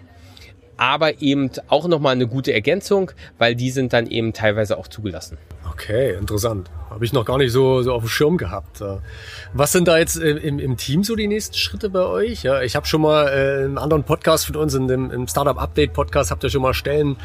aber 0.79 1.21
eben 1.21 1.51
auch 1.69 1.87
nochmal 1.87 2.13
eine 2.13 2.27
gute 2.27 2.53
Ergänzung, 2.53 3.11
weil 3.37 3.55
die 3.55 3.71
sind 3.71 3.93
dann 3.93 4.07
eben 4.07 4.33
teilweise 4.33 4.79
auch 4.79 4.89
zugelassen. 4.89 5.37
Okay, 5.71 6.15
interessant. 6.15 6.71
Habe 6.89 7.05
ich 7.05 7.13
noch 7.13 7.25
gar 7.25 7.37
nicht 7.37 7.53
so, 7.53 7.83
so 7.83 7.93
auf 7.93 8.03
dem 8.03 8.09
Schirm 8.09 8.39
gehabt. 8.39 8.83
Was 9.53 9.73
sind 9.73 9.87
da 9.87 9.99
jetzt 9.99 10.17
im, 10.17 10.59
im 10.59 10.77
Team 10.77 11.05
so 11.05 11.15
die 11.15 11.29
nächsten 11.29 11.57
Schritte 11.57 11.91
bei 11.91 12.05
euch? 12.05 12.43
Ja, 12.43 12.63
ich 12.63 12.75
habe 12.75 12.87
schon 12.87 13.03
mal 13.03 13.27
äh, 13.27 13.65
einen 13.65 13.79
anderen 13.79 14.05
Podcast 14.05 14.47
von 14.47 14.57
uns, 14.57 14.75
in 14.75 14.89
dem, 14.89 15.11
im 15.11 15.29
Startup 15.29 15.61
Update 15.61 15.93
Podcast, 15.93 16.31
habt 16.31 16.43
ihr 16.45 16.51
schon 16.51 16.63
mal 16.63 16.75
Stellen 16.75 17.17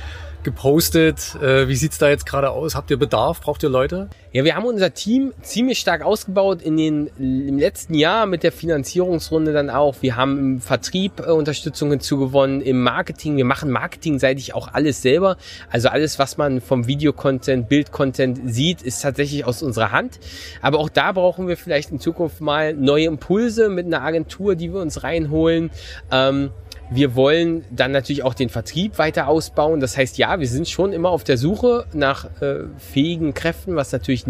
gepostet. 0.44 1.36
Äh, 1.42 1.68
wie 1.68 1.76
sieht's 1.76 1.98
da 1.98 2.10
jetzt 2.10 2.26
gerade 2.26 2.52
aus? 2.52 2.76
Habt 2.76 2.92
ihr 2.92 2.98
Bedarf? 2.98 3.42
Braucht 3.42 3.64
ihr 3.64 3.70
Leute? 3.70 4.10
Ja, 4.32 4.44
wir 4.44 4.56
haben 4.56 4.66
unser 4.66 4.94
Team 4.94 5.34
ziemlich 5.42 5.80
stark 5.80 6.02
ausgebaut 6.02 6.62
in 6.62 6.78
den 6.78 7.08
im 7.18 7.58
letzten 7.60 7.94
Jahr 7.94 8.26
mit 8.26 8.44
der 8.44 8.52
Finanzierungsrunde 8.52 9.54
dann 9.54 9.70
auch. 9.70 9.96
Wir 10.02 10.16
haben 10.16 10.40
im 10.40 10.62
Vertrieb 10.62 11.20
äh, 11.20 11.32
Unterstützung 11.32 11.92
hinzugewonnen, 11.92 12.62
im 12.62 12.82
Marketing. 12.82 13.38
Wir 13.38 13.46
machen 13.46 13.70
marketingseitig 13.70 14.54
auch 14.56 14.74
alles 14.74 15.02
selber. 15.02 15.38
Also 15.70 15.90
alles, 15.90 16.20
was 16.20 16.38
man 16.38 16.62
vom 16.62 16.88
Videocontent, 16.88 17.70
Bildcontent 17.70 18.40
sieht, 18.46 18.82
ist 18.82 19.02
tatsächlich 19.02 19.46
aus 19.46 19.62
unserer 19.62 19.92
Hand. 19.92 20.20
Aber 20.62 20.80
auch 20.80 20.90
da 20.90 21.12
brauchen 21.12 21.48
wir 21.48 21.58
vielleicht 21.58 21.92
in 21.92 22.00
Zukunft 22.00 22.42
mal 22.42 22.74
neue 22.74 23.06
Impulse 23.06 23.70
mit 23.70 23.86
einer 23.86 24.02
Agentur, 24.02 24.56
die 24.56 24.74
wir 24.74 24.82
uns 24.82 25.04
reinholen. 25.04 25.72
Ähm, 26.12 26.52
wir 26.94 27.16
wollen 27.16 27.66
dann 27.72 27.92
natürlich 27.92 28.24
auch 28.24 28.34
den 28.34 28.50
Vertrieb 28.50 28.98
weiter 28.98 29.28
ausbauen. 29.28 29.80
Das 29.80 29.98
heißt, 29.98 30.18
ja, 30.18 30.40
wir 30.40 30.48
sind 30.48 30.70
schon 30.70 30.94
immer 30.94 31.10
auf 31.10 31.24
der 31.24 31.38
Suche 31.38 31.86
nach 31.94 32.26
äh, 32.42 32.66
fähigen 32.78 33.34
Kräften, 33.34 33.76
was 33.76 33.92
natürlich 33.92 34.26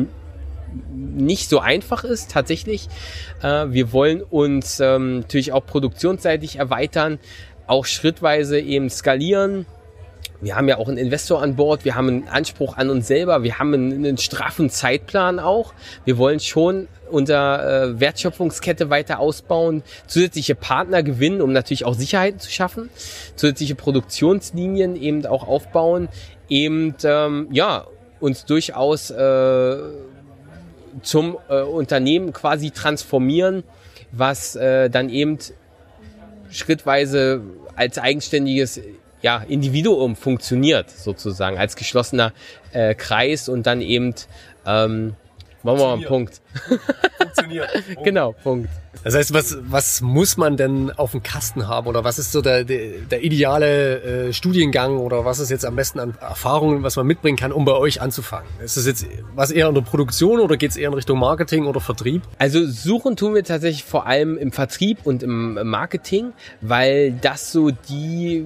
nicht 0.94 1.50
so 1.50 1.60
einfach 1.60 2.04
ist 2.04 2.32
tatsächlich. 2.32 2.88
Äh, 3.42 3.66
wir 3.70 3.92
wollen 3.92 4.22
uns 4.22 4.80
ähm, 4.80 5.20
natürlich 5.20 5.52
auch 5.52 5.66
produktionsseitig 5.66 6.58
erweitern, 6.58 7.20
auch 7.68 7.86
schrittweise 7.86 8.60
eben 8.60 8.90
skalieren. 8.90 9.66
Wir 10.42 10.56
haben 10.58 10.68
ja 10.68 10.78
auch 10.78 10.90
einen 10.90 10.98
Investor 10.98 11.42
an 11.42 11.56
Bord, 11.56 11.86
wir 11.86 11.96
haben 11.96 12.10
einen 12.10 12.28
Anspruch 12.28 12.76
an 12.76 12.90
uns 12.90 13.08
selber, 13.08 13.44
wir 13.44 13.60
haben 13.60 13.74
einen, 13.74 13.94
einen 13.94 14.18
straffen 14.18 14.70
Zeitplan 14.70 15.40
auch. 15.40 15.74
Wir 16.04 16.18
wollen 16.18 16.40
schon 16.40 16.88
unsere 17.14 17.94
äh, 17.96 18.00
Wertschöpfungskette 18.00 18.90
weiter 18.90 19.20
ausbauen, 19.20 19.84
zusätzliche 20.08 20.56
Partner 20.56 21.04
gewinnen, 21.04 21.42
um 21.42 21.54
natürlich 21.54 21.86
auch 21.86 21.94
Sicherheiten 21.94 22.40
zu 22.40 22.52
schaffen, 22.52 22.90
zusätzliche 23.36 23.76
Produktionslinien 23.76 24.96
eben 24.96 25.26
auch 25.26 25.48
aufbauen, 25.48 26.10
eben 26.50 26.96
ähm, 27.04 27.48
ja 27.52 27.86
uns 28.20 28.46
durchaus 28.46 29.12
äh, 29.12 29.78
zum 31.02 31.38
äh, 31.50 31.62
Unternehmen 31.62 32.34
quasi 32.34 32.72
transformieren, 32.72 33.64
was 34.12 34.56
äh, 34.56 34.90
dann 34.90 35.10
eben 35.10 35.40
schrittweise 36.50 37.42
als 37.76 37.98
eigenständiges 37.98 38.80
ja, 39.22 39.44
Individuum 39.48 40.16
funktioniert, 40.16 40.92
sozusagen, 40.92 41.58
als 41.58 41.76
geschlossener 41.76 42.34
äh, 42.74 42.94
Kreis 42.94 43.50
und 43.50 43.66
dann 43.66 43.82
eben, 43.82 44.14
ähm, 44.66 45.16
machen 45.64 45.78
wir 45.80 45.86
mal 45.86 45.94
einen 45.94 46.06
Punkt. 46.06 46.42
Funktioniert. 47.18 47.72
Punkt. 47.72 48.04
genau, 48.04 48.34
Punkt. 48.44 48.70
Das 49.04 49.16
heißt, 49.16 49.34
was, 49.34 49.58
was 49.62 50.02
muss 50.02 50.38
man 50.38 50.56
denn 50.56 50.92
auf 50.92 51.12
dem 51.12 51.24
Kasten 51.24 51.68
haben 51.68 51.88
oder 51.88 52.04
was 52.04 52.20
ist 52.20 52.32
so 52.32 52.42
der, 52.42 52.64
der, 52.64 53.00
der 53.10 53.24
ideale 53.24 54.28
äh, 54.28 54.34
Studiengang 54.34 54.98
oder 54.98 55.26
was 55.26 55.40
ist 55.40 55.50
jetzt 55.50 55.66
am 55.66 55.76
besten 55.76 56.00
an 56.00 56.16
Erfahrungen, 56.22 56.84
was 56.84 56.96
man 56.96 57.08
mitbringen 57.08 57.38
kann, 57.38 57.52
um 57.52 57.66
bei 57.66 57.74
euch 57.74 58.02
anzufangen? 58.02 58.48
Ist 58.64 58.78
das 58.78 58.86
jetzt 58.86 59.06
was 59.36 59.52
eher 59.52 59.68
in 59.68 59.76
der 59.76 59.82
Produktion 59.82 60.40
oder 60.40 60.58
geht 60.58 60.72
es 60.72 60.78
eher 60.78 60.90
in 60.90 60.94
Richtung 60.94 61.20
Marketing 61.20 61.66
oder 61.66 61.82
Vertrieb? 61.82 62.22
Also 62.38 62.66
suchen 62.66 63.16
tun 63.16 63.36
wir 63.36 63.44
tatsächlich 63.44 63.84
vor 63.84 64.06
allem 64.06 64.38
im 64.38 64.52
Vertrieb 64.52 65.00
und 65.04 65.24
im 65.24 65.56
Marketing, 65.68 66.34
weil 66.62 67.14
das 67.14 67.52
so 67.52 67.72
die 67.72 68.46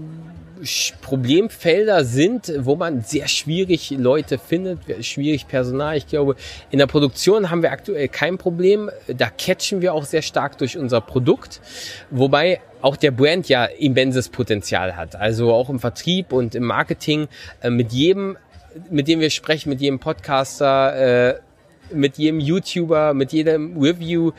Problemfelder 1.02 2.04
sind, 2.04 2.52
wo 2.60 2.76
man 2.76 3.02
sehr 3.02 3.28
schwierig 3.28 3.92
Leute 3.92 4.38
findet, 4.38 4.80
schwierig 5.06 5.48
Personal. 5.48 5.98
Ich 5.98 6.08
glaube, 6.08 6.36
in 6.72 6.80
der 6.80 6.88
Produktion 6.88 7.50
haben 7.50 7.62
wir 7.62 7.72
aktuell 7.72 8.08
kein 8.08 8.38
Problem. 8.38 8.90
Da 9.08 9.30
catchen 9.30 9.82
wir 9.82 9.94
auch 9.94 10.06
sehr 10.06 10.22
stark 10.22 10.58
durch 10.58 10.78
unser 10.78 11.02
Produkt. 11.02 11.62
Wobei 12.10 12.62
auch 12.82 12.96
der 12.96 13.12
Brand 13.12 13.50
ja 13.50 13.66
immenses 13.66 14.30
Potenzial 14.30 14.96
hat. 14.96 15.16
Also 15.16 15.54
auch 15.54 15.70
im 15.70 15.80
Vertrieb 15.80 16.32
und 16.32 16.56
im 16.56 16.64
Marketing. 16.64 17.28
Äh, 17.62 17.70
mit 17.70 17.92
jedem, 17.92 18.38
mit 18.90 19.08
dem 19.08 19.20
wir 19.20 19.30
sprechen, 19.30 19.70
mit 19.70 19.82
jedem 19.82 20.00
Podcaster, 20.00 21.36
äh, 21.36 21.40
mit 21.94 22.18
jedem 22.18 22.40
YouTuber, 22.40 23.14
mit 23.14 23.34
jedem 23.34 23.78
Review, 23.78 24.32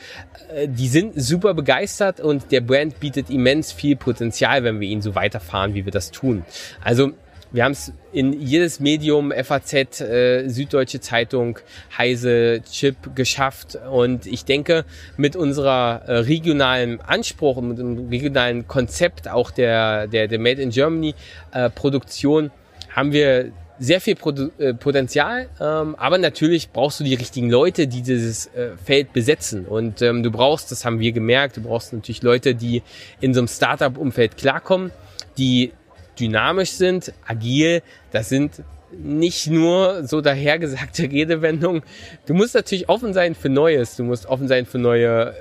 äh, 0.55 0.69
die 0.69 0.89
sind 0.89 1.21
super 1.21 1.55
begeistert 1.55 2.21
und 2.21 2.51
der 2.53 2.61
Brand 2.61 3.01
bietet 3.01 3.31
immens 3.31 3.73
viel 3.73 3.97
Potenzial, 3.97 4.65
wenn 4.65 4.81
wir 4.81 4.89
ihn 4.89 5.03
so 5.03 5.15
weiterfahren, 5.15 5.75
wie 5.75 5.85
wir 5.85 5.93
das 5.93 6.11
tun. 6.11 6.45
Also 6.83 7.13
wir 7.51 7.65
haben 7.65 7.73
es 7.73 7.93
in 8.13 8.39
jedes 8.39 8.79
Medium, 8.79 9.33
FAZ, 9.33 10.01
äh, 10.03 10.49
Süddeutsche 10.49 11.01
Zeitung, 11.01 11.59
Heise, 11.97 12.61
Chip 12.71 13.15
geschafft. 13.15 13.79
Und 13.91 14.27
ich 14.27 14.45
denke, 14.45 14.85
mit 15.17 15.35
unserer 15.35 16.03
äh, 16.07 16.19
regionalen 16.19 17.01
Anspruch 17.01 17.57
und 17.57 17.69
mit 17.69 17.79
dem 17.79 18.09
regionalen 18.09 18.69
Konzept 18.69 19.29
auch 19.29 19.51
der, 19.51 20.09
der, 20.09 20.29
der 20.29 20.39
Made 20.39 20.61
in 20.61 20.71
Germany 20.71 21.15
äh, 21.53 21.71
Produktion 21.71 22.51
haben 22.95 23.13
wir 23.13 23.53
sehr 23.79 24.01
viel 24.01 24.17
äh, 24.59 24.75
Potenzial, 24.75 25.49
ähm, 25.61 25.95
aber 25.97 26.19
natürlich 26.19 26.71
brauchst 26.71 27.01
du 27.01 27.05
die 27.05 27.15
richtigen 27.15 27.51
Leute, 27.51 27.87
die 27.87 28.03
dieses 28.03 28.47
äh, 28.49 28.71
Feld 28.85 29.13
besetzen. 29.13 29.67
Und 29.67 30.03
ähm, 30.03 30.23
du 30.23 30.31
brauchst, 30.31 30.71
das 30.73 30.85
haben 30.85 30.99
wir 30.99 31.13
gemerkt, 31.13 31.57
du 31.57 31.63
brauchst 31.63 31.93
natürlich 31.93 32.23
Leute, 32.23 32.55
die 32.55 32.83
in 33.21 33.35
so 33.35 33.41
einem 33.41 33.49
Startup-Umfeld 33.49 34.37
klarkommen, 34.37 34.91
die 35.37 35.73
dynamisch 36.19 36.71
sind, 36.71 37.13
agil. 37.27 37.83
Das 38.11 38.29
sind 38.29 38.63
nicht 38.91 39.49
nur 39.49 40.05
so 40.07 40.21
dahergesagte 40.21 41.03
Redewendungen. 41.13 41.83
Du 42.27 42.35
musst 42.35 42.55
natürlich 42.55 42.89
offen 42.89 43.13
sein 43.13 43.35
für 43.35 43.49
Neues. 43.49 43.97
Du 43.97 44.05
musst 44.05 44.27
offen 44.27 44.49
sein 44.49 44.67
für 44.67 44.79
neue 44.79 45.31
äh, 45.31 45.35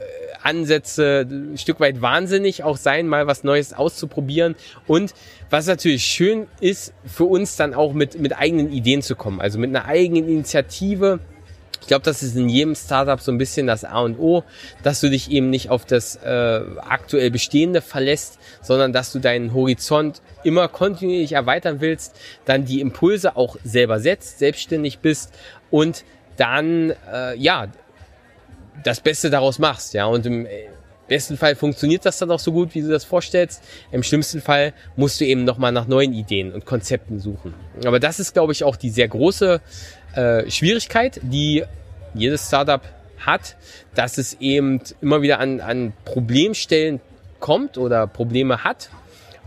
Ansätze, 0.48 1.28
ein 1.30 1.58
Stück 1.58 1.80
weit 1.80 2.02
wahnsinnig 2.02 2.64
auch 2.64 2.78
sein, 2.78 3.08
mal 3.08 3.28
was 3.28 3.43
Neues 3.43 3.74
auszuprobieren. 3.74 4.56
Und 4.88 5.14
was 5.50 5.68
natürlich 5.68 6.04
schön 6.04 6.48
ist, 6.62 6.93
für 7.06 7.26
uns 7.26 7.58
dann 7.58 7.74
auch 7.74 7.93
mit, 7.93 8.20
mit 8.20 8.38
eigenen 8.38 8.72
Ideen 8.72 9.02
zu 9.02 9.16
kommen, 9.16 9.41
also 9.41 9.60
mit 9.60 9.70
einer 9.70 9.86
eigenen 9.86 10.28
Initiative. 10.28 11.20
Ich 11.82 11.88
glaube, 11.88 12.04
das 12.04 12.24
ist 12.24 12.36
in 12.36 12.50
jedem 12.50 12.76
Startup 12.76 13.20
so 13.20 13.32
ein 13.32 13.38
bisschen 13.38 13.68
das 13.68 13.84
A 13.84 14.02
und 14.02 14.20
O, 14.20 14.43
dass 14.84 15.00
du 15.00 15.10
dich 15.10 15.30
eben 15.32 15.50
nicht 15.50 15.70
auf 15.70 15.86
das 15.86 16.16
äh, 16.18 16.62
aktuell 16.80 17.30
Bestehende 17.30 17.82
verlässt, 17.82 18.39
sondern 18.62 18.93
dass 18.93 19.12
du 19.12 19.20
deinen 19.20 19.54
Horizont 19.54 20.22
immer 20.43 20.68
kontinuierlich 20.68 21.34
erweitern 21.34 21.80
willst, 21.80 22.16
dann 22.45 22.66
die 22.66 22.82
Impulse 22.82 23.38
auch 23.38 23.58
selber 23.64 24.00
setzt, 24.00 24.39
selbstständig 24.39 25.00
bist 25.00 25.34
und 25.70 26.04
dann 26.36 26.93
äh, 27.12 27.38
ja 27.38 27.68
das 28.84 29.00
Beste 29.00 29.30
daraus 29.30 29.60
machst, 29.60 29.94
ja. 29.94 30.06
Und 30.06 30.26
im 30.26 30.48
besten 31.08 31.38
Fall 31.38 31.56
funktioniert 31.56 32.06
das 32.06 32.18
dann 32.18 32.32
auch 32.32 32.40
so 32.40 32.52
gut, 32.52 32.76
wie 32.76 32.82
du 32.82 32.90
das 32.90 33.04
vorstellst. 33.04 33.64
Im 33.92 34.04
schlimmsten 34.04 34.42
Fall 34.42 34.74
musst 34.96 35.20
du 35.22 35.26
eben 35.26 35.44
nochmal 35.44 35.72
nach 35.72 35.88
neuen 35.88 36.14
Ideen 36.14 36.54
und 36.54 36.66
Konzepten 36.66 37.20
suchen. 37.20 37.54
Aber 37.86 38.00
das 38.00 38.20
ist, 38.20 38.34
glaube 38.34 38.52
ich, 38.54 38.64
auch 38.64 38.76
die 38.76 38.90
sehr 38.90 39.08
große 39.08 39.62
äh, 40.16 40.50
Schwierigkeit, 40.50 41.20
die 41.24 41.64
jedes 42.14 42.48
Startup 42.48 42.82
hat, 43.20 43.56
dass 43.96 44.18
es 44.18 44.36
eben 44.40 44.82
immer 45.02 45.22
wieder 45.22 45.40
an, 45.40 45.60
an 45.60 45.94
Problemstellen 46.06 47.00
kommt 47.40 47.78
oder 47.78 48.08
Probleme 48.08 48.64
hat 48.64 48.90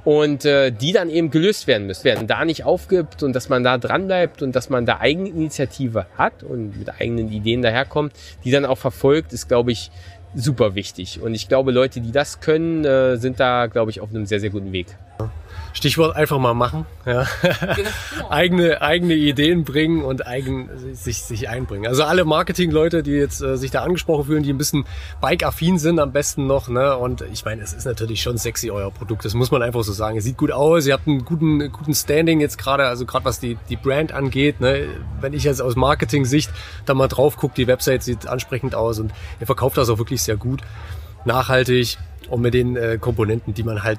und 0.05 0.45
äh, 0.45 0.71
die 0.71 0.93
dann 0.93 1.11
eben 1.11 1.31
gelöst 1.31 1.67
werden 1.67 1.87
müssen, 1.87 2.05
werden 2.05 2.27
da 2.27 2.45
nicht 2.45 2.65
aufgibt 2.65 3.23
und 3.23 3.35
dass 3.35 3.49
man 3.49 3.65
da 3.65 3.79
dran 3.79 4.07
bleibt 4.07 4.43
und 4.43 4.55
dass 4.57 4.71
man 4.71 4.87
da 4.87 5.01
Eigeninitiative 5.01 6.07
hat 6.17 6.43
und 6.43 6.79
mit 6.79 7.01
eigenen 7.01 7.31
Ideen 7.31 7.63
daherkommt, 7.63 8.13
die 8.45 8.51
dann 8.51 8.65
auch 8.65 8.79
verfolgt, 8.79 9.33
ist 9.33 9.49
glaube 9.49 9.73
ich 9.73 9.91
super 10.35 10.75
wichtig 10.75 11.21
und 11.21 11.35
ich 11.35 11.49
glaube 11.49 11.73
Leute, 11.73 12.01
die 12.01 12.13
das 12.13 12.41
können, 12.41 12.85
äh, 12.85 13.17
sind 13.17 13.41
da 13.41 13.67
glaube 13.67 13.91
ich 13.91 14.01
auf 14.01 14.11
einem 14.11 14.27
sehr 14.27 14.41
sehr 14.41 14.51
guten 14.51 14.73
Weg. 14.73 14.87
Stichwort 15.73 16.17
einfach 16.17 16.39
mal 16.39 16.55
machen. 16.55 16.87
Ja. 17.07 17.27
Genau. 17.43 17.91
eigene, 18.31 18.83
eigene 18.83 19.15
Ideen 19.15 19.65
bringen 19.65 20.03
und 20.03 20.27
eigen, 20.27 20.69
sich, 20.93 21.23
sich 21.23 21.49
einbringen. 21.49 21.87
Also 21.87 22.05
alle 22.05 22.25
Marketing-Leute, 22.25 23.03
die 23.03 23.13
jetzt 23.13 23.41
äh, 23.43 23.57
sich 23.57 23.71
da 23.71 23.83
angesprochen 23.83 24.27
fühlen, 24.27 24.43
die 24.43 24.53
ein 24.53 24.59
bisschen 24.59 24.85
Bike-affin 25.21 25.79
sind, 25.79 25.99
am 25.99 26.13
besten 26.13 26.47
noch. 26.47 26.69
Ne? 26.69 26.97
Und 26.97 27.23
ich 27.33 27.45
meine, 27.45 27.63
es 27.63 27.73
ist 27.73 27.85
natürlich 27.85 28.23
schon 28.23 28.39
sexy, 28.39 28.71
euer 28.71 28.91
Produkt. 28.91 29.25
Das 29.25 29.35
muss 29.35 29.51
man 29.51 29.63
einfach 29.63 29.83
so 29.83 29.93
sagen. 29.93 30.19
Es 30.19 30.25
sieht 30.25 30.37
gut 30.37 30.53
aus, 30.53 30.87
ihr 30.87 30.93
habt 30.93 31.07
einen 31.07 31.25
guten, 31.25 31.71
guten 31.71 31.95
Standing 31.95 32.41
jetzt 32.41 32.59
gerade, 32.59 32.87
also 32.87 33.07
gerade 33.07 33.25
was 33.25 33.41
die, 33.41 33.57
die 33.69 33.77
Brand 33.77 34.13
angeht. 34.13 34.61
Ne? 34.61 34.87
Wenn 35.21 35.33
ich 35.33 35.45
jetzt 35.45 35.63
aus 35.63 35.77
Marketing-Sicht 35.77 36.51
da 36.87 36.95
mal 36.95 37.09
drauf 37.09 37.37
gucke, 37.37 37.55
die 37.55 37.67
Website 37.67 38.03
sieht 38.03 38.27
ansprechend 38.27 38.75
aus 38.75 38.99
und 38.99 39.13
ihr 39.41 39.47
verkauft 39.47 39.77
das 39.77 39.89
auch 39.89 39.99
wirklich 39.99 40.23
sehr 40.23 40.37
gut, 40.37 40.61
nachhaltig 41.25 41.99
und 42.29 42.41
mit 42.41 42.55
den 42.55 42.77
äh, 42.77 42.99
Komponenten, 42.99 43.55
die 43.55 43.63
man 43.63 43.83
halt 43.83 43.99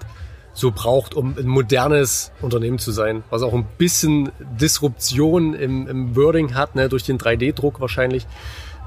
so 0.53 0.71
braucht, 0.71 1.13
um 1.13 1.37
ein 1.37 1.47
modernes 1.47 2.31
Unternehmen 2.41 2.79
zu 2.79 2.91
sein, 2.91 3.23
was 3.29 3.41
auch 3.41 3.53
ein 3.53 3.65
bisschen 3.77 4.31
Disruption 4.39 5.53
im, 5.53 5.87
im 5.87 6.15
Wording 6.15 6.55
hat, 6.55 6.75
ne, 6.75 6.89
durch 6.89 7.03
den 7.03 7.17
3D-Druck 7.17 7.79
wahrscheinlich. 7.79 8.27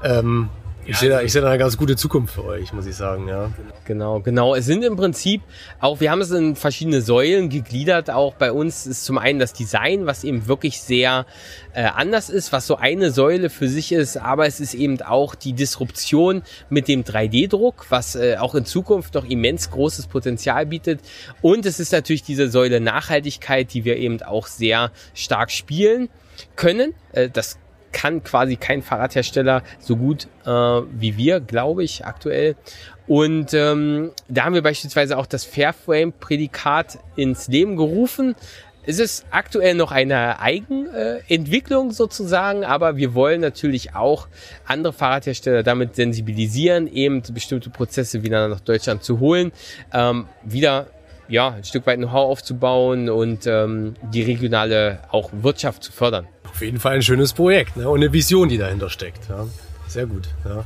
Ähm, 0.03 0.49
ich 0.85 0.97
sehe 0.97 1.09
da, 1.09 1.21
ich 1.21 1.31
sehe 1.31 1.41
da 1.41 1.49
eine 1.49 1.57
ganz 1.57 1.77
gute 1.77 1.95
Zukunft 1.95 2.35
für 2.35 2.45
euch, 2.45 2.71
muss 2.73 2.85
ich 2.85 2.95
sagen, 2.95 3.27
ja. 3.27 3.51
Genau, 3.85 4.19
genau. 4.19 4.55
Es 4.55 4.65
sind 4.65 4.83
im 4.83 4.95
Prinzip 4.95 5.41
auch, 5.79 5.99
wir 5.99 6.11
haben 6.11 6.21
es 6.21 6.31
in 6.31 6.55
verschiedene 6.55 7.01
Säulen 7.01 7.49
gegliedert. 7.49 8.09
Auch 8.09 8.35
bei 8.35 8.51
uns 8.51 8.85
ist 8.85 9.05
zum 9.05 9.17
einen 9.17 9.39
das 9.39 9.53
Design, 9.53 10.05
was 10.05 10.23
eben 10.23 10.47
wirklich 10.47 10.81
sehr 10.81 11.25
äh, 11.73 11.83
anders 11.83 12.29
ist, 12.29 12.51
was 12.51 12.67
so 12.67 12.75
eine 12.77 13.11
Säule 13.11 13.49
für 13.49 13.67
sich 13.67 13.91
ist. 13.91 14.17
Aber 14.17 14.45
es 14.45 14.59
ist 14.59 14.73
eben 14.73 15.01
auch 15.01 15.35
die 15.35 15.53
Disruption 15.53 16.43
mit 16.69 16.87
dem 16.87 17.03
3D-Druck, 17.03 17.87
was 17.89 18.15
äh, 18.15 18.37
auch 18.37 18.53
in 18.55 18.65
Zukunft 18.65 19.15
noch 19.15 19.25
immens 19.25 19.71
großes 19.71 20.07
Potenzial 20.07 20.65
bietet. 20.65 21.01
Und 21.41 21.65
es 21.65 21.79
ist 21.79 21.91
natürlich 21.91 22.23
diese 22.23 22.49
Säule 22.49 22.79
Nachhaltigkeit, 22.79 23.73
die 23.73 23.85
wir 23.85 23.97
eben 23.97 24.21
auch 24.21 24.47
sehr 24.47 24.91
stark 25.13 25.51
spielen 25.51 26.09
können. 26.55 26.93
Äh, 27.11 27.29
das 27.29 27.57
kann 27.95 28.23
quasi 28.23 28.57
kein 28.57 28.81
Fahrradhersteller 28.81 29.63
so 29.79 29.95
gut 29.95 30.27
äh, 30.45 30.49
wie 30.49 31.15
wir, 31.15 31.39
glaube 31.39 31.83
ich, 31.83 32.05
aktuell. 32.05 32.55
Und 33.07 33.53
ähm, 33.53 34.11
da 34.27 34.43
haben 34.43 34.53
wir 34.53 34.61
beispielsweise 34.61 35.17
auch 35.17 35.25
das 35.25 35.45
Fairframe-Prädikat 35.45 36.99
ins 37.15 37.47
Leben 37.47 37.77
gerufen. 37.77 38.35
Es 38.85 38.99
ist 38.99 39.25
aktuell 39.31 39.75
noch 39.75 39.91
eine 39.91 40.39
Eigenentwicklung 40.41 41.91
sozusagen, 41.91 42.65
aber 42.65 42.97
wir 42.97 43.13
wollen 43.15 43.39
natürlich 43.41 43.95
auch 43.95 44.27
andere 44.65 44.91
Fahrradhersteller 44.91 45.63
damit 45.63 45.95
sensibilisieren, 45.95 46.87
eben 46.87 47.23
bestimmte 47.31 47.69
Prozesse 47.69 48.23
wieder 48.23 48.47
nach 48.49 48.59
Deutschland 48.59 49.03
zu 49.03 49.19
holen, 49.19 49.53
ähm, 49.93 50.27
wieder 50.43 50.87
ja 51.27 51.49
ein 51.49 51.63
Stück 51.63 51.85
weit 51.87 51.97
Know-how 51.97 52.29
aufzubauen 52.29 53.09
und 53.09 53.47
ähm, 53.47 53.95
die 54.13 54.23
regionale 54.23 54.99
auch 55.11 55.29
Wirtschaft 55.33 55.83
zu 55.83 55.91
fördern. 55.91 56.27
Auf 56.49 56.61
jeden 56.61 56.79
Fall 56.79 56.95
ein 56.95 57.01
schönes 57.01 57.33
Projekt 57.33 57.77
ne? 57.77 57.89
und 57.89 57.99
eine 57.99 58.13
Vision, 58.13 58.49
die 58.49 58.57
dahinter 58.57 58.89
steckt. 58.89 59.29
Ja. 59.29 59.45
Sehr 59.87 60.05
gut. 60.05 60.27
Ja. 60.45 60.65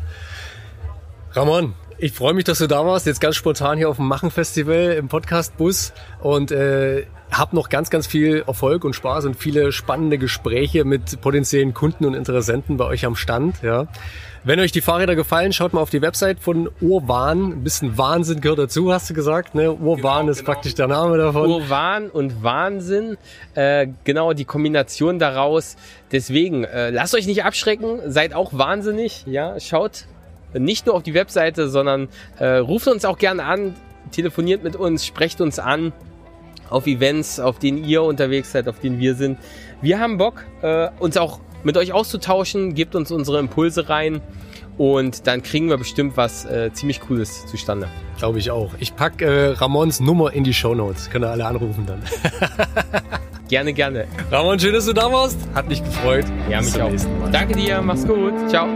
Ramon, 1.34 1.74
ich 1.98 2.14
freue 2.14 2.34
mich, 2.34 2.46
dass 2.46 2.60
du 2.60 2.68
da 2.68 2.86
warst, 2.86 3.06
jetzt 3.06 3.22
ganz 3.22 3.36
spontan 3.36 3.78
hier 3.78 3.90
auf 3.90 3.98
dem 3.98 4.08
Machen-Festival 4.08 4.96
im 4.98 5.10
Podcast-Bus 5.10 5.94
und 6.22 6.52
äh, 6.52 7.06
hab 7.32 7.54
noch 7.54 7.70
ganz, 7.70 7.90
ganz 7.90 8.08
viel 8.08 8.44
Erfolg 8.48 8.84
und 8.84 8.94
Spaß 8.94 9.26
und 9.26 9.36
viele 9.36 9.72
spannende 9.72 10.18
Gespräche 10.18 10.86
mit 10.86 11.22
potenziellen 11.22 11.74
Kunden 11.74 12.06
und 12.06 12.14
Interessenten 12.14 12.78
bei 12.78 12.86
euch 12.86 13.06
am 13.06 13.16
Stand. 13.16 13.62
Ja. 13.62 13.88
Wenn 14.46 14.60
euch 14.62 14.72
die 14.72 14.80
Fahrräder 14.80 15.16
gefallen, 15.16 15.52
schaut 15.52 15.74
mal 15.74 15.82
auf 15.82 15.90
die 15.90 16.02
Website 16.02 16.40
von 16.40 16.70
Urwan. 16.80 17.52
Ein 17.52 17.64
bisschen 17.64 17.98
Wahnsinn 17.98 18.40
gehört 18.40 18.60
dazu, 18.60 18.94
hast 18.94 19.10
du 19.10 19.14
gesagt. 19.14 19.54
Ne? 19.54 19.72
Urwan 19.72 20.22
genau, 20.22 20.32
ist 20.32 20.40
genau. 20.40 20.52
praktisch 20.52 20.76
der 20.76 20.88
Name 20.88 21.18
davon. 21.18 21.50
Urwan 21.50 22.10
und 22.10 22.42
Wahnsinn. 22.42 23.18
Äh, 23.54 23.88
genau 24.06 24.32
die 24.32 24.46
Kombination 24.46 25.20
daraus. 25.20 25.76
Deswegen, 26.14 26.64
äh, 26.64 26.90
lasst 26.90 27.16
euch 27.16 27.28
nicht 27.28 27.44
abschrecken. 27.44 28.00
Seid 28.06 28.34
auch 28.34 28.54
wahnsinnig. 28.54 29.26
Ja, 29.28 29.60
schaut 29.60 30.06
nicht 30.54 30.86
nur 30.86 30.96
auf 30.96 31.04
die 31.04 31.14
Webseite, 31.14 31.68
sondern 31.68 32.08
äh, 32.38 32.46
ruft 32.58 32.88
uns 32.88 33.04
auch 33.04 33.18
gerne 33.18 33.44
an. 33.44 33.76
Telefoniert 34.12 34.64
mit 34.64 34.78
uns, 34.78 35.06
sprecht 35.06 35.42
uns 35.42 35.60
an 35.60 35.92
auf 36.70 36.88
Events, 36.88 37.40
auf 37.40 37.60
denen 37.60 37.84
ihr 37.84 38.04
unterwegs 38.04 38.52
seid, 38.54 38.68
auf 38.68 38.80
denen 38.80 39.00
wir 39.00 39.16
sind. 39.16 39.38
Wir 39.82 40.00
haben 40.00 40.18
Bock, 40.18 40.46
äh, 40.62 40.90
uns 41.00 41.18
auch 41.18 41.40
mit 41.64 41.78
euch 41.78 41.94
auszutauschen. 41.94 42.74
Gebt 42.74 42.96
uns 42.96 43.12
unsere 43.12 43.40
Impulse 43.40 43.90
rein 43.90 44.22
und 44.78 45.28
dann 45.28 45.44
kriegen 45.44 45.70
wir 45.70 45.78
bestimmt 45.78 46.16
was 46.16 46.46
äh, 46.46 46.72
ziemlich 46.74 47.02
Cooles 47.02 47.46
zustande. 47.48 47.88
Glaube 48.18 48.40
ich 48.40 48.50
auch. 48.50 48.72
Ich 48.80 48.96
packe 48.96 49.26
äh, 49.26 49.48
Ramons 49.52 50.00
Nummer 50.00 50.32
in 50.34 50.44
die 50.44 50.54
Show 50.54 50.74
Notes. 50.74 51.10
Können 51.10 51.26
alle 51.26 51.46
anrufen 51.46 51.86
dann. 51.86 52.02
gerne, 53.50 53.74
gerne. 53.74 54.08
Ramon, 54.32 54.58
schön, 54.60 54.74
dass 54.74 54.86
du 54.86 54.94
da 54.94 55.12
warst. 55.12 55.38
Hat 55.54 55.68
mich 55.68 55.84
gefreut. 55.84 56.26
Ja, 56.50 56.60
Bis 56.60 56.74
mich 56.74 56.82
auch. 56.82 56.92
Danke 57.32 57.56
dir. 57.56 57.82
Mach's 57.82 58.08
gut. 58.08 58.34
Ciao. 58.50 58.68